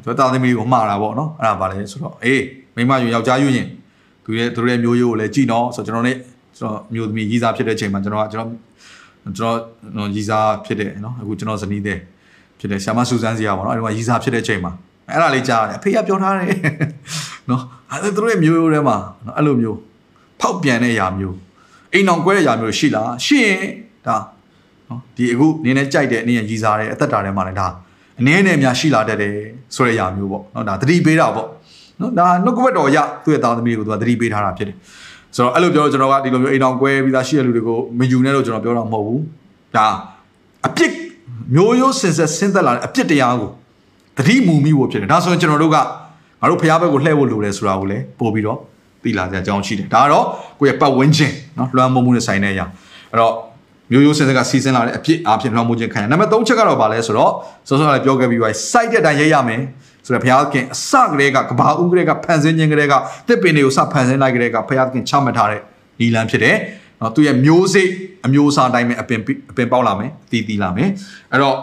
[0.03, 2.43] သူသားသမီးကိုမှားတာပေါ့နော်အဲ့ဒါပါလေဆိုတော့အေး
[2.75, 3.67] မိမယူယောက်ျားယူရင်
[4.25, 6.17] သူရဲ့သူရဲ့မျိုးရိုးကိုလည်းကြည်နော်ဆိုတော့ကျွန်တော်နဲ့
[6.57, 8.55] ကျွန်တော်မျိုးသမီးရီးစားဖြစ်တဲ့အချိန်မှာကျွန်တော်ကကျွန်တော်
[9.37, 9.55] ကျွန်
[9.97, 11.99] တော်ရီးစားဖြစ်တဲ့နော်အခုကျွန်တော်ဇနီးတဲ့
[12.59, 14.71] ဖြစ်တဲ့ဆ iam ဆူဇန်စီယာပေါ့နော်အဲ့ဒီမှာရီးစားဖြစ်တဲ့အချိန်မှာ
[15.09, 16.47] အဲ့ဒါလေးကြားရတယ်အဖေကပြောထားတယ်
[17.51, 19.77] နော်အဲ့ဒါသူတို့ရဲ့မျိုးရိုးထဲမှာနော်အဲ့လိုမျိုး
[20.41, 21.35] ဖောက်ပြန်တဲ့အရာမျိုး
[21.93, 23.61] အိမ်အောင်ကွဲတဲ့အရာမျိုးရှိလားရှိရင်
[24.07, 24.17] ဒါ
[24.89, 27.67] နော်ဒီအခုနင်းနဲ့ကြိုက်တဲ့အနေနဲ့ရီးစားတဲ့အသက်တာထဲမှာလည်းဒါ
[28.19, 29.35] အနည်းနဲ့များရှိလာတတ်တယ်
[29.75, 31.47] ဆိုတဲ့အရာမျိုးပေါ့နော်ဒါသတိပေးတာပေါ့
[32.01, 34.77] နော်ဒါနှုတ်ကပတ်တော်ရသူ့ရဲ့သားသမီးကိုသူကသတိပေးထားတာဖြစ်တယ်
[35.35, 39.21] ဆိုတော့အဲ့လိုပြောကျွန်တော်ကဒီလိုမျိုးအိမ်အောင်ကွဲပြီးသားရှိတဲ့လူတွေကိုမယူနဲ့လို့ကျွန်တော်ပြောတာမဟုတ်ဘူး
[39.75, 39.87] ဒါ
[40.67, 40.91] အပြစ်
[41.55, 43.49] မျိုးရိုးစင်ဆက်ဆင်းသက်လာတဲ့အပြစ်တရားကို
[44.17, 45.77] တတိမူမိဖို့ဖြစ်တယ်ဒါဆိုရင်ကျွန်တော်တို့က
[46.41, 48.59] ငါတို့ဖျားဘက်ကိုလှည့်ဖို့လိုတယ်ဆိုတာကိုလည်းပို့ပြီးတော့
[49.03, 50.25] သိလာကြအကြောင်းရှိတယ်ဒါကတော့
[50.59, 52.65] ကိုယ့်ရဲ့ပတ်ဝန်းကျင်နော်လွှမ်းမိုးမှုနဲ့ဆိုင်တဲ့အရာ
[53.11, 53.33] အဲ့တော့
[53.91, 57.31] မျိုးရိုးစင်စက်ကစီးစင်းလာတဲ့အဖြစ်အဖြစ်လွှမ်းမိုးခြင်းခံရနံပါတ်3ချက်ကတော့ဗာလဲဆိုတော့
[57.67, 59.61] စောစောလည်းပြောခဲ့ပြီးပါစိုက်တဲ့အတိုင်းရိပ်ရမယ်
[60.05, 62.93] ဆိုတော့ဘုရားခင်အစကတည်းကကဘာဦးကလေးကဖန်ဆင်းခြင်းကလေးက
[63.27, 65.61] တစ်ပင်တွေကိုစဖန်ဆင်းလိုက်ကလေးကဘုရားခင်ချမှတ်ထားတဲ့
[65.99, 66.55] နီလန်းဖြစ်တယ်
[67.01, 67.83] နော်သူရဲ့မျိုးစိ
[68.25, 69.19] အမျိုးအစားအတိုင်းပဲအပင်
[69.51, 70.89] အပင်ပေါက်လာမယ်အသီးသီးလာမယ်
[71.31, 71.55] အဲ့တော့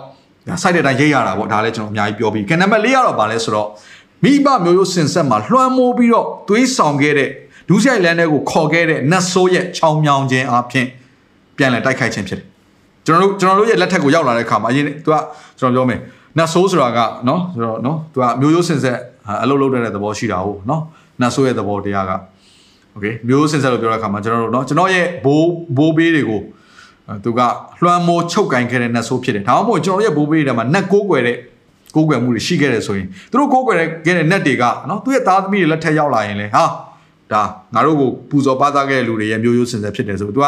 [0.49, 3.69] ဒါစိုက်တဲ့အတိုင်းရိပ်ရတာပေါ့ဒါလည်းကျွန်တော်အများကြီးပြောပြီးကနံပါတ်4ကတော့ဗာလဲဆိုတော့
[4.24, 7.30] မိဘမျိုးရိုးစင်ဆက်မှာလွှမ်းမိုးပြီးတော့သွေးဆောင်ခဲ့တဲ့
[7.70, 10.86] ဒုစရိုက်လန်းတွေကိုခေါ်ခဲ့တဲ့နတ်ဆိုးရဲ့ချောင်းမြောင်ခြင်းအပြင်
[11.58, 12.48] ပြန်လည်တိုက်ခိုက်ခြင်းဖြစ်တယ်
[13.06, 15.16] ကျွန်တော်တို့ကျွန်တော်တို့ရဲ့လက်ထက်ကိုရောက်လာတဲ့အခါမှာအရင်သူက
[15.60, 16.00] ကျွန်တော်ပြောမယ်
[16.38, 18.98] နတ်ဆိုးဆိုတာကနော်ဆိုတော့နော်သူကမျိုးရိုးစင်ဆက်
[19.44, 20.82] အလုပ်လုပ်တဲ့သဘောရှိတာဟုတ်နော်
[21.22, 22.12] နတ်ဆိုးရဲ့သဘောတရားက
[22.94, 26.42] โอเคမျိုးရိုးစင်ဆက်လို့ပြောတဲ့အခါမှာကျွန်တော်တို့နော်ကျွန်တော်ရဲ့ဘိုးဘိုးဘေးတွေကို
[27.24, 27.42] သူက
[27.84, 31.38] လွှမ်းမိုးချုပ်ကင်ခဲ့တဲ့နတ်ဆိုးဖြစ်တယ်ဒါမှမဟုတ်ကျွန်တော်ရဲ့ဘိုးဘေးတွေမှာနတ်ကိုးကွယ်တဲ့
[31.95, 33.77] ကိုးကွယ်မှုတွေရှိခဲ့တယ်ဆိုရင်သူတို့ကိုးကွယ်
[34.07, 36.65] ခဲ့တဲ့ net တွေကနော်သူရဲ့သားသမီးတွေလက်ထက်ရောက်လာရင်လေဟာ
[37.33, 37.43] ဒါ
[37.75, 40.47] ငါတို့ကိုပူဇော်ပါသခဲ့တဲ့လူတွေရဲ့မျိုးရိုးစင်စယ်ဖြစ်တယ်ဆိုသူက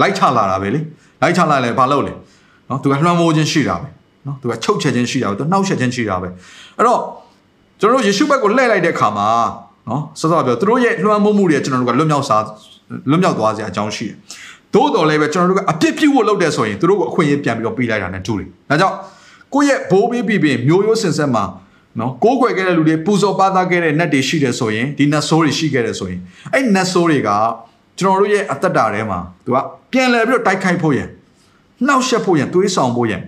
[0.00, 0.80] လိုက်ချလာတာပဲလေ
[1.22, 2.12] လိုက်ချလာလဲဘာလုပ်လဲ
[2.68, 3.88] နော်သူကလွှမ်းမိုးခြင်းရှိတာပဲ
[4.26, 6.28] နော်သူကချုပ်ချက်ခြင်းရှိတာပဲသူနှောက်ယှက်ခြင်းရှိတာပဲ
[6.78, 7.00] အဲ့တော့
[7.80, 9.28] ကျွန်တော်တို့ယေရှုဘက်ကိုလှည့်လိုက်တဲ့အခါမှာ
[9.88, 12.36] နော်စောစောပြောသူတို့ရဲ့လွှမ်းမိုးမှုတွေကျွန်တော်တို့ကလွတ်မြောက်စာ
[13.10, 14.16] လွတ်မြောက်သွားစရာအကြောင်းရှိတယ်
[14.74, 18.96] သို့တော်လည်းပဲကျွန်တော်တို့ကအပြစ်ပြုတ်လို့လုပ်တဲ့ဆိုရင်သူတို့ကိုအခွင့်အရေးပြန်ပြီးတော့ပေးလိုက်တာနဲ့တူတယ်ဒါကြောင့်
[19.54, 21.44] ကိုယ့်ရဲ့ဘိုးဘေးပြည်ပင်မျိုးရိုးစင်ဆက်မှာ
[22.00, 26.20] နော်ကိုးကွယ်ခဲ့တဲ့လူတွေပူဇော်ပါသားခဲ့တဲ့နတ်တွေရှိတယ်ဆိုရင်ဒီနတ်ဆိုးတွေရှိခဲ့တယ်ဆိုရင်
[26.52, 27.30] အဲ့နတ်ဆိုးတွေက
[27.98, 29.56] ကျွန်တော်တို့ရဲ့အသက်တာထဲမှာသူက
[29.92, 31.08] ပြန်လဲပြီးတော့တိုက်ခိုက်ဖို့ရန်
[31.86, 33.20] နှောက်ယှက်ဖို့ရန်သွေးဆောင်ဖို့ရန်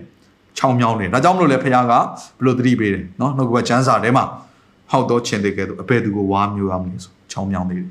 [0.57, 1.93] ချောင်းမြောင်းတယ်ဒါကြောင့်မလို့လဲဖခင်က
[2.39, 4.23] ဘလို့သတိပေးတယ်နော်နှုတ်ကပချမ်းစာထဲမှာ
[4.91, 7.87] ဟောက်တော့ခြင်းတွေကဲ့သို့အဘယ်သူကိုဝါမျိုးရမလဲဆိုချောင်းမြောင်းနေတယ်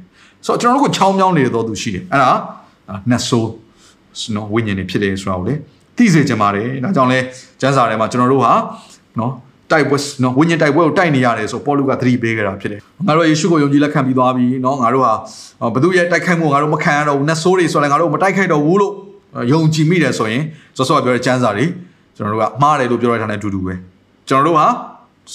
[0.47, 2.33] ဆိုတော့ကျွန်တော်တို့ကိုချောင်းမြောင်းနေတော့သူရှိတယ်အဲ့ဒါ
[3.11, 3.51] နတ်ဆိုး
[4.35, 5.55] နော်ဝိညာဉ်တွေဖြစ်တယ်ဆိုတာကိုလေ
[5.97, 7.19] သိစေချင်ပါတယ်ဒါကြောင့်လဲ
[7.61, 8.53] ကျမ်းစာထဲမှာကျွန်တော်တို့ဟာ
[9.21, 9.33] နော်
[9.71, 15.13] တိုက်ပွဲနော်ဝိညာဉ်တိုက်ပွဲကိုတိုက်နေရတယ်ဆိုပေါလုကသတိပေးခဲ့တာဖြစ်တယ်ငါတို့ယေရှုကိုယုံကြည်လက်ခံပြီးသွားပြီနော်ငါတို့ဟာ
[15.75, 18.93] ဘသူရဲ့တိုက်ခိုက်မှုငါတို့မခံရတော့ဘူးနတ်ဆိုးတွေဆိုလည်းငါတို့မတိုက်ခိုက်တော့ဘူးလို့
[19.53, 20.43] ယုံကြည်မိတယ်ဆိုရင်
[20.77, 21.65] စောစောပြောတဲ့ကျမ်းစာတွေ
[22.17, 23.75] ကျွန်တော်တို့ကမှားတယ်လို့ပြောရတဲ့နဲ့အတူတူပဲ
[24.29, 24.67] ကျွန်တော်တို့ဟာ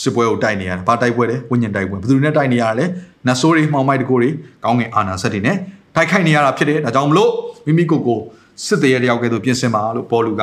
[0.02, 2.86] စစ်ပွဲကိုတိုက်နေရတယ်ဘာတိုက်ပွဲလဲဝိညာဉ်တိုက်ပွဲဘယ်သူတွေနဲ့တိုက်နေရလဲ
[3.28, 4.30] နတ်ဆိုးတွေမှောင်မိုက်တကိုတွေ
[4.64, 5.58] ကောင်းငင်အာနာဆက်တွေနဲ့
[5.96, 7.32] တိုက်ခိုက်နေရတာဖြစ်တယ်ဒါကြောင့်မလို့
[7.66, 8.20] မိမိကိုယ်ကို
[8.66, 10.42] စစ်သေးရတယောက်ကဲ့သို့ပြင်ဆင်ပါလို့ပေါလုက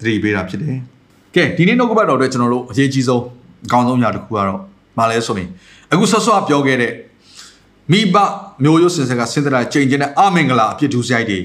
[0.00, 0.76] သတိပေးတာဖြစ်တယ်
[1.34, 3.22] ကဲဒီနေ့နှုတ်ကပတ်တော်အတွက်ကျွန်တော်တို့အရေးကြီးဆုံး
[3.66, 4.60] အကောင်းဆုံးအရာတစ်ခုကတော့
[4.98, 5.48] မလဲဆိုရင်
[5.92, 6.92] အခုဆော့ဆော့ပြောခဲ့တဲ့
[7.92, 8.16] မိဘ
[8.64, 11.38] မျိုးရိုးစင်စကစင်တရာချိန်ချင်းနဲ့အမင်္ဂလာအဖြစ်ဒူးဆိုင်တွေ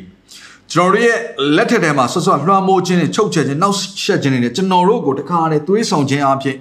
[0.72, 1.18] ကျွန်တော်တို့ရဲ့
[1.56, 6.58] လက်ထက်ထဲမှာဆော့ဆော့လွှမ်းမိုးခြင်းနဲ့ချုပ်ချယ်ခြင်းနောက်ဆက်ခြင်းတွေကျွန်တော်တို့ကိုတခါတည်းသွေးဆောင်ခြင်းအဖြစ်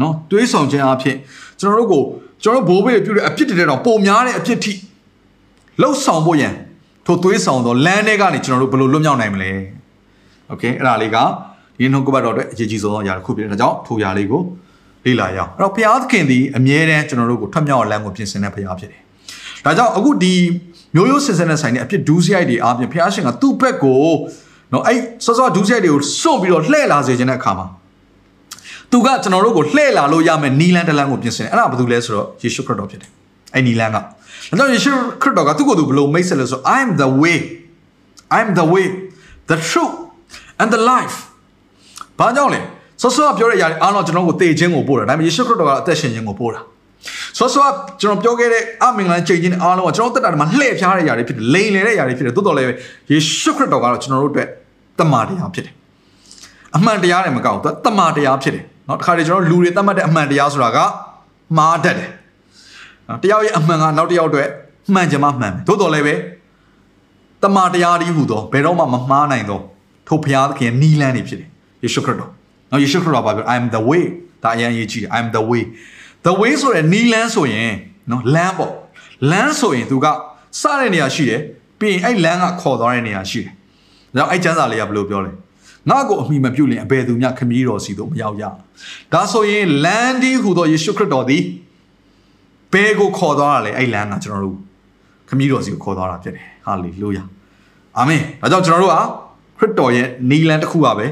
[0.00, 1.16] နော်သွေးဆောင်ခြင်းအဖြစ်
[1.60, 2.02] ကျွန်တော်တို့ကို
[2.42, 4.72] ကျွန်တော်တို့ဘိုးဘေးပြုတဲ့အဖြစ်တွေတော့ပုံများတဲ့အဖြစ်ထိ
[5.80, 6.54] လှုပ်ဆောင်ဖို့ရန်
[7.05, 9.51] ထိုသွေးဆောင်သောလမ်းတွေကနေကျွန်တော်တို့ဘယ်လိုလွတ်မြောက်နိုင်မလဲ
[10.49, 11.17] โอเคအဲ့ဒါလေးက
[11.77, 14.41] ဒီနှုတ်ကပတ်တော်အတွက်အရေးကြီးဆုံးသောအရာတစ်ခုဖြစ်တဲ့ဒါကြောင့်ထိုအရာလေးကို
[15.05, 19.01] လေ့လာရအောင်အဲ့တော့ဘုရားသခင်သည်အမြဲတမ်းကျွန်တော်တို့ကိုထွက်မြောက်အောင်လမ်းကိုပြင်ဆင်တဲ့ဘုရားဖြစ်တယ်
[19.65, 20.33] ဒါကြောင့်အခုဒီ
[20.95, 24.05] မျိုးရိုးစင်စင်နဲ့ဆိုင်တဲ့အဖြစ်ဒူးစရိုက်တွေအားဖြင့်ဘုရားရှင်ကသူ့ဘက်ကို
[24.73, 27.67] နော်အဲ့စောစောဒူးစရိုက်တွေကိုစွန့်ပြီးတော့လှည့်လာစေခြင်းတဲ့အခါမှာ
[28.91, 33.09] သူကကျွန်တော်တို့ကိုလှည့်လာလို့ရမယ်နီလန်တလန်ကိုပြင်ဆင်တယ်အဲ့ဒါဘာလို့လဲဆိုတော့ယေရှုခရစ်တော်ဖြစ်တယ်
[33.53, 33.97] အဲ့နီလန်က
[34.50, 37.38] ။ဒါကြောင့်ယေရှုခရစ်တော်ကသူ့ကိုယ်သူဘလို့မိတ်ဆက်လဲဆို I am the way
[38.36, 38.86] I am the way
[39.50, 39.94] the truth
[40.60, 41.16] and the life
[42.18, 42.60] ဘာကြောင့်လဲ
[43.02, 46.60] ဆောဆောပြောတဲ့အရာအားလုံးကျွန်တော်ကိုတည်ခြင်းကိုပို့တာဒါပေမဲ့ယေရှုခရစ်တော်ကအသက်ရှင်ခြင်းကိုပို့တာ
[47.38, 47.66] ဆောဆော
[48.00, 52.68] ကျွန်တော်ပြောခဲ့တဲ့အမင်္ဂလာချိန်ခြင်းအားလုံးကကျွန်တော်တက်တာတွေမှာလှည့်ဖြားတဲ့အရာတွေဖြစ်တယ်လိန်လေတဲ့အရာတွေဖြစ်တယ်တိုးတော်လည်း
[53.10, 54.48] ယေရှုခရစ်တော်ကတော့ကျွန်တော်တို့အတွက်
[54.98, 55.74] တမန်တရားဖြစ်တယ်
[56.76, 60.78] အမှန်တရားတွေမကောက်ဘူးသူကတမန်တရားဖြစ်တယ်နော်တခါတည်းကျွန်တော်လူတွေတတ်မှတ်တဲ့အမှန်တရားဆိုတာက
[61.58, 62.10] မှားတတ်တယ်
[63.08, 64.48] နော်တယောက်ရဲ့အမှန်ကနောက်တစ်ယောက်အတွက်
[64.94, 66.14] မှန်ချင်မှမှန်တယ်တိုးတော်လည်းပဲ
[67.42, 69.60] တမန်တရားဒီဟူသောဘယ်တော့မှမမှားနိုင်သော
[70.06, 71.48] ထိုဘုရားသခင်နီလန်းနေဖြစ်တယ်
[71.82, 72.30] ယေရှုခရစ်တော်
[72.70, 74.02] နော်ယေရှုခရစ်တော်ဘာပြော I am the way
[74.42, 75.62] ဒါအရင်ရေးကြည့်တယ် I am the way
[76.26, 77.72] the way ဆိုတဲ့နီလန်းဆိုရင်
[78.10, 78.72] နော်လမ်းပေါ့
[79.30, 80.06] လမ်းဆိုရင်သူက
[80.60, 81.40] စတဲ့နေရာရှိတယ်
[81.78, 83.52] ပြီးရင်အဲ့လမ်းကခေါ်သွားတဲ့နေရာရှိတယ်
[84.16, 85.32] ဒါကြောင့်အဲ့ကျမ်းစာလေးကဘယ်လိုပြောလဲ
[85.90, 88.44] ငါ့ကိုအမိမပြုတ်ရင်အဘယ်သူမျှခမည်းတော်စီတို့မရောက်ရ
[89.12, 91.42] ဒါဆိုရင်လမ်းဒီဟူသောယေရှုခရစ်တော်သည်
[92.76, 94.56] ဘယ်ကိုခေါ်သွားတာလဲအဲ့လမ်းကကျွန်တော်တို့
[95.28, 97.22] ခမည်းတော်စီကိုခေါ်သွားတာဖြစ်တယ်ဟာလေလုယာ
[97.98, 99.00] အာမင်ဒါကြောင့်ကျွန်တော်တို့ဟာ
[99.58, 101.06] ခရစ်တော်ရဲ့နီလန်တစ်ခုပါပဲ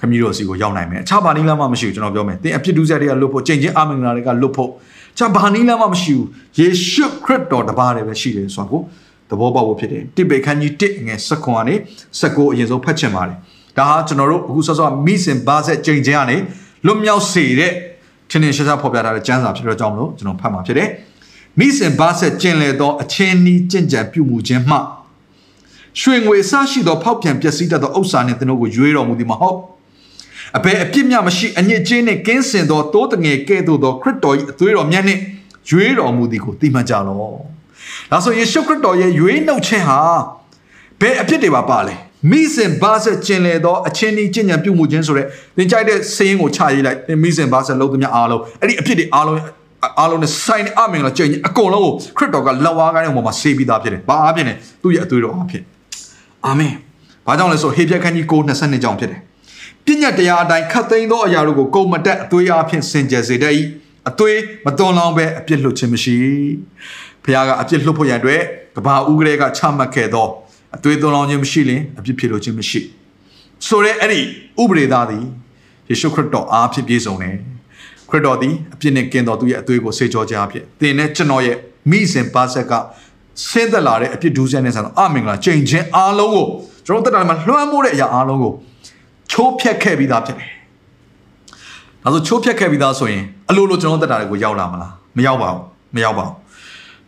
[0.00, 4.70] ခမည်းတော်စီကိုရောက်နိုင်မယ်အခြားဘာနီလန်မှမရှိဘူးကျွန်တော်ပြောမယ်သင်အပြစ်ဒုစရိုက်တွေကလွတ်ဖို့ချိန်ချင်းအာမင်္ဂလာတွေကလွတ်ဖို့
[5.14, 6.26] အခြားဘာနီလန်မှမရှိဘူး
[6.58, 8.82] ယေရှုခရစ်တော်တပါးတည်းပဲရှိတယ်ဆိုတော့
[9.30, 11.74] သဘောပေါက်ဖို့ဖြစ်တယ်တိပေခန်းကြီး1ငယ်စခွန်ကနေ
[12.20, 13.36] စကိုအရင်ဆုံးဖတ်ချင်ပါတယ်
[13.76, 16.36] ဒါဟာကျွန်တော်တို့အခုဆော့ဆော့မိစင်ဘာဆက်ချိန်ချင်းကနေ
[16.86, 17.72] လွတ်မြောက်စေတဲ့
[18.30, 20.88] ထင်းထင်းရှားရှားဖော်ပြထားတဲ့ကျမ်းစာဖြစ်တော့ကြောင်းမလို့ကျွန်တော်ဖတ်မှာဖြစ်တယ်
[21.58, 24.76] မိစင်ဘာဆက်ကျင်လေသောအချင်းနီးကြင်ကြံပြုမှုခြင်းမှ
[26.00, 29.58] ရွှေငွေအစရှိသောဖောက်ပြန်ပျက်စီးတတ်သောဥစ္စာနှင့်သင်တို့ကိုရွေးတော်မူသည်မဟုတ်
[30.56, 35.20] အဘယ်အပြစ်မြမရှိအညစ်အကြေးနှင့်ကင်းစင်သောတိုးတငယ်ကဲ့သို့သောခရစ်တော်၏အသွေးတော်မြတ်နှင့်
[35.70, 37.34] ရွေးတော်မူသည်ကိုသိမှတ်ကြလော။
[38.10, 40.00] ဒါဆိုယေရှုခရစ်တော်ရဲ့ရွေးနှုတ်ခြင်းဟာ
[41.00, 41.96] ဘယ်အပြစ်တွေပါပါလဲ။
[42.28, 49.38] မိစင်ဘာဆက်ကျင်လေသောအချင်းဒီကျင့်ကြံပြုမှုခြင်းဆိုတဲ့သင်ကြိုက်တဲ့စည်းရင်းကိုချရေးလိုက်။မိစင်ဘာဆက်လုံးသမျှအားလုံးအဲ့ဒီအပြစ်တွေအားလုံး
[49.98, 55.62] အားလုံးနဲ့ဆိုင်အမင်္ဂလာကျင့်အကုန်လုံးကိုခရစ်တော်ကလက်ဝါးကိုင်းတဲ့ပုံမှာဆေးပြီးသားဖြစ်တယ်။ဘာအဖြစ်လဲသူ့ရဲ့အသွေးတော်အဖြစ်။
[56.46, 56.72] အာမင်။
[57.26, 59.20] ဘာကြောင့်လဲဆိုဟေပြက်ခန်းကြီး9 22ကြောင့်ဖြစ်တယ်။
[59.86, 63.54] ပညာတရားအတိုင်းခတ်သိမ်းသောအရာတို့ကိုကုန်မတက်အသွေးအဖြစ်စင်ကြယ်စေတတ်၏
[64.08, 66.16] အသွေးမသွန်လောင်းပဲအပြစ်လွတ်ခြင်းမရှိ
[67.24, 68.42] ဘုရားကအပြစ်လွတ်ဖို့ရန်အတွက်
[68.76, 70.26] ကဘာဦးကလေးကချမှတ်ခဲ့သော
[70.76, 72.80] အသွေးသွန်လောင်းခြင်းမရှိရင်အပြစ်ဖြစ်လို့ခြင်းမရှိ
[73.66, 74.20] ဆိုရဲအဲ့ဒီ
[74.62, 75.24] ဥပဒေသားသည်
[75.88, 77.36] ယေရှုခရစ်တော်အားဖြင့်ပြည့်စုံတယ်
[78.10, 81.56] ခရစ်တော်သည်အပြစ်နဲ့ကင်းတော်သူရဲ့အသွေးကိုဆေးကြောခြင်းအဖြစ်သင်နဲ့ကျွန်တော်ရဲ့
[81.90, 82.72] မိစဉ်ပါဆက်က
[83.48, 86.46] ဆင်းသက်လာတဲ့အပြစ်ဒုစရိုက်နဲ့ဆန်တော့အမင်္ဂလာချိန်ချင်းအားလုံးကို
[86.86, 88.52] ကျွန်တော်တက်တာမှာလွှမ်းမိုးတဲ့အရာအားလုံးကို
[89.30, 90.50] ချိုးဖျက်ခဲ့ပြီးသားဖြစ်တယ်။
[92.02, 95.62] ဒါဆိုချိုးဖျက်ခဲ့ပြီးသားဆိုရင်အလိုလိုကျွန်တော်တက်တာတွေကိုရောက်လာမလား။မရောက်ပါဘူး။
[95.94, 96.34] မရောက်ပါဘူး။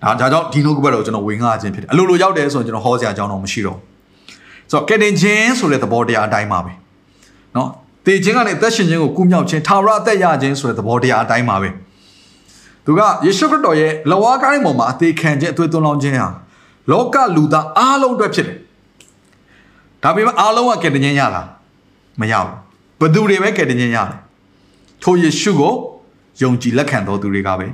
[0.05, 3.82] ဒါဒါကြောင့်ဒီနှုတ်ကပတ်တော်ကျွန်တော်ဝင်ငှခြင်းဖြစ်တယ်။အလိုလိုရောက်တယ်ဆိုရင်ကျွန်တော်ဟောစရာအကြောင်းတော့မရှိတော့ဘူး။
[4.70, 6.72] ဆိုတော့ကယ်တင်ခြင်းဆိုတဲ့သဘောတရားအတိုင်းပါပဲ။
[7.57, 7.68] နော်။
[8.07, 11.68] တေခြင်းကနေအသက်ရှင်ခြင်းကိုကူးမြောက်ခြင်းထာဝရအသက်ရခြင်းဆိုတဲ့သဘောတရားအတိုင်းပါပဲ။
[12.84, 16.28] သူကယေရှုခရစ်တော်ရဲ့လဝါကားရဲ့ပုံမှာအသေးခံခြင်းအသွေးသွန်းလောင်းခြင်းဟာ
[16.90, 18.57] လောကလူသားအားလုံးအတွက်ဖြစ်တယ်။
[20.03, 21.46] ဒါပေမဲ့အားလုံးကကယ်တင်ခြင်းရလား။
[22.20, 22.55] မရဘူး။
[23.00, 24.18] ဘသူတွေပဲကယ်တင်ခြင်းရတယ်။
[25.03, 25.72] ထိုယေရှုကို
[26.42, 27.66] ယုံကြည်လက်ခံတော်သူတွေကပဲ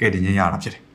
[0.00, 0.82] ကယ်တင်ခြင်းရတာဖြစ်တယ်။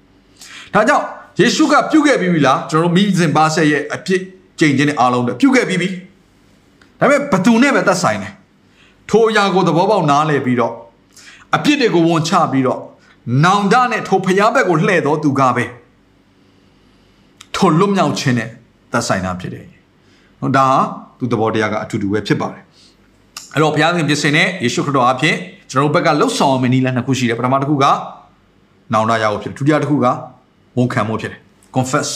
[0.73, 1.05] ဒါကြောင့်
[1.39, 4.21] ယေရှုကပြုခဲ့ပြီးပြီလားကျွန်တော်တို့မိစဉ်ပါဆက်ရဲ့အပြစ်
[4.59, 5.89] ကြိမ်ခြင်းနဲ့အားလုံးတွေပြုခဲ့ပြီးပြီ။
[6.99, 8.33] ဒါပေမဲ့ဘသူနဲ့ပဲသက်ဆိုင်တယ်။
[9.09, 10.73] ထိုအရာကိုသဘောပေါက်နားလည်ပြီးတော့
[11.55, 12.79] အပြစ်တွေကိုဝန်ချပြီးတော့
[13.45, 15.65] နောင်တနဲ့ထိုဖျားဘက်ကိုလှည့်တော်သူကပဲ
[17.55, 18.49] ထိုလွတ်မြောက်ခြင်းနဲ့
[18.91, 19.65] သက်ဆိုင်တာဖြစ်တယ်။
[20.41, 20.77] ဟောဒါဟာ
[21.19, 22.63] သူသဘောတရားကအတူတူပဲဖြစ်ပါတယ်
[23.53, 25.35] အဲ့တော့ဘုရားသခင်ပြင်ဆင်တဲ့ယေရှုခရစ်တော်အဖြစ်
[25.71, 27.85] ကျွန်တော်တို့ဘက်ကလှုပ်ဆောင်မယ့်နည်းလမ်းနှစ်ခုရှိတယ်ပထမတစ်ခုက
[28.93, 30.07] နောင်တရဖို့ဖြစ်တယ်ဒုတိယတစ်ခုက
[30.77, 31.39] ဝန်ခံမှုဖြစ်တယ်
[31.75, 32.09] confess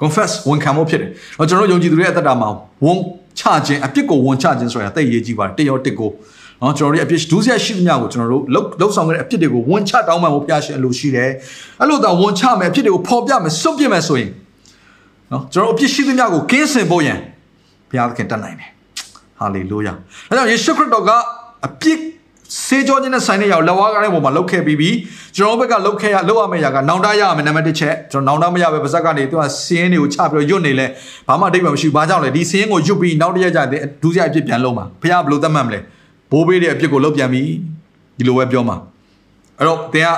[0.00, 2.48] confess ဝန်ခံမှုဖြစ်တယ်။တော့ကျွန်တော်တို့ယုံကြည်သူတွေရဲ့အသက်တာမှာ
[2.84, 2.98] ဝန်
[3.38, 6.10] ချခြင်းအပြစ်ကိုဝန်ချခြင်းဆိုတာတိတ်ရေးကြီးပါတယ်။တရောတစ်ကို
[6.62, 11.30] နော်ကျွန်တော်တို့ရဲ့အပြစ်ဒုစရိုက်ရှိသမျှကိုကျွန်တော်တို့လှုပ်လှုပ်ဆောင်ခဲ့တဲ့အပြစ်တွေကိုဝန်ချတောင်းပန်ဖို့ဖျားရှင်အလိုရှိတယ်။
[11.80, 14.30] အဲ့လိုသာဝန်ချမယ်အပြစ်တွေကိုဖော်ပြမယ်စွန့်ပစ်မယ်ဆိုရင်
[15.32, 17.18] နော်ကျွန်တော်တို့အပြစ်ရှိသမျှကိုကင်းစင်ဖို့ရန်
[17.90, 18.68] ဘုရားသခင်တတ်နိုင်တယ်။
[19.38, 19.92] ဟာလေလုယာ။
[20.28, 21.10] အဲကြောင့်ယေရှုခရစ်တော်က
[21.66, 21.98] အပြစ်
[22.56, 24.90] စေကြောခြင်းနဲ့ဆိုင်တဲ့ရောက်လက်ဝါးကားတဲ့ပုံမှာလောက်ခဲ့ပြီးပြီ
[25.36, 30.86] ကျွန်တော်ဘက်ကလောက်ခဲ့ရလောက်ရမယ့်ຢာကနောင်တရရမယ်နံပါတ်1ချက်ကျွန်တော်နောင်တမရပဲပါဇက်ကနေသူကစင်းတွေကိုချပြီးတော့ရွတ်နေလဲ
[31.28, 35.80] ဘာမှအတိတ်မှမရှိဘူးဘာကြောင့်လဲဒီစင်းကိုရွတ်ပြီးနောက်တရက်ကျတဲ့ဒုစရိုက်အဖြစ်ပြန်လုံးမှာဖះဘလို့သတ်မှတ်မလဲ
[36.30, 37.42] ဘိုးဘေးရဲ့အဖြစ်ကိုလုတ်ပြန်ပြီ
[38.18, 38.76] ဒီလိုပဲပြောမှာ
[39.58, 40.10] အဲ့တော့တင်က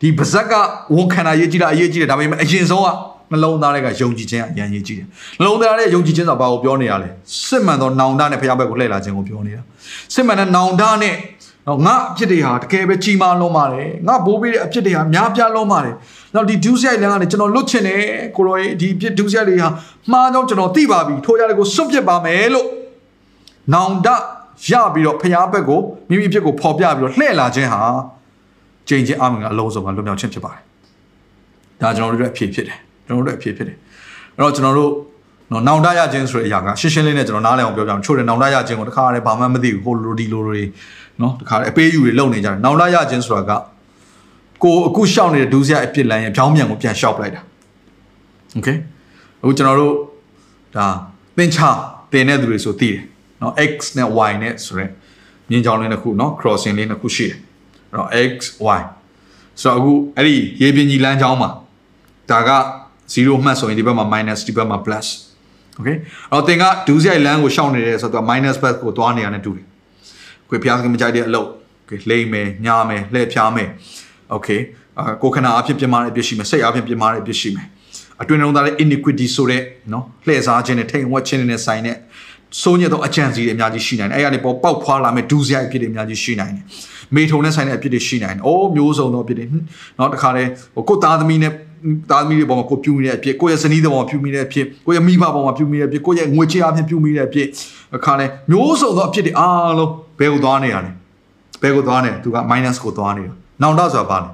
[0.00, 0.52] ဒီပါဇက်က
[0.94, 2.88] ဝန်ခံတာရေးကြည့်တာအရေးကြီးတယ်ဒါပေမဲ့အရင်ဆုံးက
[3.32, 5.06] နှလုံးသားတွေကယုံကြည်ခြင်းအရင်ရေးကြည့်တယ်
[5.38, 7.08] နှလုံးသားရဲ့ယုံကြည်ခြင်းဆိုတာဘာကိုပြောနေရလဲ
[7.46, 9.62] စစ်မှန်သောနောင်တနဲ့ဖះဘက်ကိုလှည့်လာခြင်းကိုပြောနေတာ
[10.14, 11.14] စစ်မှန်တဲ့နောင်တနဲ့
[11.68, 15.94] နော်ငါအဖြစ်တွေဟာတကယ်ပဲကြီးမားလွန်းပါတယ်ငါဘိုးဘေးရဲ့အဖြစ်တွေဟာများပြားလွန်းပါတယ်
[16.34, 18.02] နောက်ဒီဒုစရိုက်လမ်းကနေကျွန်တော်လွတ်ချင်တယ်
[18.36, 19.68] ကိုရောရဲ့ဒီအဖြစ်ဒုစရိုက်တွေဟာ
[20.12, 22.66] မှားကြောင်းကျွန်တော်သိပါပြီထိုးရတယ်ကိုစွန့်ပစ်ပါမယ်လို့
[23.74, 24.08] နောင်တ
[24.70, 27.82] ရပြီးတော့ဖျားဘက်ကိုမိမိအဖြစ်ကိုဖော်ပြပြီးတော့လှည့်လာခြင်းဟာ
[28.88, 30.62] ကြင်ချင်းအမှန်ကအလုံးစုံကလွတ်မြောက်ခြင်းဖြစ်ပါတယ်
[31.80, 33.76] ဒါကျွန်တော်တို့ရဲ့အဖြစ်ဖြစ်တယ်ကျွန်တော်တို့ရဲ့အဖြစ်ဖြစ်တယ်
[34.36, 34.92] အဲ့တော့ကျွန်တော်တို့
[35.52, 40.62] နော်နောင်တရခြင်းဆိုတဲ့အရာကရှင်းရှင်းလေးနဲ့ကျွန်တော်နားလည်အောင်ပြောပြအောင်ချို့တယ်နောင်တရခြင်းကိုတခါတည်းဘာမှမသိဘူးဟိုလိုဒီလိုတွေ
[41.21, 43.51] နော်တခါတည်းအပေးယူတွေလုံနေကြတယ်နောင်တရခြင်းဆိုတာက
[44.63, 47.41] ကိုအခုရှောက်နေတဲ့ဒူးစရအပြစ်လမ်းရဲ့ဖြောင်းမြန်ကိုပြန်ရှောက်ပလိုက်တာ
[48.53, 48.69] โอเค
[49.41, 49.93] အခုကျွန်တော်တို့
[50.75, 50.87] ဒါ
[51.37, 51.69] သင်္ချာ
[52.11, 52.99] တင်တဲ့သူတွေဆိုသိတယ်
[53.41, 54.91] နော် x နဲ့ y နဲ့ဆိုရင်
[55.49, 57.37] မြင်းချောင်းလေးတစ်ခုနော် crossing လေးတစ်ခုရှိတယ်
[57.91, 58.37] အဲ့တော့ x
[58.77, 58.81] y
[59.61, 61.49] ဆိုတော့အခုအဲ့ဒီရေပြင်ကြီးလမ်းကြောင်းမှာ
[62.31, 62.51] ဒါက
[63.13, 65.07] 0မှတ်ဆိုရင်ဒီဘက်မှာ minus ဒီဘက်မှာ plus
[65.79, 65.97] okay
[66.31, 69.65] အဲ့တော့သင်ကဒူးစရိုက်လမ်းကိုရှောင်နေတယ်ဆိုတော့ minus plus ကိုသွားနေရတဲ့တူတယ်
[70.50, 71.48] ကိုဖျားကမကြိုက်တဲ့အလုပ်
[71.82, 73.68] okay လိမ့်မယ်ညာမယ်လှည့်ဖျားမယ်
[74.34, 74.60] okay
[74.98, 77.66] အာကိုခဏအဖြစ်ပြမာတဲ့အပြစ်ရှိမယ်စိတ်အဖြစ်ပြမာတဲ့အပြစ်ရှိမယ်
[78.22, 81.96] အတွင်းလုံးသားတဲ့ iniquity ဆိုတဲ့နော်လှည့်စားခြင်းနဲ့ထိန်ဝက်ခြင်းနဲ့ဆိုင်တဲ့
[82.62, 86.64] စိုးညစ်သောအကြံစီတွေအများကြီးရှိနိုင်တယ်အဲ့ရနေပေါ်ပေါက်ဖွာလာမဲ့ဒူးစရိုက်အဖြစ်တွေအများကြီးရှိနိုင်တယ်
[87.14, 89.46] မေထုံနဲ့ဆိုင်တဲ့အဖြစ်တွေရှိနိုင်တယ်အိုးမျိုးစုံသောအဖြစ်တွေ
[89.98, 91.52] နော်တခါတည်းဟိုကိုသားသမီးနဲ့
[92.10, 97.46] သားသမီးတွေပေါ်မှာကိုပြူမိတဲ့အဖြစ်ကိုရဲ့ဇနီးတွေပေါ်မှာပြူမိတဲ့အဖြစ်ကိုရဲ့မိဘပေါ်မှာပြူမိတဲ့အဖြစ်ကိုရဲ့ငွေချေအဖြစ်ပြူမိတဲ့အဖြစ်
[97.96, 100.90] အခါလဲမျိုးစုံသောအဖြစ်တွေအားလုံးဘယ်ကိုသွားနေရလဲ
[101.62, 104.30] ဘယ်ကိုသွားနေသူက minus ကိုသွားနေတာနောင်တဆိုတာဘာလဲ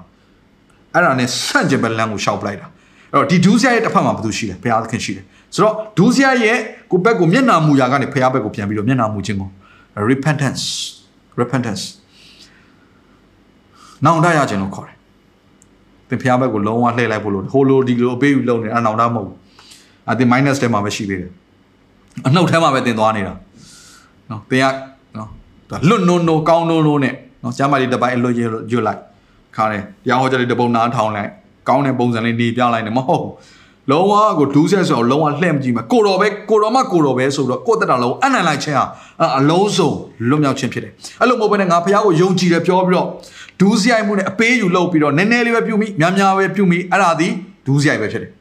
[0.94, 2.66] အဲ့ဒါနဲ့ဆန့်ကျင်ဘက်လမ်းကိုရှောက်ပလိုက်တာ
[3.12, 5.24] အဲ့တော့ဒီဒူးစရိုက်ရဲ့တစ်ဖက်မှာဘာလို့ရှိလဲဘုရားသခင်ရှိတယ်
[5.54, 6.58] ဆိုတော့ဒူးစရိုက်ရဲ့
[6.90, 9.50] ကိုဘက်ကိုမျက်နာမူရာကနေဘုရားဘက်ကိုပြန်ပြီးတော့မျက်နာမူခြင်းကို
[10.10, 10.64] repentance
[11.40, 11.82] repentance
[14.04, 14.96] နောင်တရခြင်းလို့ခေါ်တယ်
[16.12, 19.36] သင်ဘုရားဘက်ကိုလုံးဝလှည့်လိုက်ဖို့လို့ဟိုလိုဒီလိုအပေးယူလုံးနေတာနောင်တမဟုတ်ဘူး
[20.10, 21.30] အသင် minus ထဲမှာပဲရှိသေးတယ်
[22.26, 23.34] အနှုတ်ထဲမှာပဲသင်သွားနေတာ
[24.30, 24.66] နော်သင်က
[25.16, 25.28] နော်
[25.88, 29.00] လွတ်နိုးနိုးကောင်းနိုးနိုးနဲ့နော်ကျမ်းမာရေးတစ်ပိုင်းအလွတ်ရွတ်လိုက်
[29.56, 31.30] ခါတယ်တရားဟောကြားလေးတစ်ပုံနားထောင်လိုက်
[31.68, 33.32] ကောင်းတဲ့ပုံစံလေးနေပြလိုက်တယ်မဟုတ်ဘူး
[33.90, 38.84] လုံးဝကိုဒူးဆက်ဆိုတော့လုံးဝလှည့်မကြည့်မှာကိုတော်ပဲကိုတော်မကိုတော်ပဲဆိုတော့ကိုတက်တာလုံးအနံ့လိုက်ခြင်းဟာ
[39.38, 39.90] အလုံးစုံ
[40.28, 43.08] လွတ်မြောက်ခြင်းဖြစ်တယ်အဲ့လိုမဟုတ်ဘဲနဲ့ငါဖះကိုယုံကြည်တယ်ပြောပြီးတော့
[43.61, 47.27] ဒူးစရိုက်မှုနဲ့အပေးယူလုပ်ပြီးတော့နည်းနည်းလေးပဲပြုမိများများပဲပြုမိအဲ့ဒါဒီ
[47.67, 48.31] ဒူးစရိုက်ပဲဖြစ်တယ်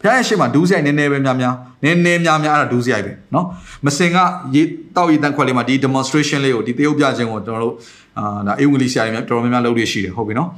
[0.00, 1.54] ဖះရဲ့ရှေ့မှာဒူးစရိုက်နည်းနည်းပဲများများ
[1.84, 3.44] နည်းနည်းများများအဲ့ဒါဒူးစရိုက်ပဲเนาะ
[3.86, 4.18] မစင်က
[4.54, 4.62] ရေ
[4.96, 7.74] တောက်ရည်တန်းခွက်လေးမှာဒီ demonstration လေးကိုဒီတရုပ်ပြခြင်းကိုကျွန်တော်တို့
[8.18, 10.48] အာဒါအင်္ဂလိပ်ဆရာတွေများတော်တော်များများလုပ်ရရှိတယ်ဟုတ်ပြီเนาะ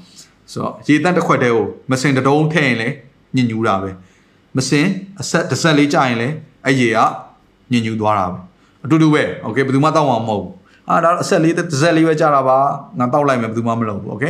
[0.52, 2.94] ဆိုတော့ရေတန်းတစ်ခွက်တည်းကိုမစင်တုံးထည့်ရင်လည်း
[3.36, 3.90] ညင်ညူတာပဲ
[4.56, 4.86] မစင်
[5.20, 6.34] အဆက်တစ်ဆက်လေးကြာရင်လည်း
[6.66, 6.98] အဲ့ရေက
[7.72, 8.38] ညင်ညူသွားတာပဲ
[8.84, 10.52] အတူတူပဲโอเคဘယ်သူမှတောက်အောင်မဟုတ်ဘူး
[10.90, 12.58] အာဒါအဆက်လေးတစ်ဆက်လေးပဲကြာတာပါ
[12.98, 14.24] ငါတောက်လိုက်မယ်ဘယ်သူမှမလုပ်ဘူးโอเค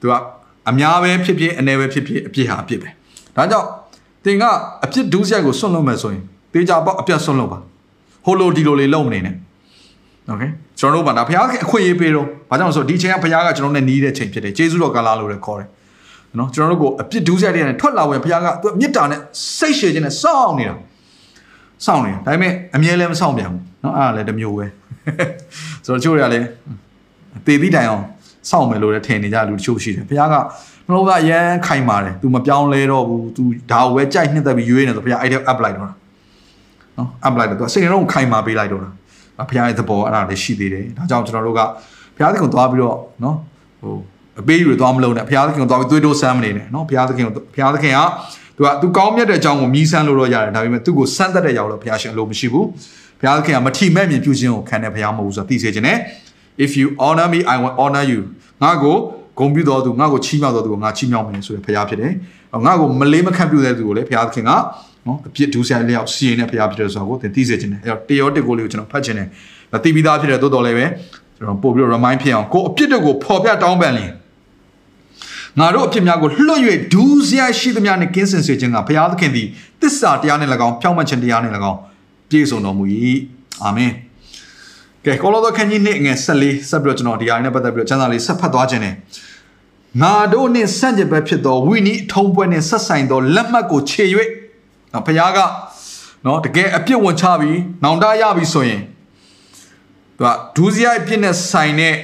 [0.00, 0.12] သူက
[0.68, 2.88] အများပဲဖြစ်ဖြစ်အနေပဲဖြစ်ဖြစ်အပြစ်ဟာအပြစ်ပဲ
[3.36, 3.68] ဒါကြောင့်
[4.24, 4.44] တင်က
[4.84, 7.58] အပြစ်ဒူးဆက်ကိုစွန့်လွတ်မယ်ဆိုရင်တေးကြပေါ့အပြတ်စွန့်လွတ်ပါ
[8.24, 9.34] ဟိုလိုဒီလိုလေးလုံးမနေနဲ့
[10.28, 10.42] โอเค
[10.78, 15.68] ကျွန်တော်တို့ကဒါဘုရားအခွင့်အရေးပေးတော့ဘာကြောင့်လဲဆိုတော့ဒီချိန်ကဘုရားကကျွန်တော်နဲ့နီးတဲ့ချိန်ဖြစ်တယ်ဂျေဇုတော်ကာလလို့လည်းခေါ်တယ်
[16.38, 19.20] နော်ကျွန်တော်တို့ကိုအပြစ်ဒူးဆက်တဲ့နဲ့ထွက်လာဝင်ဘုရားကသူမေတ္တာနဲ့
[19.58, 20.74] စိတ်ရှည်ခြင်းနဲ့စောင့်နေတာ
[21.84, 24.66] စောင့်နေတာဒါပေမဲ့အမြဲလည်းမစောင့်ပြန်ဘူးနော်အဲ့ဒါလည်းတစ်မျိုးပဲ
[25.86, 26.46] ဆိုတော့ချို့တွေကလည်း
[27.46, 28.04] တေပြီးတိုင်အောင်
[28.50, 30.34] စောင့်မယ်လို့လည်းထင်နေကြလူတချို့ရှိတယ်ဘုရားက
[30.86, 33.42] နှလုံးသားအရန်ခိုင်ပါတယ် तू မပြောင်းလဲတော့ဘူး तू
[33.72, 35.92] ဒါကိုပဲကြိုက်နှစ်သက်ပြီးရွေးနေဆိုဘုရားအဲ့ဒါ up လိုက်တော့တာ
[36.98, 38.90] နော် up လိုက်တော့ तू စိတ်နှလုံးခိုင်မာပေးလိုက်တော့တာ
[39.48, 41.60] ဘုရားရဲ့သဘောအဲ့ဒါလည်းရှိသေးတယ်ဒါကြောင့်ကျွန်တော်တို့က
[42.16, 43.36] ဘုရားသခင်သွားပြီးတော့နော်
[43.80, 43.94] ဟို
[44.40, 48.00] အပေးယူသွားမလို့နဲ့ဘုရားသခင်ကိုသွားပြီးသွေးတိုးဆမ်းမနေနဲ့နော်ဘုရားသခင်ကိုဘုရားသခင်က
[48.56, 52.66] သူကသူကောင်းမြတ်တဲ့အကြောင်းကိုမြည်ဆန်းလို့တော့ရတယ်ဒါပေမဲ့သူ့ကိုစမ်းသက်တဲ့ရောက်လို့ဘုရားရှင်အလိုမရှိဘူး
[53.19, 55.97] ဘုရားသခင်ကမထီမဲ့မြင်ပြုခြင်းကိုခံတဲ့ဘုရားမဟုတ်ဘူးဆိုတော့သိစေခြင်းနဲ့
[56.65, 58.19] if you honor me i will honor you
[58.63, 58.95] ငါကို
[59.39, 62.13] ဂုံပြုတော်သူငါ့ကိုချီးမြှောက်တော်သူကိုငါချီးမြှောက်မယ်ဆိုတဲ့ဘုရားဖြစ်တယ်
[62.65, 64.51] ငါ့ကိုမလေးမခန့်ပြုတဲ့သူကိုလည်းဘုရားသခင်က
[65.07, 69.27] နော်အပြစ်ဒုစရိုက်လျောက်စီရင်တဲ့ဘုရားဖြစ်တယ်ဆိုတော့ကိုသင်သိစေခြင်းတယ်အဲ့တော့တေယောတစ်ကိုလေးကိုကျွန်တော်ဖတ်ခြင်းတယ်
[69.71, 70.85] ဒါသိပြီးသားဖြစ်တယ်တိုးတော်လည်းပဲ
[71.37, 74.11] ကျွန်တော်ပို့ပြီးတော့ remind ဖြစ်အောင်ကိုအပြစ်တွေကိုပေါ်ပြတောင်းပန်လင်
[75.59, 76.61] ငါတို့အဖြစ်များကိုလွှတ်၍
[76.93, 79.47] ဒူးစရိုက်ရှိသမျှနဲ့ကင်းစင်စေခြင်းကဘုရားသခင်သည်
[79.81, 81.77] တစ္ဆာတရားနဲ့၎င်းဖြောင့်မတ်ခြင်းတရားနဲ့၎င်း
[82.29, 82.85] ပြည့်စုံတော်မူ၏
[83.63, 83.91] အာမင်
[85.05, 88.95] ကဲကောလောသောခန်းကြီးနှစ်ငယ်14ဆက်ပြီးတော့ကျွန်တော်ဒီအရာနဲ့ပတ်သက်ပြီးတော့ကျမ်းစာလေးဆက်ဖတ်သွားခြင်းနဲ့
[90.01, 94.03] ငါတို့နှင့်ဆန့်ကျင်ဘက်ဖြစ်သောဝိနည်းထုံးပွဲနှင့်ဆက်ဆိုင်သောလက်မှတ်ကိုခြေ၍
[94.93, 95.39] နော်ဘုရားက
[96.25, 98.81] နော်တကယ်အပြစ်ဝင်ချပြီးနောင်တရပြီဆိုရင်
[100.17, 101.95] သူကဒူးစရိုက်ပြစ်နဲ့ဆိုင်တဲ့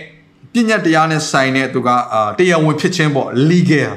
[0.53, 3.91] ပြည့်ညတ်တရားနဲ့ဆိုင်တဲ့သူကအာတရားဝင်ဖြစ်ခြင်းပေါ့ legal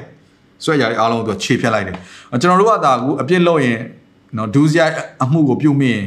[0.64, 1.96] ဆိုရရအားလုံးသူခြေဖြတ်လိုက်တယ်
[2.40, 3.78] ကျွန်တော်တို့ကဒါကူအပြစ်လုပ်ရင်
[4.36, 6.06] နော်ဒူးစရိုက်အမှုကိုပြုတ်မိရင်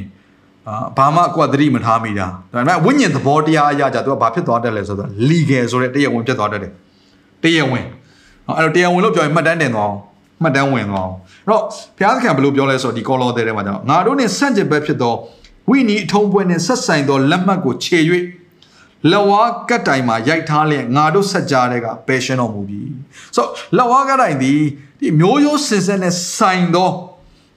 [0.67, 6.71] အာဘာမှကွာသတိမထားမိတာဒါပေမဲ့ဝိညာဉ်သဘောတရားအရာကြသူကဘာဖြစ်သွားတယ်လဲဆိုတော့ legal ဆိုတဲ့တရားဝင်ဖြစ်သွားတတ်တယ်
[7.43, 7.85] တရားဝင်
[8.57, 9.97] အဲ့တော့တရားဝင်လို့ပြောရင်မှတ်တမ်းတင်သွားအောင်
[10.43, 11.13] မှတ်တမ်းဝင်သွားအောင်
[11.45, 11.63] အဲ့တော့
[11.97, 15.13] ဘုရားသခင်ဘယ်လိုပြောလဲဆိုတော့ဒီကောလောသဲထဲမှာကျတော့ငါတို့နဲ့ဆန့်ကျင်ဘက်ဖြစ်သော
[15.69, 17.99] ဝိနည်းအထုံးပွဲနဲ့ဆက်ဆိုင်သောလက်မှတ်ကိုခြေ၍
[19.11, 22.81] လက်ဝါးကတ်တိုင်မှာရိုက်ထားလျက်ငါတို့ဆက်ကြတဲ့ကပယ်ရှင်းတော်မူပြီ
[23.35, 24.53] ဆိုတော့လက်ဝါးကတ်တိုင်ဒီ
[24.99, 26.89] ဒီမျိုးရိုးစင်ဆက်နဲ့ဆိုင်သော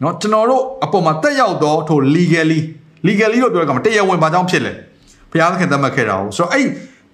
[0.02, 2.60] เนาะကျွန်တော်တို့အပေါ်မှာတက်ရောက်သောထို legally
[3.08, 4.74] legally လို့ပြောတဲ့ကမှာတရားဝင်ဘာကြောင့်ဖြစ်လဲ
[5.32, 6.66] ဘုရားသခင်သတ်မှတ်ခဲ့တာ哦ဆိုတော့အဲ့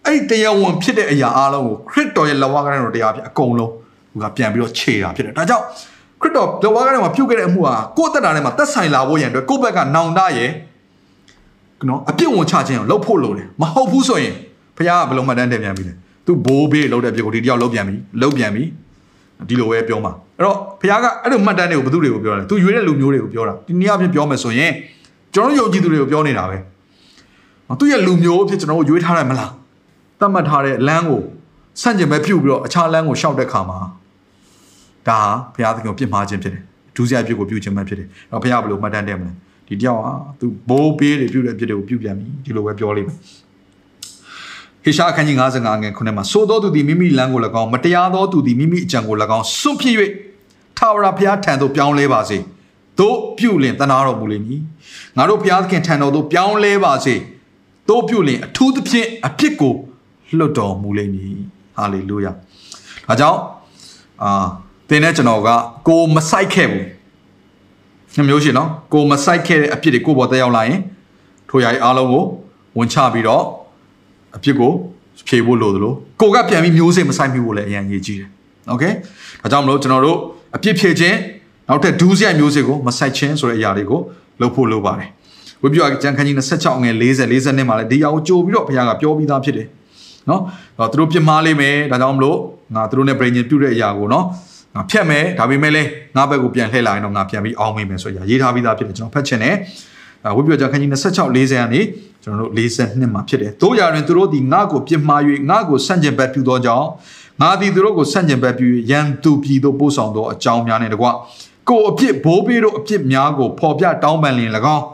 [0.06, 3.72] အဲ့တရားဝင်ဖြစ်တဲ့အရာအားလုံးကိုခရစ်တော်ရဲ့လက်ဝါးကတ်တိုင်တော်တရားဖြစ်အကုန်လုံး
[4.12, 5.66] သူကပြန်ပြီးတော့ခြေတာဖြစ်တယ်ဒါကြောင့်
[6.22, 10.50] ခရစ်တော်လက်ဝါးကတ်တိုင်မှာပြုတ်ခဲ့တဲ့အမှုဟာကိုယ့်တက်တာထဲမှာသက်ဆိုင်လာဖို့ရန်အတွက်ကိုယ့်ဘက်ကနောင်တရဲ့
[11.88, 14.36] နော်အပြစ်ဝင်ချခြင်းကိုလှုပ်ဖို့လိုတယ်မဟုတ်ဘူးဆိုရင်
[14.78, 15.94] ဘုရားကဘယ်လိုမှတ်တမ်းတင်ပြန်ပြီလဲ
[16.26, 18.64] သူဘိုးဘေးလှုပ်တဲ့အပြစ်ကိုဒီတယောက်လှုပ်ပြန်ပြီလှုပ်ပြန်ပြီ
[19.49, 24.73] ဒီလိုပဲပြောမှာအဲ့တော့ဘုရားကအဲ့လိုမှတ်တမ်းတွေကိုဘယ်သူတွေကိုပြောလဲသူရွေးတဲ့လူမျိုးတွေကိုပြောတာဒီနေ့အဖြစ်ပြောမယ်ဆိုရင်
[25.35, 26.57] ကျွန်တော်တို့ယုံကြည်သူတွေကိုပြောနေတာပဲ
[27.81, 29.51] သူရဲ့လူမျိုးအဖြစ်ကျွန်တော်တို့ရွေးထားတယ်မလား
[30.21, 31.23] သတ်မှတ်ထားတဲ့လမ်းကို
[31.81, 33.79] ဆန့်ကျင်ပဲပြုတ်ပြီးတော့အခြားလမ်းကိုရှောက်တဲ့ခါမှာ
[35.09, 35.21] ဒါ
[35.55, 36.63] ဘုရားသခင်ကိုပြစ်မှားခြင်းဖြစ်တယ်
[36.97, 39.33] ဒုစရိုက်ပြစ်ကိုပြုတ်ခြင်းပဲဖြစ်တယ်အဲ့တော့ဘုရားဘယ်လိုမှတ်တမ်းတင်မလဲ
[39.69, 43.17] ဒီတယောက်ဟာသူဘိုးပေးတွေပြုတ်တဲ့အပြစ်တွေကိုပြုတ်ပြန်ပြီဒီလိုပဲပြောလိမ့်မယ်
[44.85, 49.95] ဟေရှာအခန်းကြီး55ငယ်ခုနှစ်မှာသို့သောသူသည်မိမိလမ်းကို၎င်းမတရားသောသူသည်မိမိအကြံကို၎င်းစွန့်ဖြစ်၍
[50.79, 52.39] ထာဝရဘုရားထံသို့ပြောင်းလဲပါစေ
[52.99, 54.63] တို့ပြုလင်တနာတော်မူလိမ့်မည်
[55.17, 57.15] ငါတို့ဘုရားသခင်ထံတော်သို့ပြောင်းလဲပါစေ
[57.89, 59.75] တို့ပြုလင်အထူးသဖြင့်အပြစ်ကို
[60.39, 61.35] လွတ်တော်မူလိမ့်မည်
[61.77, 62.33] ဟာလေလုယာ
[63.09, 63.41] ဒါကြောင့်
[64.23, 64.47] အာ
[64.89, 65.49] သင်နဲ့ကျွန်တော်က
[65.89, 66.87] ကိုမဆိုင်ခဲ့ဘူး
[68.17, 70.81] နှမျိုးရှိနော်ကိုမဆိုင်ခဲ့တဲ့အပြစ်တွေကိုပေါ်တက်ရောက်လာရင်
[71.49, 72.25] ထိုရာကြီးအားလုံးကို
[72.79, 73.43] ဝန်ချပြီးတော့
[74.36, 74.72] အပြစ်ကို
[75.28, 78.30] ဖြေဖို့လိုသလိုကိုကပြန်ပြီးမျိုးစိမဆိုင်မိဖို့လည်းအရင်အရေးကြီးတယ်
[78.70, 78.84] โอเค
[79.42, 80.18] ဒါကြောင့်မလို့ကျွန်တော်တို့
[80.56, 81.18] အပြစ်ဖြေခြင်း
[81.70, 84.00] နောက်ထပ်ဒူးစရိုက်မျိုးစိကိုမဆိုင်ခြင်းဆိုတဲ့အရာတွေကို
[84.42, 85.10] လုပ်ဖို့လိုပါတယ်
[85.62, 89.68] ဝိပ္ပယကျမ်းခန်းကြီး26ငယ်40 40နှစ်မှာလည်းဒီအရာကိုကြိုပြီးတော့ဘုရားကပြောပြီးသားဖြစ်တယ်
[90.30, 90.42] နော်
[90.78, 92.38] တော့သူတို့ပြစ်မှားလိမ့်မယ်ဒါကြောင့်မလို့
[92.76, 94.26] ငါသူတို့နဲ့ပြင်ကျင်ပြုတဲ့အရာကိုနော်
[94.76, 99.56] ငါဖြတ်မယ်ဒါပေမဲ့လည်းငါဘက်ကိုပြန်လှည့်လာရင်တော့ငါပြန်ပြီးအောင်းမိမယ်ဆိုရရေးထားပြီးသားဖြစ်တယ်ကျွန်တော်ဖတ်ချင်တယ်
[100.36, 101.82] ဝိပ္ပယကျမ်းခန်းကြီး26 40ကနေ
[102.23, 106.87] ကျွန်တော်တို့42မှာဖြစ်တယ်တို့ရာတွင်သူတို့ဒီငါကိုပြစ်မှား၍ငါကိုဆန့်ကျင်ဘက်ပြုသောကြောင့်
[107.41, 111.07] ငါသည်သူတို့ကိုဆန့်ကျင်ဘက်ပြုရန်သူပြည်သို့ပို့ဆောင်သောအကြောင်းများနဲ့တကွ
[111.69, 114.85] ကိုအပြစ်ဘိုးဘေးတို့အပြစ်များကိုဖော်ပြတောင်းပန်လင်၎င်း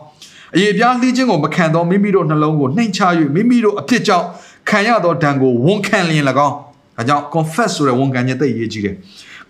[0.54, 3.00] အရေးပြားလှီးခြင်းကိုမခံသောမိမိတို့နှလုံးကိုနှိမ်ချ၍
[3.34, 4.26] မိမိတို့အဖြစ်ကြောင့်
[4.68, 6.54] ခံရသောဒဏ်ကိုဝန်ခံလျင်၎င်း
[6.96, 8.96] ဒါကြောင့် confess ဆိုတဲ့ဝန်ခံခြင်းသိရေးကြီးတယ်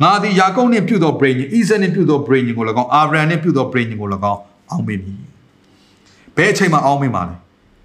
[0.03, 5.21] ငါသည်ယာကုပ်နှင့်ပြုသော brain ဣဇက်နှင့်ပြုသော brain ကို၎င်းအာဗြဟံနှင့်ပြုသော brain ကို၎င်းအောင်းမိမည်
[6.37, 7.35] ဘယ်အချိန်မှအောင်းမိမှာလဲ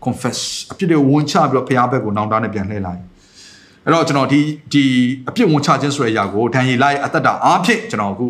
[0.05, 0.39] confess
[0.71, 3.01] အပြစ်တွေဝန်ချပြီးတော့ဖျားဘက်ကိုနောင်တနဲ့ပြန်လှည့်လိုက်
[3.85, 4.41] အဲ့တော့ကျွန်တော်ဒီ
[4.73, 4.83] ဒီ
[5.29, 8.25] အပြစ်ဝန်ချခြင်းဆိုတဲ့အရာကိုဒန်ရီလာရဲ့အသက်တာအားဖြင့်ကျွန်တော်အခု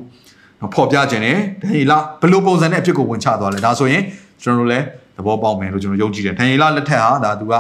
[0.73, 4.03] ဖော်ပြခြင်းတယ်ဒန်ရီလာဘယ်လိုပုံစံနဲ့အပြစ်ကိုဝန်ချသွားလဲဒါဆိုရင်
[4.43, 4.85] ကျွန်တော်တို့လည်း
[5.17, 7.53] သဘောပေါက်မယ်လို့ကျွန်တော်ယုံကြည်တယ်ဒန်ရီလာလက်ထက်ဟာဒါသူက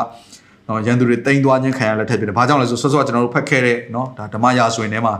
[0.67, 5.13] နော်ရန်သူတွေတိမ့်သွားခြင်းခံရလက်ထက်ဖြစ်တယ်ဘာကြောင့်လဲဆိုဆော့ဆော့ကျွန်တော်တို့ဖတ်ခဲ့တဲ့နော်ဒါဓမ္မရာဆိုရင်ထဲမှာ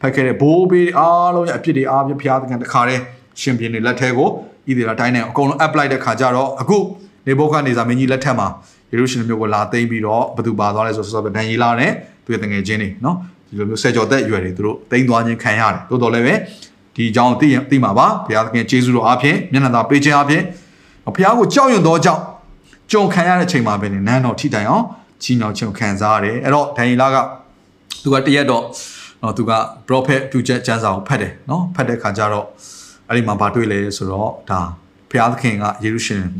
[0.00, 3.02] ဖတ်ခဲ့တဲ့ဘိုးဘေးအားလုံးရဲ့အပြစ်တွေအားဖြင့်ဖျားသခင်တခါတည်း
[3.40, 4.30] ရှင်ပြင်းတွေလက်ထဲကိုဣ
[4.76, 6.78] သရေလတိုင်းနဲ့အကုန်လုံး apply တဲ့ခါကျတော့အခု
[7.26, 8.48] နေဘုခနေစာမင်းကြီးလက်ထက်မှာ
[8.90, 11.90] ယေရုရှလင်မြို့ကိုလာသိမ်းပြီးတော့ဘသူပါသွားလဲဆိုတော့ဒန်ယေလာနဲ့
[12.24, 13.16] သူရဲ့တငယ်ချင်းတွေနော်
[13.48, 16.34] ဒီလိုမျိုးဆယ်ကျော်သက်အရွယ်တွေသူတို့သိမ်းသွားခြင်းခံရတယ်တိုးတော်လည်းပဲ
[16.96, 20.42] ဒီအကြောင်းသိသိမှာပါဘုရားသခင်ကျေးဇူးတော်အားဖြင့်မျက်နှာသာပေးခြင်းအားဖြင့်
[21.14, 22.22] ဘုရားကိုကြောက်ရွံ့သောကြောင့်
[22.92, 24.84] ကြုံခံရတဲ့အချိန်မှာပဲနန်းတော်ထိတိုင်အောင်
[25.22, 27.16] ကြီးညောင်ခြင်းခံစားရတယ်အဲ့တော့ဒန်ယေလာက
[28.02, 28.62] သူကတရက်တော့
[29.22, 29.52] နော်သူက
[29.88, 32.46] prophet ပြုချက်ကျမ်းစာကိုဖတ်တယ်နော်ဖတ်တဲ့ခါကျတော့
[33.08, 34.60] အဲ့ဒီမှာဘာတွေ့လဲဆိုတော့ဒါ
[35.10, 36.30] ဘုရားသခင်ကယေရုရှလင်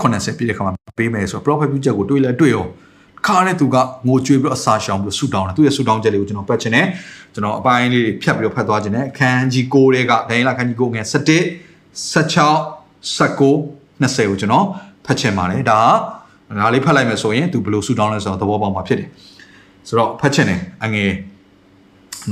[0.00, 2.64] ကိုနှစ်90ပြည့်တဲ့ခါမှာပေးမယ်ဆိုတော့ prophet ပြုချက်ကိုတွေးလဲတွေးရော
[3.26, 3.76] ခါတဲ့သူက
[4.06, 6.86] ငိုကြွေးပြီးတော့အစာရှောင်ပြီးဆူတောင်းတယ်သူရဲ့ဆူတောင်းချက်လေးကိုကျွန်တော်ပတ်ချင်တယ်
[7.34, 11.14] ကျွန်တော်အပိုင်းလေးတွေဖြတ်ပြီးတော့ဖတ်သွားချင်တယ်အခန်းကြီး9တဲ့ကဒိုင်းလာခန်းကြီး9ငယ်17
[12.14, 14.66] 16 19 20ကိုကျွန်တော်
[15.06, 15.80] ဖတ်ချင်ပါတယ်ဒါ
[16.48, 19.08] ကငါလေးဖတ်လိုက်မယ်ဆိုရင်သူဘယ်လိုဆူတောင်းလဲဆိုတော့သဘောပေါက်မှာဖြစ်တယ်
[19.88, 21.12] ဆိုတော့ဖတ်ချင်တယ်အငယ်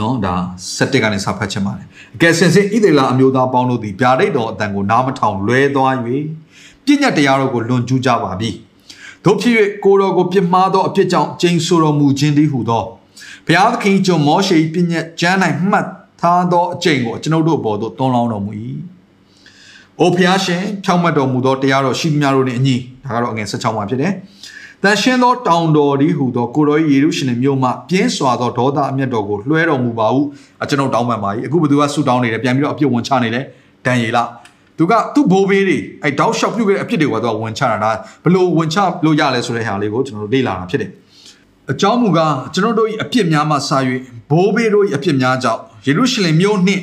[0.01, 0.35] နော်ဒါ
[0.77, 1.87] 7ကနေစဖတ်ချင်ပါတယ်
[2.17, 5.95] အကယ်စင်စစ်ဣသေလအမျိုးသားပေါင်းတို့သည်ဗျာဒိတ်တော်အတန်ကိုနားမထောင်လွဲသွား၍
[6.85, 8.51] ပြည့်ညတ်တရားတော်ကိုလွန်ကျူးကြပါပြီ
[9.25, 9.55] တို့ဖြစ်၍
[9.85, 12.85] ကိုတော်ကိုပြစ်မှားသောအဖြစ်ကြောင့်ကျိန်ဆိုတော်မူခြင်းတည်းဟုသော
[13.47, 15.39] ဘုရားသခင်ကျွန်မောရှေပြည့်ညတ်ကျမ်း၌
[15.71, 15.87] မှတ်
[16.21, 18.53] ထားသောအကျင့်ကိုကျွန်ုပ်တို့ဘော်သို့တွန်းလောင်းတော်မူ၏
[20.01, 24.13] အိုဖျားရှင်ဖြောင့်မတ်တော်မူသောတရားတော်ရှိသမျှတို့နှင့်အညီဒါကတော့အငယ်16မှာဖြစ်တယ်
[24.83, 30.21] တန်ရှင်းသောတောင်တော်ဒီဟုသောကိုရောယေရုရှလင်မြို့မှပြင်းစွာသောဒေါသအမျက်တော်ကိုလွှဲတော်မူပါဟု
[30.69, 33.45] ကျွန်တော်တောင်းပန်ပါ၏အခုဘသူကဆူတောင်းနေတယ်ပြန်ပြီးတော့အပြစ်ဝင်ချနေတယ်
[33.87, 34.19] ဒန်ယေလ
[34.79, 37.91] သူကသူ့ဘိုးဘေးတွေအဲတောက်လျှောက်ပြုတ်ခဲ့တဲ့အဖြစ်တွေကသူကဝင်ချတာဒါ
[38.25, 40.91] ဘလို့ဝင်ချလို့ရလဲဆိုတဲ့ဟာလေးကိုကျွန်တော်တို့လေ့လာတာဖြစ်တယ်
[41.73, 43.79] အကြောင်းမူကားကျွန်တော်တို့၏အပြစ်များမှစာ၍
[44.31, 46.83] ဘိုးဘေးတို့၏အပြစ်များကြောင့်ယေရုရှလင်မြို့နှင့်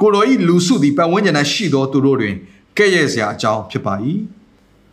[0.00, 2.34] ကိုတော်၏လူစုသည်ပတ်ဝန်းကျင်၌ရှိသောသူတို့တွင်
[2.76, 3.94] ကဲ့ရဲ့စရာအကြောင်းဖြစ်ပါ၏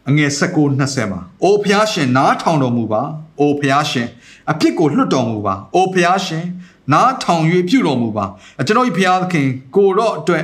[0.09, 3.01] အငယ်16 20မှာအိုဖျားရှင်နားထောင်တော်မူပါ
[3.39, 4.07] အိုဖျားရှင်
[4.51, 6.45] အပြစ်ကိုလွတ်တော်မူပါအိုဖျားရှင်
[6.93, 8.25] နားထောင်၍ပြုတော်မူပါ
[8.67, 10.43] ကျွန်တော်၏ဖျားသခင်ကိုတော့အတွက်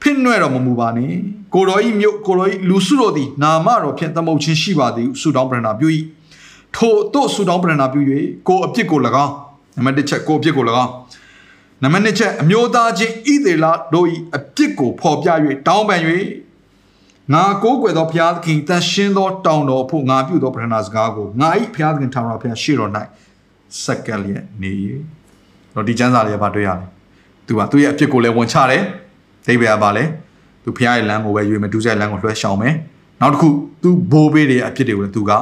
[0.00, 1.12] ဖိနှွဲ့တော်မမူပါနဲ့
[1.54, 5.88] ကိုတော်ဤမြို့ကိုတော်ဤလူစုတော်သည်နာမတော်ဖြင့်သမုတ်ချင်းရှိပါသည်ဆုတောင်းပရဏာပြု၏
[6.76, 8.00] ထို့တို့ဆုတောင်းပရဏာပြု၍
[8.48, 9.32] ကိုအပြစ်ကို၎င်း
[9.76, 10.90] နံပါတ်1ချက်ကိုအပြစ်ကို၎င်း
[11.82, 15.28] နံပါတ်2ချက်အမျိုးသားချင်းဣသေလတို့၏အပြစ်ကိုဖော်ပြ၍
[15.66, 16.00] တောင်းပန်၍
[17.34, 22.90] ငါကိုးကွယ်သောဘုရားသခင်တန်ရှင်းသောတောင်းတော်ဖို့ငါပြုသောပရဏာစကားကိုငါ၏ဘုရားသခင်ထာဝရဘုရားရှေ့တော်၌
[23.84, 24.72] စက္ကလျက်နေ၏
[25.74, 26.86] တော့ဒီကျမ်းစာလေးကဘာတွေ့ရလဲ
[27.46, 28.82] သူကသူ့ရဲ့အပြစ်ကိုလည်းဝန်ချတယ်
[29.46, 30.04] သိပ္ပယ်ကပါလဲ
[30.64, 32.74] သူဖျားရဲ့လမ်းကိုပဲရွေမတူးဆိုင်လမ်းကိုလွှဲရှောင်မယ်
[33.20, 33.48] နောက်တစ်ခု
[33.82, 35.32] သူဘိုးဘေးတွေအဖြစ်တွေကိုလည်းသူက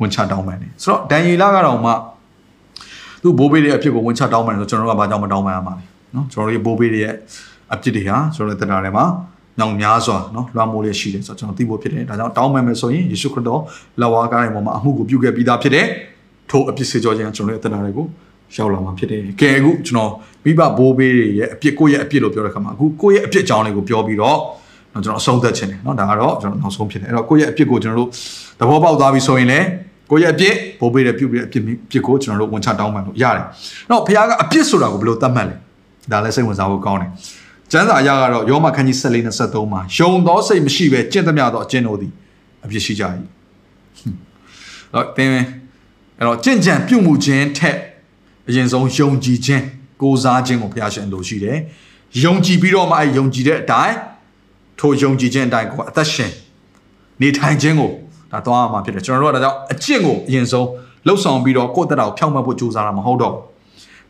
[0.00, 1.92] ဝန်ချတောင်းပန်တယ်ဆိုတော့ဒန်ယေလကတော့မှ
[3.22, 5.84] သူဘိုးဘေးတွေအဖြစ်ကိုဝန်ချတောင်းပန်တယ်ဆိုကျွန်တော်တို့ကဘာကြောင့်မတောင်းပန်ရမှာလဲ
[6.14, 7.14] နော်ကျွန်တော်တို့ရဲ့ဘိုးဘေးတွေရဲ့
[7.74, 9.04] အဖြစ်တွေဟာကျွန်တော်တို့တက်တာထဲမှာ
[9.58, 13.60] ညောင်များစွာနော်လွှမ်းမိုးလျက်ရှိတယ်ဆိုတော့ကျွန်တော်သိဖို့ဖြစ်တယ်ဒါကြောင့်တောင်းပန်မယ်ဆိုရင်ယေရှုခရစ်တော်
[14.00, 15.86] လက်ဝါးကားရဲ့ပေါ်မှာအမှုကိုပြုခဲ့ပြီးသားဖြစ်တဲ့
[16.50, 18.06] ထိုအဖြစ်စေကြောခြင်းကျွန်တော်တို့ရဲ့တက်တာတွေကို
[18.55, 20.11] ရောက်လာမှာဖြစ်တယ်။ကဲအခုကျွန်တော်
[20.45, 24.37] မိဘဘိုးဘေးတွေရဲ့အပြစ်ကိုယ့်ရဲ့အပြစ်လို့ပြောတဲ့ခါမှာအခုကိုယ့်ရဲ့အပြစ်အကြောင်းလေးကိုပြောပြီးတော့
[24.93, 28.09] ကျွန်တော်အဆုံးသတ်ခြင်းတယ်เนาะဒါကတော့ကျွန်တော်နောက်ဆုံးဖြစ်တယ်။အဲ့တော့ကိုယ့်ရဲ့အပြစ်ကိုကျွန်တော်တို့
[28.59, 29.65] သဘောပေါက်သွားပြီဆိုရင်လည်း
[30.11, 33.43] ကိုယ့်ရဲ့အပြစ်ဘိုးဘေးတွေပြုပြီးတဲ့အပြစ်ပြစ်ကိုကျွန်တော်တို့ဝန်ချတောင်းပန်လို့ရတယ်။
[33.87, 35.55] အဲ့တော့ဘုရားကအပြစ်ဆိုတာကိုဘယ်လိုသတ်မှတ်လဲ။
[36.11, 37.09] ဒါလည်းစိတ်ဝင်စားဖို့ကောင်းတယ်။
[37.71, 42.11] ကျမ်းစာအရာကတော့ယောမခန်းကြီး14 23မှာယုံသောစိတ်မရှိပဲကျင့်သမျှသောအကျင့်တို့သည်
[42.65, 43.03] အပြစ်ရှိကြ၏။
[44.93, 47.77] တော့တင်းအဲ့တော့ကြင်ကြံပြုတ်မှုခြင်းထက်
[48.50, 49.62] အရင်ဆုံးယုံကြည်ခြင်း
[50.02, 51.58] ကိုးစားခြင်းကိုဘုရားရှင်လိုရှိတယ်။
[52.24, 53.96] ယုံကြည်ပြီးတော့မှအဲယုံကြည်တဲ့အတိုင်း
[54.80, 56.30] ထိုယုံကြည်ခြင်းအတိုင်းကိုအသက်ရှင်
[57.22, 57.90] နေထိုင်ခြင်းကို
[58.32, 60.66] ဒါသွားရမှာဖြစ်တယ်ကျွန်တော်တို့ကဒါကြောင့်အကျင့်ကိုအရင်ဆုံး
[61.06, 63.42] လှုပ်ဆောင်ပြီးတော့ကိုယ့်တက်တာကိုဖြောင့်မတ်ဖို့ကြိုးစားတာမဟုတ်တော့ဘူး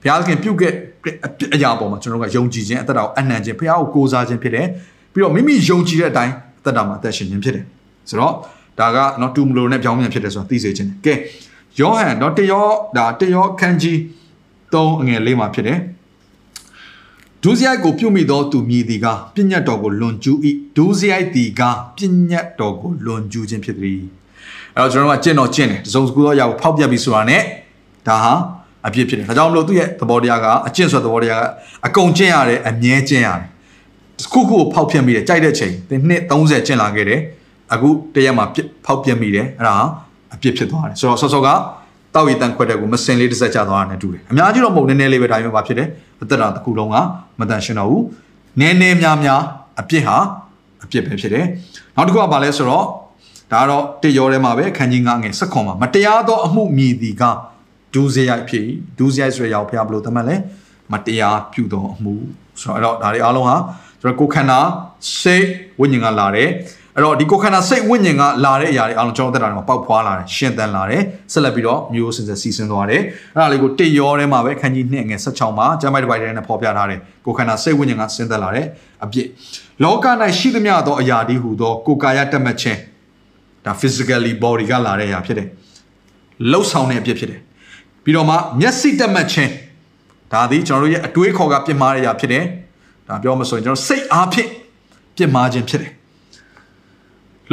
[0.01, 0.73] ဘုရားခင်ပြုတ်ခဲ့
[1.55, 4.67] အရာပေါ်မှာကျွန်တော်တို့ကယုံကြည်ခြင်းအသက်တာကိုအနှံခြင်းဘုရားကိုကိုးစားခြင်းဖြစ်တယ်
[5.13, 7.65] ပြီးတော့မိမိယုံကြည်တဲ့အတိုင်းအသက်တာမှာအသက်ရှင်ခြင်းဖြစ်တယ်
[8.09, 8.35] ဆိုတော့
[8.79, 11.15] ဒါကနော်တူမလို့နဲ့ပြောင်းပြန်ဖြစ်တယ်ဆိုတာသိစေခြင်းကဲ
[11.81, 12.65] ယောဟန်တော့တယော
[12.97, 13.99] ဒါတယောခန်းကြီး
[14.73, 15.79] 3အငယ်လေးမှာဖြစ်တယ်
[17.43, 20.37] ဒုစရိုက်ကိုပြုတ်မိသောသူမြည်သည်ကပြညတ်တော်ကိုလွန်ကျူး၏
[20.77, 21.63] ဒုစရိုက်သည်က
[21.97, 24.01] ပြညတ်တော်ကိုလွန်ကျူးခြင်းဖြစ်သည်
[24.77, 27.39] အဲ့တော့ကျွန်တော်တို့ကကျင့်တော်ကျင့်တယ်တစုံစကူသောအရာကိုဖောက်ပြပြီးဆိုတာ ਨੇ
[28.09, 28.33] ဒါဟာ
[28.87, 31.45] အပြစ်ဖြစ်တယ်ဒါကြောင့်မလို့သူ့ရဲ့သဘောတရားကအကျင့်ဆိုတဲ့သဘောတရားက
[31.87, 33.47] အကုန်ကျင့်ရတယ်အမြဲကျင့်ရတယ်
[34.33, 37.21] ခုခုကိုဖောက်ပြမိတယ်ကြိုက်တဲ့ချိန်သင်နှစ်30ကျင့်လာခဲ့တယ်
[37.73, 38.45] အခုတရက်မှာ
[38.87, 39.77] ဖောက်ပြမိတယ်အဲ့ဒါ
[40.35, 41.49] အပြစ်ဖြစ်သွားတယ်ဆိုတော့ဆော့ဆော့က
[42.15, 45.89] တောက်ရည်တန်ခွက်တဲ့ကိုမစင်လေးတစ်စက်ချသွားတာနဲ့တူတယ်အများကြီးတော့မဟုတ်နည်းနည်းလေးပဲဒါမျိုးပါဖြစ်တယ်
[46.23, 46.97] အသက်တာတစ်ခုလုံးက
[47.41, 48.05] မတန်ရှင်းတော့ဘူး
[48.61, 49.41] နည်းနည်းများများ
[49.81, 50.17] အပြစ်ဟာ
[50.85, 51.45] အပြစ်ပဲဖြစ်တယ်
[51.97, 52.85] နောက်တစ်ခုကဘာလဲဆိုတော့
[53.53, 57.23] ဒါကတော့တရောထဲမှာပဲခန်းကြီးငါငယ်ဆက်ခွန်မှာမတရားသောအမှုမြည်သည်က
[57.95, 58.67] ဒူးစရိုက်ဖြစ်
[58.99, 60.37] ဒူးစရိုက်ဆိုရရောက်ဖျားဘလို့သတ်မှတ်လဲ
[60.93, 62.15] မတရားပြုသောအမှု
[62.61, 63.57] ဆိုတော့အဲ့တော့ဒါတွေအားလုံးဟာ
[64.01, 64.61] ကျွန်တော်ကိုခန္ဓာ
[65.21, 65.47] စိတ်
[65.81, 66.49] ဝိညာဉ်ကလာတယ်
[67.01, 73.03] အဲ့တော့ဒီကိုခန္ဓာစိတ်ဝိညာဉ်ကလာတဲ့အရာတွေအားလုံးကျွန်တော်သက်တာတွေမှာပေါက်ဖွာလာတယ်ရှင်းတန်လာတယ်ဆက်လက်ပြီးတော့မျိုးစင်စစီစဉ်သွားတယ်
[73.37, 78.67] အဲ့ဒါလေးကိုတိတ်ရောထဲမှာပဲခန်းကြီး2ငယ်16မှာကျမ်းပိုက်တစ်ပိုက်ထဲနဲ့ဖော်ပြထားတယ်ကိုခန္ဓာစိတ်ဝိညာဉ်ကဆင်းသက်လာတယ်
[79.05, 79.27] အပြစ်
[79.85, 80.07] လောက၌
[80.39, 82.79] ရှိသမျှသောအရာဒီဟူသောကိုကာယတက်မှတ်ခြင်း
[83.65, 85.49] ဒါ physically body ကလာတဲ့အရာဖြစ်တယ်
[86.51, 87.41] လှုပ်ဆောင်တဲ့အပြစ်ဖြစ်တယ်
[88.05, 89.51] ပြီးတော့မှမျက်စိတက်မှတ်ခြင်း
[90.33, 92.45] ဒါသည်ကျွန်တော်တို့ရဲ့အတွေးခေါ်ကပြစ်မှားတဲ့အရာဖြစ်တယ်
[93.09, 94.49] ဒါပြောမဆိုရင်ကျွန်တော်စိတ်အားဖြင့်
[95.17, 95.93] ပြစ်မှားခြင်းဖြစ်တယ်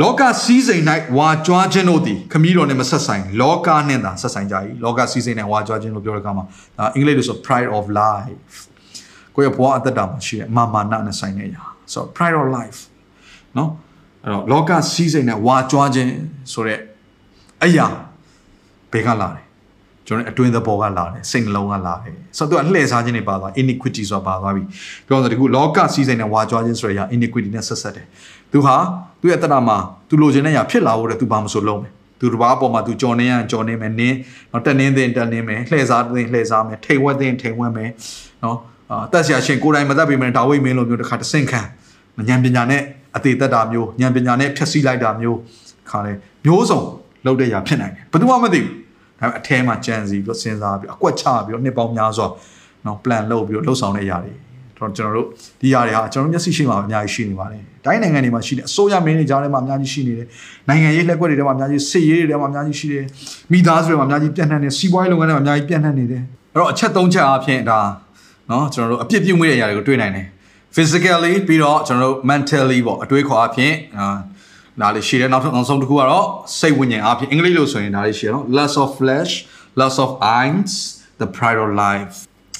[0.02, 0.84] လောကစည်းစိမ်၌
[1.18, 6.45] ဝါကြွားခြင်းတို့သည်ခမည်းတော်နှင့်မဆက်ဆိုင်လောကနှင့်သာဆက်ဆိုင်ကြ၏လောကစည်းစိမ်၌ဝါကြွားခြင်းလို့ပြောတဲ့အခါမှာ
[6.78, 8.58] ဒါအင်္ဂလိပ်လိုဆို pride of life
[9.36, 12.80] ကိုယ့်ရဲ့ဘဝအသက်တာမှာရှိတဲ့မာမာနနဲ့ဆိုင်တဲ့အရာ so pride of life
[13.58, 13.70] နော်
[14.24, 16.12] အဲ့တော့လောကစည်းစိမ်နဲ့ဝါကြွားခြင်း
[16.54, 16.80] ဆိုတဲ့
[17.64, 17.88] အရာ
[18.91, 19.47] ဘယ်ကလာလဲ
[20.08, 24.64] ကျွန်တော်အတွင်းသဘောကလာတယ်စိတ်နှလုံးကလာတယ်ဆိုတော့သူကလှည့်စားခြင်းတွေပါသွား iniquity ဆိုတာပါသွားပြီ
[25.08, 28.05] ပြောဆိုဒီခုလောကစည်းစိမ်နဲ့ဝါကြွားခြင်းဆိုတဲ့အရာ iniquity နဲ့ဆက်ဆက်တယ်
[28.51, 28.76] သူဟာ
[29.22, 29.78] သူ့ရဲ့တဏမှာ
[30.10, 34.16] သူလိုချင်တဲ့အရာဖြစ်လာဖို့တဲ့သူဘာမဆိုလုံးမယ်သူတစ်ပါးအပေါ်မှာသူကြော်နေရကြော်နေမယ်နင်း
[34.51, 37.89] တော့တက်နင်းတဲ့တက်နင်းမယ်လှည့်စားတဲ့လှည့်စားမယ်ထိန်ဝက်တဲ့ထိန်ဝက်မယ်
[38.43, 41.62] နော်ဟအာတက်ဆရာရှင်ကိုယ်တိုင်မသက်ပေမဲ့ဒါဝိမင်းလိုမျိုးတစ်ခါတဆင့်ခံ
[42.28, 42.82] ဉာဏ်ပညာနဲ့
[43.18, 45.38] အသေးသက်တာမျိုးဉာဏ်ပညာနဲ့ဖြည့်ဆည်းလိုက်တာမျိုး
[45.89, 46.14] ခါလေ
[46.45, 46.82] မျိုးစုံ
[47.26, 48.87] လုပ်တဲ့ຢာဖြစ်နိုင်တယ်ဘယ်သူမှမသိဘူး
[49.20, 52.28] ဒါပေမဲ့အထဲမှာကြံစီပြီးတော့စဉ်းစားပြီးအကွက်ချပြီးတော့နှစ်ပေါင်းများစွာ
[52.86, 54.34] နော် plan လုပ်ပြီးတော့လှုပ်ဆောင်တဲ့အရာတွေ
[54.78, 55.28] တော့ကျွန်တော်တို့
[55.61, 60.28] ဒီຢာတွေဟာကျွန်တော်မျက်စိရှိမှာအများကြီးရှိနေပါတယ်။တိုင်းနိုင်ငံတွေမှာရှိနေအစိုးရမင်းတွေကြားထဲမှာအများကြီးရှိနေတယ်။
[60.70, 63.03] နိုင်ငံရေးလက်ကွက်တွေထဲမှာအများကြီးစစ်ရေးတွေထဲမှာအများကြီးရှိတယ်။
[63.51, 66.22] မိသားစုတွေမှာအများကြီးပြန့်နှံ့နေစီးပွားရေးလုပ်ငန်းတွေမှာအများကြီးပြန့်နှံ့နေတယ်။
[66.53, 67.80] အဲ့တော့အချက်၃ချက်အားဖြင့်ဒါ
[68.49, 70.28] နော်ကျွန်တော်တို့အပြစ်ပြုမိတဲ့အရာတွေကိုတွေ့နိုင်တယ်။
[70.76, 73.74] physically ပြီးတော့ကျွန်တော်တို့ mentally ပေါ့အတွေးခေါ်အားဖြင့်
[74.82, 76.26] ဒါလေးရှိတယ်နောက်နောက်ဆုံးတစ်ခုကတော့
[76.60, 79.32] စိတ်ဝိညာဉ်အဖြစ်အင်္ဂလိပ်လို့ဆိုရင်ဒါလေးရှိရနော် lust of flesh
[79.80, 80.74] lust of eyes
[81.22, 82.16] the pride of life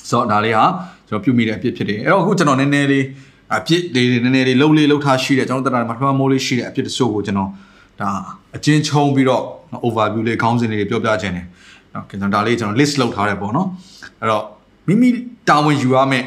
[0.10, 0.66] ဆိုတော့ဒါလေးဟာ
[1.08, 3.06] ကျွန်တော်ပြုမိတဲ့အဖြစ်ဖြစ်တယ်အဲ့တော့အခုကျွန်တော်နည်းနည်းလေး
[3.58, 7.50] အဖြစ်လေးနည်းနည်းလေးလှုပ်လေးလှုပ်ထားရှိတယ်ကျွန်တော်တက်တာမှာထွန်းမိုးလေးရှိတဲ့အဖြစ်တချို့ကိုကျွန်တော်
[8.02, 8.10] ဒါ
[8.56, 9.44] အချင်းချုံပြီးတော့
[9.88, 11.46] overview လေးခေါင်းစဉ်လေးပြောပြခြင်းတယ်
[11.94, 13.68] နော်ကျွန်တော်ဒါလေးကျွန်တော် list လုပ်ထားတယ်ပေါ့နော်
[14.22, 14.44] အဲ့တော့
[14.88, 15.10] မိမိ
[15.50, 16.26] တာဝန်ယူရမယ့်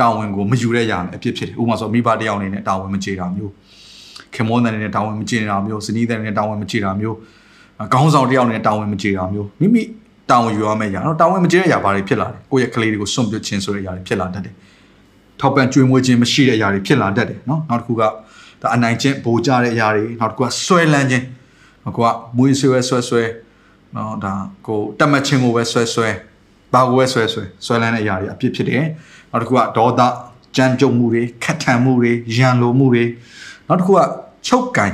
[0.00, 3.52] တာဝန်ကိုမယူတဲ့ຢာအဖြစ်ဖြစ်တယ်ဥပမာဆိုမိဘတယောက်အနေနဲ့တာဝန်မကျေတာမျိုး
[4.35, 7.17] ခင်မောတဲ့အနေနဲ့တာဝန်မကျေတာမျိုးစနီးတဲ့အနေနဲ့တာဝန်မကျေတာမျိုး
[7.93, 9.81] ခေါင်းဆောင်တယောက်အနေနဲ့တာဝန်မကျေတာမျိုးမိမိ
[10.31, 14.53] တာဝန်ယူရမယ့်ຢာနော်တာဝန်မကျေတဲ့ຢာဘာတွေဖြစ်လာလဲကိုယ့်ရဲ့ကလေးတွေကိုစွန့်ပစ်ခြင်းဆိုတဲ့ຢာတွေဖြစ်လာတတ်တယ်
[15.39, 18.01] ထောက်ပံ့ကြွေးမွေးခြင်းမရှိတဲ့ຢာတွေဖြစ်လာတတ်တယ်နော်နောက်တစ်ခုက
[18.61, 21.25] ဒါအနိုင်ခြင်းဗိုလ်ကြတဲ့အရာတွေနောက်တစ်ခုကဆွဲလန်းခြင်း
[21.83, 23.23] ကိုကမွေးဆွဲဆွဲဆွဲ
[23.95, 24.33] နော်ဒါ
[24.67, 26.09] ကိုတတ်မှတ်ခြင်းကိုပဲဆွဲဆွဲ
[26.73, 28.85] ဘာကိုပဲဆွဲဆွဲဆွဲလန်းတဲ့အရာတွေအပြစ်ဖြစ်တယ်
[29.31, 30.01] နောက်တစ်ခုကဒေါသ
[30.57, 33.03] ကြမ်းကြုတ်မှုတွေခက်ထန်မှုတွေရန်လိုမှုတွေ
[33.68, 34.00] နောက်တစ်ခုက
[34.46, 34.92] ချုပ်ကင်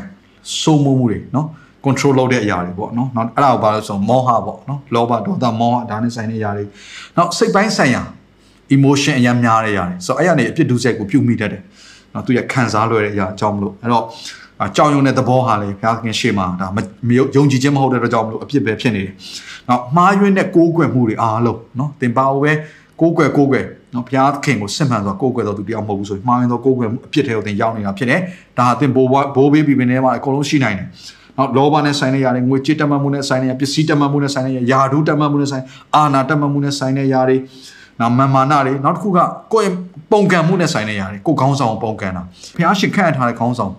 [0.61, 1.47] စိုးမိုးမှုတွေနော်
[1.85, 6.65] control လုပ်တဲ့အရာတွေပေါ့နော်နောက်အဲ့ဒါကိုဘာလို့ဆိုမောဟပေါ့နော်လောဘဒေါသမောဟဒါနဲ့ဆိုင်တဲ့အရာတွေ
[7.17, 8.03] နောက်စိတ်ပိုင်းဆိုင်ရာ
[8.75, 11.63] emotion အများများတဲ့အရာတွေဆိုတော့အဲ့ရနေအပြစ်ဒုစရိုက်ကိုပြုမိတတ်တယ်
[12.15, 14.05] နော်သူရခံစားလွယ်တဲ့အရာအကြောင်းမလို့အဲ့တော့
[14.77, 16.67] ကြောင်ယုံတဲ့သဘောဟာလေဘုရားသခင်ရှေ့မှာဒါ
[17.09, 19.13] မယုံကြည်ခြင်းမဟုတ်တဲ့အတွက်ကြောင့်မလို့အပြစ်ပဲဖြစ်နေတယ်။
[19.69, 22.53] နောက်မှားယွင်းတဲ့ကိုးကွယ်မှုတွေအားလုံးနော်တင်ပါဝဲ
[23.01, 23.65] ကိုးကွယ်ကိုးကွယ်
[23.95, 28.21] နော်ဘုရားသခင်ကိုစစ်မှန်စွာကိုးကွယ်တော်သူတယောက်မဟုတ်ဘူးဆိုရင်မှားရင်တော့ကိုးကွယ်မှုအဖြစ်ထဲကိုသင်ရောက်နေတာဖြစ်တယ်
[28.59, 30.89] ဒါအသင်ဘိုးဘိုးဘေးပြည်ပင်ထဲမှာအကုန်လုံးရှိနိုင်တယ်
[31.39, 35.65] နော်လောဘနဲ့ဆိုင်တဲ့ຢာတွေငွေကြေးတမတ်မှုနဲ့ဆိုင်တဲ့ຢာပစ္စည်းတမတ်မှုနဲ့ဆိုင်တဲ့ຢာဓုတမတ်မှုနဲ့ဆိုင်
[35.95, 37.37] အာနာတမတ်မှုနဲ့ဆိုင်တဲ့ຢာတွေ
[38.01, 39.19] နော်မာမာနာတွေနောက်တစ်ခုက
[39.53, 39.71] ကိုယ်
[40.13, 42.23] ပုံကံမှုနဲ့ဆိုင်တဲ့ຢာတွေကိုယ်ခေါင်းဆောင်ပုံကံတာ
[42.57, 43.73] ဘုရားရှင်ခန့်ထားတဲ့ခေါင်းဆောင်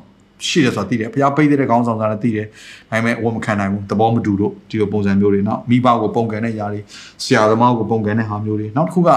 [0.48, 2.48] ရှိတယ်ဆိုတာသိတယ်ဘုရားပိတ်တဲ့ခေါင်းဆောင်ကလည်းသိတယ်
[2.92, 6.82] ဒါပေမဲ့ဝတ်မခံနိုင်ဘူးသဘောမတူလို့ဒီလိုပုံစံမျိုးတွေနော်မိဘကိုပုံကံတဲ့ຢာတွေ
[7.24, 9.10] ဆရာသမားကိုပုံကံတဲ့ဟာမျိုးတွေနောက်တစ်ခုက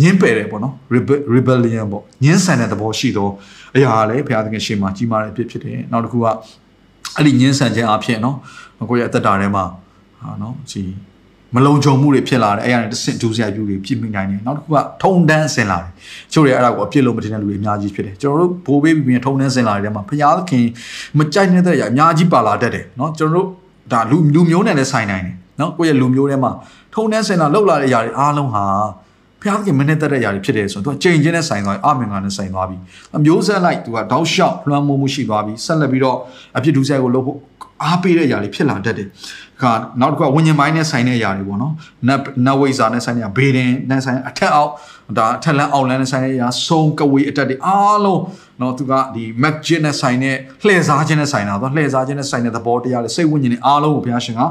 [0.00, 0.74] ညင်းပယ်တယ်ပေါ့နော်
[1.34, 3.28] rebellion ပေါ့ညင်းဆန်တဲ့သဘောရှိသော
[3.76, 6.26] အရာလည်းဘုရားသခင်ရှေ့မှာကြီးမားတဲ့အဖြစ်ဖြစ်တယ်နောက်တစ်ခုက
[7.16, 8.36] အဲ့ဒီညင်းဆန်ခြင်းအဖြစ်နော်
[8.90, 9.64] ကိုယ့်ရဲ့အသက်တာထဲမှာ
[10.20, 10.82] ဟာနော်ဒီ
[11.54, 15.90] မလုံခြုံမှုတွေဖြစ်လာတယ်အဲ့ရတဲ့တစ်ဆင့်ဒုစရိုက်ပြုတွေဖြစ်မိနိုင်တယ်နောက်တစ်ခုကထုံတန်းဆင်လာတယ်
[16.32, 20.66] ချို့တွေအဲ့ဒါကိုအပြစ်လုံးမတင်တဲ့လူတွေအများကြီးဖြစ်တယ်ကျွန်တော်တို့ဘိုးဘေးပြီးထုံတန်းဆင်လာတဲ့မှာဘုရားသခင်
[21.18, 23.48] မကြိုက်နဲ့တဲ့အရာအများကြီးပါလာတတ်တယ်နော်ကျွန်တော်တို့
[23.92, 26.52] ဒါလူလူမျိုးနဲ့လည်းဆိုင်နိုင်တယ်နော်ကိုယ့်ရဲ့လူမျိုးထဲမှာ
[26.94, 28.64] ထုံတန်းဆင်လာလောက်လာတဲ့အရာတွေအားလုံးဟာ
[29.41, 32.77] ဘုရားသခင်မနဲ့တက်တဲ့ຢာတွေဖြစ်တယ်ဆိုတော့သူကချိန်ချင်းနဲ့ဆိုင်သွားပြီအမင်္ဂလာနဲ့ဆိုင်သွားပြီ
[33.17, 36.17] အမျိုးဆက်လိုက်သူကတောက်လျှောက်လွှမ်းမိုးမှုရှိသွားပြီဆက်လက်ပြီးတော့
[36.57, 37.37] အပြစ်ဒုစရိုက်ကိုလုပ်ဖို့
[37.83, 39.07] အားပေးတဲ့ຢာတွေဖြစ်လာတတ်တယ်
[39.61, 41.73] ခါနောက်တစ်ခုကဝิญဉ်ပိုင်းနဲ့ဆိုင်တဲ့ຢာတွေပေါ့နော်
[42.07, 44.71] နတ်နတ်ဝိဇာနဲ့ဆိုင်တဲ့ຢာဘေဒင်နဲ့ဆိုင်အထက်အောက်
[45.17, 48.21] ဒါအထက်လန်းအောက်လန်းနဲ့ဆိုင်တဲ့ຢာဆုံးကဝေအတက်တွေအားလုံး
[48.61, 50.35] နော်သူကဒီ magic နဲ့ဆိုင်တဲ့
[50.65, 54.41] လှည့်စားခြင်းနဲ့ဆိုင်တာတော့လှည့်စားခြင်းနဲ့ဆိုင်တဲ့သဘောတရားတွေစိတ်ဝิญဉ်တွေအားလုံးကိုဘုရားရှင်က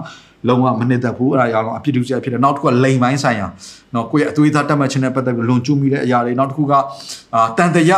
[0.47, 3.47] လုံးဝမနစ်သက်ဘူးအဲ့ဒါရအောင်အပြစ်ဒုစရိုက်ဖြစ်တယ်နောက်တစ်ခုကလိန်ပိုင်းဆိုင်ရာ
[3.95, 6.73] နော်ကိုယ့်ရဲ့အသွေးသားတက်မှတ်ခြင်းနဲ့ပတ်သက်ပြီးလွန်ကျူးမိတဲ့အရာတွေနောက်တစ်ခုက
[7.35, 7.91] အာတန်တရ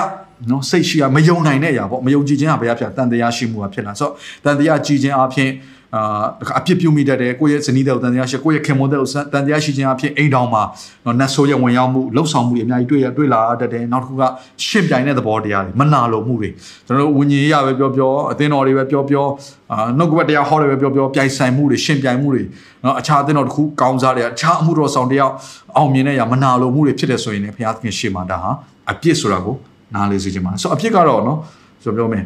[0.51, 4.13] နော်စိတ်ရှိရမယုံနိုင်တဲ့အရာပေါ့မယုံကြည်ခြင်းကဘယ်အဖြစ်တန်တရားရှိမှုကဖြစ်လာဆိုတော့
[4.45, 5.49] တန်တရားကြည်ခြင်းအဖြစ်
[5.95, 6.25] အာ
[6.59, 8.99] အပြစ်ပြုမိတတ်တယ်ကိုယ့်ရဲ့ဇနီးတဲ့တန်တရားရှိကိုယ့်ရဲ့ခင်မွန်းတဲ့
[9.33, 10.63] တန်တရားရှိခြင်းအဖြစ်အိမ်တော်မှာ
[11.05, 14.23] နော်နတ်ဆိုးရဲ့ဝင်ရောက်မှုလှုပ်ဆောင်မှုတွေအများကြီးတွေ့ရတွေ့လာတတ်တယ်နောက်တစ်ခုက
[14.67, 16.49] ရှင်းပြိုင်တဲ့သဘောတရားတွေမနာလိုမှုတွေ
[16.87, 19.25] ကျွန်တော်တို့ဝิญဉ်ရပဲပြောပြောအသင်းတော်တွေပဲပြောပြော
[19.71, 22.43] အာနှုတ်ကပတ်တရားဟောတယ်ပဲပြောပြောပြိုင်ဆိုင်မှုတွေရှင်းပြိုင်မှုတွေ
[22.83, 25.33] နော်အခြားအသင်းတော်တစ်ခုကောင်းစားတွေအခြားအမှုတော်ဆောင်တယောက်
[25.77, 28.51] အောင်မြင်တဲ့ရမနာလိုမှုတွေဖြစ်တယ်ဆိုရင်လည်းဘုရားသခင်ရှေ့မှာဒါဟာ
[28.91, 29.55] အပြစ်ဆိုတာကို
[29.95, 31.37] နားလေစေချင်ပါတယ်ဆိုတော့အဖြစ်ကတော့နော်
[31.83, 32.23] ဆိုပြောမယ်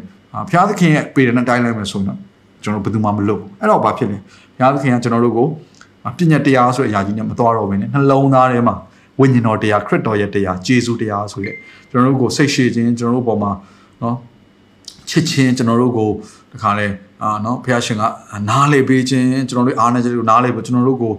[0.50, 2.20] ဘုရားသခင်ရဲ့ပေရနဲ့တိုင်းလိုက်မယ်ဆိုရင်တော့
[2.64, 5.48] ကျွန်တော်ဘယ်သူမှမလုပ်အဲ့တော့ဘာဖြစ်လဲဘုရားသခင်ကကျွန်တော်တို့ကို
[6.18, 8.76] ပြည့်ညတ်တရားဆိုတဲ့အရာကြီးနဲ့မတော်တော့ဘဲနဲ့နှလုံးသားထဲမှာ
[9.20, 11.56] ဝိညာဉ်တော်တရားခရစ်တော်ရဲ့တရားဂျေဇုတရားဆိုရဲ့
[11.90, 13.52] ကျွန်တော်တို့ကိုစိတ်ရှည်ခြင်းကျွန်တော်တို့ပေါ်မှာ
[14.02, 14.16] နော်
[15.10, 16.10] ချစ်ချင်းကျွန်တော်တို့ကို
[16.54, 16.88] တခါလဲ
[17.24, 18.04] အာနော်ဘုရားရှင်က
[18.50, 21.14] နားလေပေးခြင်းကျွန်တော်တို့အားနေကြလို့နားလေပေးကျွန်တော်တို့ကို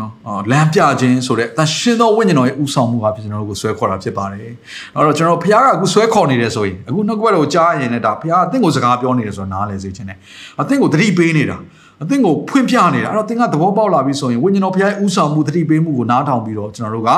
[0.00, 0.12] နော်
[0.50, 4.50] လမ်းပြခြင်းဆိုတဲ့တန်ရှင်သောဝိညာဉ်တော်ရဲ့ဥဆောင်မှုဟာဖြစ်ကျွန်တော်တို့ကိုဆွဲခေါ်တာဖြစ်ပါတယ်။
[4.96, 10.18] အဲ့တော့ကျွန်တော်ဘုရားကအခုဆွဲခေါ်နေတယ်ဆိုရင်အခုနှုတ်ကပတ်တော်ကြားရင်လည်းဒါဘုရားအသင်ကိုစကားပြောနေတယ်ဆိုတော့နားလည်စေခြင်းနဲ့
[10.60, 11.56] အသင်ကိုသတိပေးနေတာ
[12.02, 17.10] အသင်ကိုဖွင့်ပြနေတာအဲ့တော့သင်ကသဘောပေါက်လာပြီဆိုရင်ဝိညာဉ်တော်ဘုရားရဲ့ဥဆောင်မှုသတိပေးမှုကိုနားထောင်ပြီးတော့ကျွန်တော်တို့က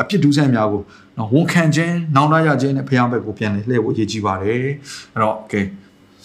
[0.00, 0.82] အပြစ်ဒုစရိုက်များကို
[1.18, 4.64] နော်ဝန်ခံခြင်းနောင်တရခြင်းနဲ့ဘုရားဘက်ကိုပြန်လေလှည့်ဖို့ရည်ကြည်ပါတယ်။
[5.14, 5.64] အဲ့တော့ okay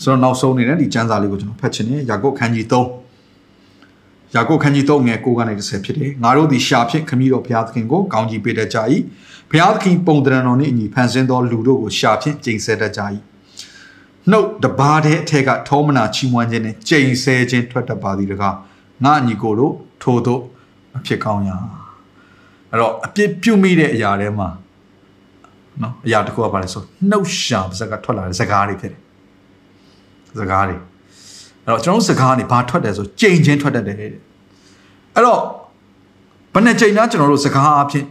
[0.02, 3.03] ဆိုတော့နောက်ဆုံးအနေနဲ့ဒီကျမ်းစာလေးကိုကျွန်တော်ဖတ်ချင်တယ်ယာကုပ်ခန်းကြီး3
[4.36, 8.78] ယာကုပ်ခန်းကြီး3ငယ်9ကနေ10ဖြစ်တယ်ငါတို့သည်ရှာဖြင့်ခမည်းတော်ဘုရားသခင်ကိုကောင်းကြီးပေးတတ်ကြ၏
[9.50, 13.02] ဘုရားသခင်ပုံတရံတော်နှင့်အညီဖန်ဆင်းသောလူတို့ကိုရှာဖြင့်ကျိန်ဆဲတတ်ကြ၏
[14.30, 18.56] နှုတ်တပါးတဲ့အထက်ကထောမနာချီးမွမ်းခြင်းနဲ့ကျိန်ဆဲခြင်းထွက်တတ်ပါသည်တကား
[19.06, 19.74] ငါညီကိုတို့
[20.04, 20.42] ထို့သို့
[20.94, 21.58] မဖြစ်ကောင်းရာ
[22.72, 24.50] အဲ့တော့အပြစ်ပြုမိတဲ့အရာတွေမှာ
[25.82, 29.02] နော်အရာတစ်ခုကဘာလဲဆိုနှုတ်ရှာပါစကထွက်လာတဲ့စကားတွေဖြစ်တယ်
[30.40, 30.78] စကားတွေ
[31.66, 35.40] အဲ့တော့ကျွန်တော်စကားကနေဘာထွက်တယ်ဆိုကြိမ်ချင်းထွက်တတ်တယ်တဲ့အဲ့တော့
[36.54, 38.06] ဘယ်နဲ့ကြိမ်သားကျွန်တော်တို့စကားအဖြစ်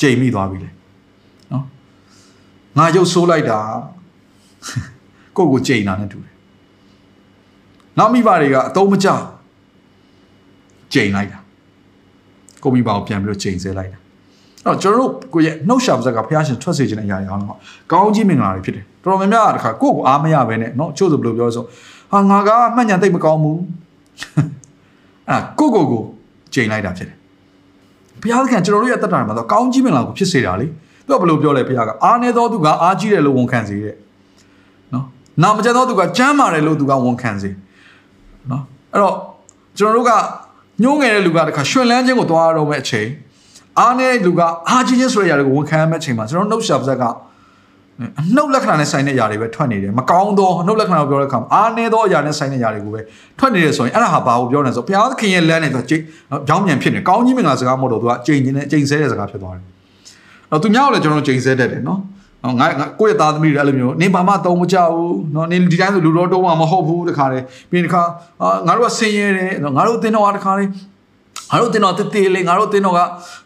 [0.00, 0.70] ကြိမ်မိသွားပြီလေ
[1.52, 1.64] နော်
[2.76, 3.60] ငါရုပ်ဆိုးလိုက်တာ
[5.36, 6.34] ကိုယ့်ကိုကြိမ်တာနဲ့တူတယ်
[7.98, 9.08] နောက်မိဘတွေကအသုံးမချ
[10.94, 11.38] ကြိမ်လိုက်တာ
[12.62, 13.98] ကိုမိဘကိုပြန်ပြီးတော့ကြိမ်ဆဲလိုက်တာ
[14.64, 17.52] အဲ့တော့ကျွန်တော်တို့ကိုယ့်ရဲ့နှုတ်ရှာပါဇက်ကဘုရားရှင်ထွက်စေခြင်းတဲ့အရာတွေအားလုံးက
[17.92, 21.64] ကောင်းကြီးမင်္ဂလာတွေဖြစ်တယ်တော်တော်များများတခါကိုယ့်ကိုအားမရပဲနဲ့နော်ချို့ဆိုဘယ်လိုပြောဆို
[22.14, 23.60] ဟာငါကမှတ်ညာသိပ်မကောင်းဘူး
[25.28, 26.02] အဲ့ကိုကိုကို
[26.54, 27.16] ကြိမ်လိုက်တာဖြစ်တယ်
[28.22, 30.66] ဘုရားသခင်ကျွန်တော်တို့ရဲ့တက်တာမှာတော့ကောင်းကြီးမင်္ဂလာကိုဖြစ်စေတာလေ
[31.06, 33.94] သူကဘယ်လိုပြောလဲဘုရားကအားနေသောသူကအားကြီးတယ်လို့ဝန်ခံစေတဲ့
[34.92, 35.04] နော်
[35.42, 37.50] နာမကျသောသူကကြမ်းမာတယ်လို့သူကဝန်ခံစေ
[38.50, 38.62] နော်
[38.92, 39.14] အဲ့တော့
[39.78, 40.12] ကျွန်တော်တို့က
[40.82, 43.08] ညှိုးငယ်တဲ့လူကတခါရွှင်လန်းခြင်းကိုသွားရတော့မဲ့အချိန်
[43.78, 47.04] အားနေတဲ့လူကအားကြီးခြင်းဆိုတဲ့အရာတွေကိုဝန်ခံရမယ့်အချိန်မှာကျွန်တော်နှုတ်ရှာပါဇက်က
[48.20, 53.00] အနှုတ်လက္ခဏာနဲ့ဆိုင်တဲ့အရာတွေပဲထွက်နေတယ်မကောင်းသောအနှုတ်လက္ခဏာကိုပြောတဲ့အခါမှာအားနေသောအရာနဲ့ဆိုင်တဲ့အရာတွေကိုပဲ
[53.38, 56.02] ထွက်နေတယ်ဆိုရင်အဲ့ဒါဟာဘာကိုပြောနေလဲဆိုဘုရားသခင်ရဲ့လမ်းနဲ့ဆိုကြိတ်
[56.48, 59.64] ကြောင်းမြန်ဖြစ်နေကောင်းကြီးမင်္ဂလာစကားမဟုတ်တော့သူကကြိမ်ကျင်နဲ့ကြိမ်ဆဲတဲ့စကားဖြစ်သွားတယ်
[60.50, 62.00] တော့သူများကိုလည်းကျွန်တော်ကြိမ်ဆဲတတ်တယ်နော်
[62.60, 67.38] ငါငါကိုယ့်ရဲ့သားသမီးတွေအဲ့လိုမျိုးနင်ဘာမှတုံးမကြဘူးနော်နင်ဒီတိုင်းဆိုလူတော်တုံးမှာမဟုတ်ဘူးတခါလေ
[67.70, 68.02] ပြီးရင်တခါ
[68.66, 70.64] ငါတို့ကဆင်းရဲတယ်နော်ငါတို့တင်းတော်ကတခါလေ
[71.50, 73.00] ငါတို့တင်းတော်တေးသေးလေးငါတို့တင်းတော်က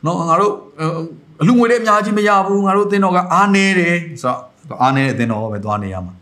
[0.04, 0.52] နော်ငါတို့
[1.40, 4.34] အလူငွေတွေအများကြီးမရဘူးငါတို့တင်းတော်ကအားနေတယ်ဆို
[4.68, 6.14] တော့အားနေတဲ့အတင်းတော်ပဲသွားနေရမှာ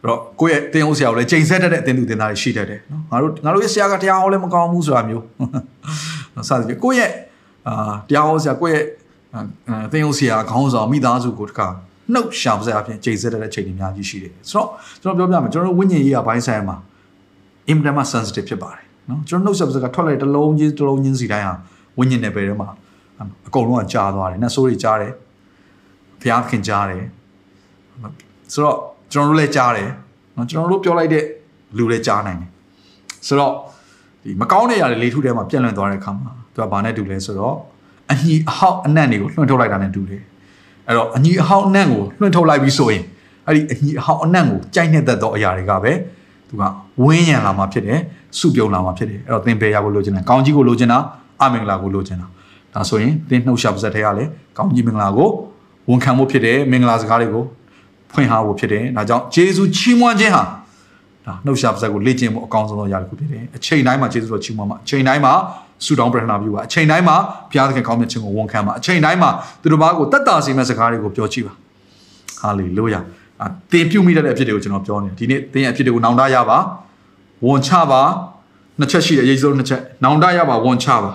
[0.00, 5.24] အဲ့တော့ကိုယ့်ရဲ့တင်းဟုတ်ဆရာကိုလည်းချိန်ဆက်တတ်တဲ့အတင်းသူတင်းသားတွေရှိတတ်တယ်နော်ငါတို့ငါတို့ရဲ့ဆရာကတရားဟောလည်းမကောင်းဘူးဆိုတာမျိုး
[6.34, 7.10] နော်စသဖြင့်ကိုယ့်ရဲ့
[7.68, 8.84] အာတရားဟောဆရာကိုယ့်ရဲ့
[9.68, 11.66] အဲတင်းဟုတ်ဆရာခေါင်းဆောင်မိသားစုကိုတခါ
[12.12, 14.68] နှုတ်ရှာပါစအဖြစ်ချိန်ဆက်တဲ့အချိန်တွေအများကြီးရှိတယ်ဆိုတော့
[15.02, 16.76] ကျွန်တော်ပြောပြမယ်ကျွန်တော်တို့ဝိညာဉ်ရေးအပိုင်းဆိုင်မှာ
[17.68, 21.54] အင်မတန်မှ sensitive ဖြစ်ပါတယ်နော်ကျွန်တော်နှုတ်ဆက်ပါစကထွက်လိုက်တစ်လုံးချင်းတစ်လုံးချင်းစီတိုင်းဟာ
[21.98, 22.68] ဝိညာဉ်နယ်ပယ်ထဲမှာ
[23.48, 25.12] အကုန်လုံးကကြားသွားတယ်နှဆိုးတွေကြားတယ်
[26.20, 27.04] ဘုရားခင်ကြားတယ်
[28.52, 28.76] ဆိုတော့
[29.12, 29.88] ကျွန်တော်တို့လည်းကြားတယ်
[30.36, 31.24] နော်ကျွန်တော်တို့ပြောလိုက်တဲ့
[31.76, 32.50] လူလည်းကြားနိုင်တယ်
[33.26, 33.52] ဆိုတော့
[34.22, 37.56] ဒီမကောင်းတဲ့ຢာတွေလေထုထဲမှာပြန့်လွင့်သွားတဲ့အခါမှာသူကဘာနဲ့တူလဲဆိုတော့
[38.10, 40.22] အညီအဟောက်အနံ့တွေကိုလွှင့်ထုတ်လိုက်တာနဲ့တူတယ်
[40.86, 43.04] အဲ့တော့အညီအဟောက်အနံ့ကိုလွှင့်ထုတ်လိုက်ပြီးဆိုရင်
[43.46, 45.92] အဲ့ဒီအညီအဟောက်အနံ့ကိုကြိုက်နေတတ်သောအရာတွေကပဲ
[46.48, 46.62] သူက
[47.04, 47.98] ဝင်းရံလာမှာဖြစ်တယ်
[48.38, 50.98] စုပြုံလာမှာဖြစ်တယ်အဲ့တော့သင်ပေရကိုလိုချင်တာကောင်းကြီးကိုလိုချင်တာ
[51.42, 52.26] အမင်္ဂလာကိုလိုချင်တာ
[52.74, 55.28] ဒါဆိုရင်သင်နှုတ်ရှာပါစက်ထဲကလည်းကောင်းကြီးမင်္ဂလာကို
[55.90, 57.44] ဝန်ခံဖို့ဖြစ်တယ်မင်္ဂလာစကားတွေကို
[58.12, 60.42] ဖွင့်ထားဖို့ဖြစ်တယ်ဒါကြောင့်ဂျေဇုချီးမွမ်းခြင်းဟာ
[61.26, 65.32] ဒါနှုတ်ရှာပါစက်ကိုလေ့ကျင့်ဖို့အကောင်းဆုံးသောအရာတစ်ခုဖြစ်တယ်အချိန်တိုင်းမှာဂျေဇုတော်ချီးမွမ်းမှာအချိန်တိုင်းမှာ
[65.84, 67.16] ဆုတောင်းပရထနာပြုပါအချိန်တိုင်းမှာ
[67.50, 69.30] ဘုရားသခင်ကောင်းမြတ်ခြင်းကိုဝန်ခံပါအချိန်တိုင်းမှာ
[69.62, 71.52] သူတို့ဘာကိုတတ်တာစီမဲ့စကားတွေကိုပြောကြည့်ပါ
[72.40, 73.00] ဟာလေလုယာ
[73.42, 76.58] အသင်ပြုမိတဲ့အဖြစ်တွေကိုကျွန်တော်ပြောနေဒီနေ့သင်ရဲ့အဖြစ်တွေကိုနောင်တရပါ
[77.46, 78.02] ဝန်ချပါ
[78.78, 81.10] နှစ်ချက်ရှိတယ်ယေရှုနှစ်ချက်နောင်တရပါဝန်ချပါ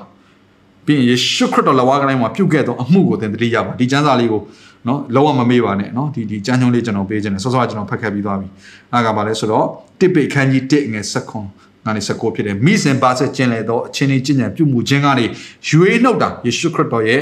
[0.88, 4.41] ပြီးရင်ယေရှုခရစ်တော်လက်ဝါးကတိုင်းမှာပြုတ်ခဲ့သောအမှုကိုသင်တတိရပါဒီကျမ်းစာလေးကို
[4.88, 8.47] နော်လုံးဝမမေ့ပါနဲ့နော်ဒီဒီကျမ်းချုံလေးကျွန်တော်ပေးခြင်းနဲ့စောစောကကျွန်တော်ဖတ်ခဲ့ပြီးသွားပြီ
[8.93, 9.65] အားကပါလဲဆိုတော့
[9.99, 11.45] တစ်ပိတ်ခန်းကြီး1ငယ်7ခွန်
[11.85, 15.26] ကနေ19ဖြစ်တယ်မိစဉ်ပါဆက်ကျင်လေသောအချင်းလေးကျင့်ကြံပြုမှုခြင်းကနေ
[15.69, 17.22] ရွေးနှုတ်တာယေရှုခရစ်တော်ရဲ့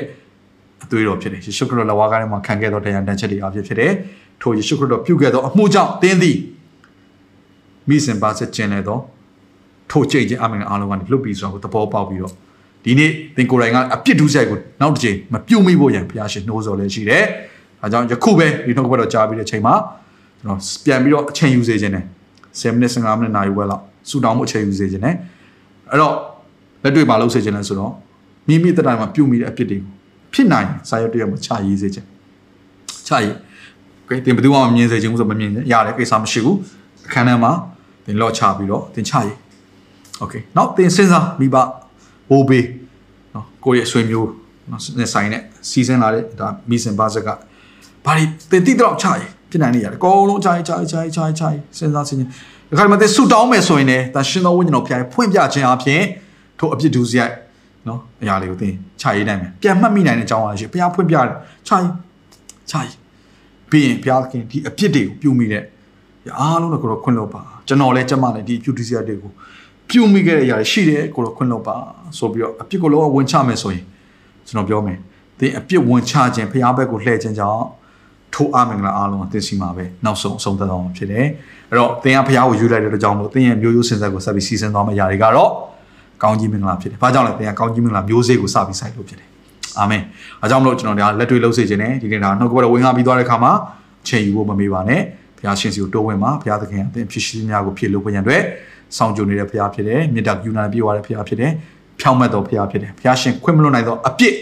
[0.83, 3.91] အသွေးတော်ဖြစ်တယ်ယေရှုခရစ်တော်လက်ဝါးကားထဲမှာခံခဲ့သောတရားတန်ချက်တွေအဖြစ်ဖြစ်တယ်
[4.41, 6.37] ထိုယေရှုခရစ်တော်ပြုခဲ့သောအမှုကြောင့်သင်သည်
[7.89, 8.99] မိစဉ်ပါဆက်ကျင်လေသော
[9.91, 12.33] ထိုကြိတ်ခြင်းအမင်အားလုံးကနေလွတ်ပြီးဆိုတော့သဘောပေါက်ပြီးတော့
[12.84, 17.24] ဒီနေ့သင်ကိုယ်တိုင်ကအပြစ်ဒုစရိုက်ကိုနောက်တစ်ချိန်မပြုတ်မိဖို့ရန်ဘုရားရှင်နှိုးဆော်လည်းရှိတယ်။
[17.82, 19.74] အဲကြောင့်ယခုပဲဒီနှုတ်ကပတ်တော်ကြားပြီးတဲ့အချိန်မှာ
[20.38, 22.04] ကျွန်တော်ပြန်ပြီးတော့အချိန်ယူစေခြင်းနဲ့
[22.60, 25.14] 7မိနစ်15မိနစ်နာရီဝက်လောက်ဆူတောင်းမှုအချိန်ယူစေခြင်းနဲ့
[25.90, 26.14] အဲ့တော့
[26.82, 27.92] လက်တွေ့ပါလို့စေခြင်းလဲဆိုတော့
[28.48, 29.90] မိမိတက်တိုင်းမှာပြုတ်မိတဲ့အပြစ်တွေကို
[30.32, 32.06] ဖြစ်နိုင်စာရွက်တရက်မှာချရေးစေခြင်း
[33.06, 33.34] ချရေး
[33.98, 36.56] โอเคသင်ဘယ်သူမှမမြင်စေခြင်းဘူးဆိုမမြင်ရတယ်ကိစ္စမရှိဘူး
[37.06, 37.52] အခန်းထဲမှာ
[38.04, 39.36] သင်လော့ချပြီးတော့သင်ချရေး
[40.20, 41.56] โอเคနောက်သင်စဉ်းစားမိဘ
[42.29, 42.65] ဘိုးဘေး
[43.35, 44.29] နော်ကိုယ့်ရဲ့ဆွေမျိုး
[44.71, 47.29] နော်နဲ့ဆိုင်နဲ့စီစဉ်လာတဲ့ဒါမိစင်ပါဇက်က
[48.05, 52.25] ဘာတွေသင်တိတော့ချရေးဖြစ်နိုင်နေရတယ်အကုန်လုံးချရေးချရေးချရေးချရေးချရေးစဉ်းစားစဉ်းဒီ
[52.77, 56.01] ခါမှသင်ဆူတောင်းမယ်ဆိုရင်လည်းဒါရှင်တော်ဝိညာဉ်တော်ဖျားဖွင့်ပြခြင်းအပြင်
[56.59, 57.33] ထို့အပြစ်ဒုစရိုက်
[57.87, 61.27] နော်အရာလေးကိုသင်ချရေးနိုင်မယ်ပြန်မှတ်မိနိုင်တဲ့အကြောင်းအရာရှိဘုရားဖွင့်ပြတယ်
[61.67, 61.89] ချရေး
[62.69, 62.93] ချရေး
[63.69, 65.63] ပြီးရင်ဘုရားခင်ဒီအပြစ်တွေကိုပြုမိတဲ့
[66.39, 69.31] အားလုံးတော့ကိုတော့ခွင့်လို့ပါကျွန်တော်လည်းကျမလည်းဒီပြုဒုစရိုက်တွေကို
[69.89, 71.75] ပြုမိခဲ့တဲ့အရာရှိတယ်ကိုတော့ခွင့်လို့ပါ
[72.17, 73.83] ဆိုပြီးတော့အပြစ်ကိုလုံးဝဝင်ချမယ်ဆိုရင်
[74.47, 74.97] ကျွန်တော်ပြောမယ်
[75.39, 77.63] သင်အပြစ်ဝင်ချခြင်းဘုရားဘက်ကိုလှည့်ခြင်းကြောင့်
[78.33, 81.25] ထိုးအမင်္ဂလာအားလုံးအသင်စီမှာပဲနောက်ဆုံးအဆုံးသတ်အောင်ဖြစ်တယ်
[81.69, 85.49] အဲ့တော့သင်ကဘုရားကိုယူလိုက်တဲ့ကြောင့်မို့သင်ရဲ့မျိုးရိုးစင်ဆက်ကိုဆက်ပြီးစီစဉ်သွားမယ့်ຢာတွေကတော့
[86.23, 89.27] ကောင်းကြီးမင်္ဂလာဖြစ်တယ်။ဘာကြောင့်လဲသင်ကကောင်းကြီးမင်္ဂလာမျိုးစေ့ကိုစပြီးစိုက်လို့ဖြစ်တယ်။
[89.79, 90.03] အာမင်။
[90.41, 93.51] အဲကြောင့်မလို့ကျွန်တော်တို့လက်တွေ့လှုပ်စေခြင်းနဲ့ဒီနေ့ဒါနှုတ်ကပတ်တော်ဝင်ကားပြီးသွားတဲ့အခါမှာ
[94.07, 95.01] ချိန်ယူဖို့မမေ့ပါနဲ့။
[95.37, 98.41] ဘုရားရှင်စီကိုတိုးဝင်ပါဘုရားသခင်အသင်ဖြစ်ရှိများကိုဖြစ်လို့ပြန်အတွက်
[98.97, 101.51] ဆောင်ကြုံနေတဲ့ဘုရားဖြစ်တယ်။မေတ္တာကယူနာပြေဝတဲ့ဘုရားဖြစ်တယ်။
[101.99, 104.33] ဖြောင့်မတ်တော်ဘုရားဖြစ်တယ်။ဘုရားရှင်ခွင့်မလွတ်နိုင်သောအပြစ်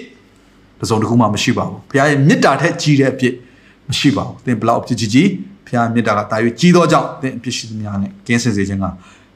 [0.80, 3.34] တစ်စုံတစ်ခုမှမရှိပါဘူး။ဘုရားရဲ့မေတ္တာထက်ကြီးတဲ့အပြစ်
[3.90, 5.30] မရှိပါဘူး။သင်ဘလောက်အပြစ်ကြီးကြီး
[5.68, 8.86] ဘုရားမေတ္တာကတာ၍ကြီးသောကြောင့်သင်အပြစ်ရှိသမျှနဲ့ကင်းစင်စေခြင်းက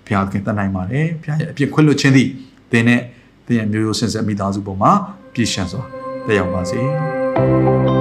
[0.05, 2.29] ဘုရားသခင်တတ်နိုင်ပါတယ်။ဘုရားရဲ့အပြစ်ခွင့်လွတ်ခြင်းသည်
[2.71, 3.01] သင်နဲ့
[3.47, 4.91] သင်ရဲ့မျိုးရိုးစင်ဆက်မိသားစုပေါ်မှာ
[5.33, 5.83] ပြည့်ရှံစွာ
[6.27, 6.79] တက်ရောက်ပါစေ။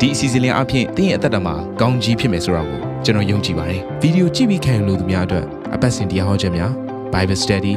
[0.00, 5.44] ဒီအစီအစဉ်လေးအပြင်တင်းရဲ့အသက်တာမှာကောင်းကြီးဖြစ်မယ်ဆိုတာကိုကျွန်တော်ယုံကြည်ပါတယ်ဗီဒီယိုကြည့်ပြီးခံယူလို့သူများအတွက်
[5.74, 6.72] အပတ်စဉ်တရားဟောခြင်းများ
[7.12, 7.74] Bible Study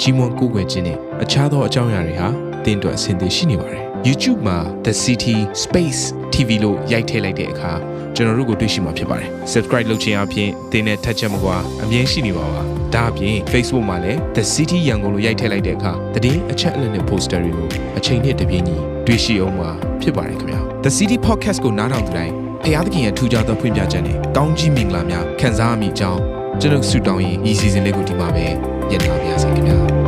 [0.00, 2.28] ကြီးမွန်ကိုယ်ွယ်ခြင်းနဲ့အခြားသောအကြောင်းအရာတွေဟာ
[2.64, 6.00] တင်းအတွက်အဆင်သင့်ရှိနေပါတယ် YouTube မှာ The City Space
[6.34, 7.72] TV လို့ရိုက်ထည့်လိုက်တဲ့အခါ
[8.14, 12.62] ကျွန်တော်တို့ကိုတွေ့ရှိမှာဖြစ်ပါတယ် Subscribe လုပ်ခြင်းအပြင်တင်းနဲ့ထက်ချက်မကွာအမြင်ရှိနေပါပါ
[12.94, 15.92] ဒါအပြင် Facebook မှာလည်း The City ရန်ကုန်လို့ရိုက်ထည့်လိုက်တဲ့အခါ
[16.24, 17.68] တည်င်းအချက်အလက်နဲ့ poster တွေကို
[17.98, 19.70] အချိန်နဲ့တပြေးညီ တွေ့ရှိအောင်မှာ
[20.02, 22.32] ဖြစ်ပါတယ်ခင်ဗျာ The City Podcast ကိုနားထောင်သူတိုင်း
[22.64, 26.20] ဖျားသခင်ရဲ့ထူကြသောဖွင့်ပြချက်နဲ့ကောင်းကြီးမင်္ဂလာများခံစားမိကြောင်း
[26.60, 28.46] ကျွန်တော်ဆုတောင်းရင်ဤစီစဉ်လေးကိုဒီမှာပဲ
[28.88, 30.05] ညှိနှိုင်းပါရစေခင်ဗျာ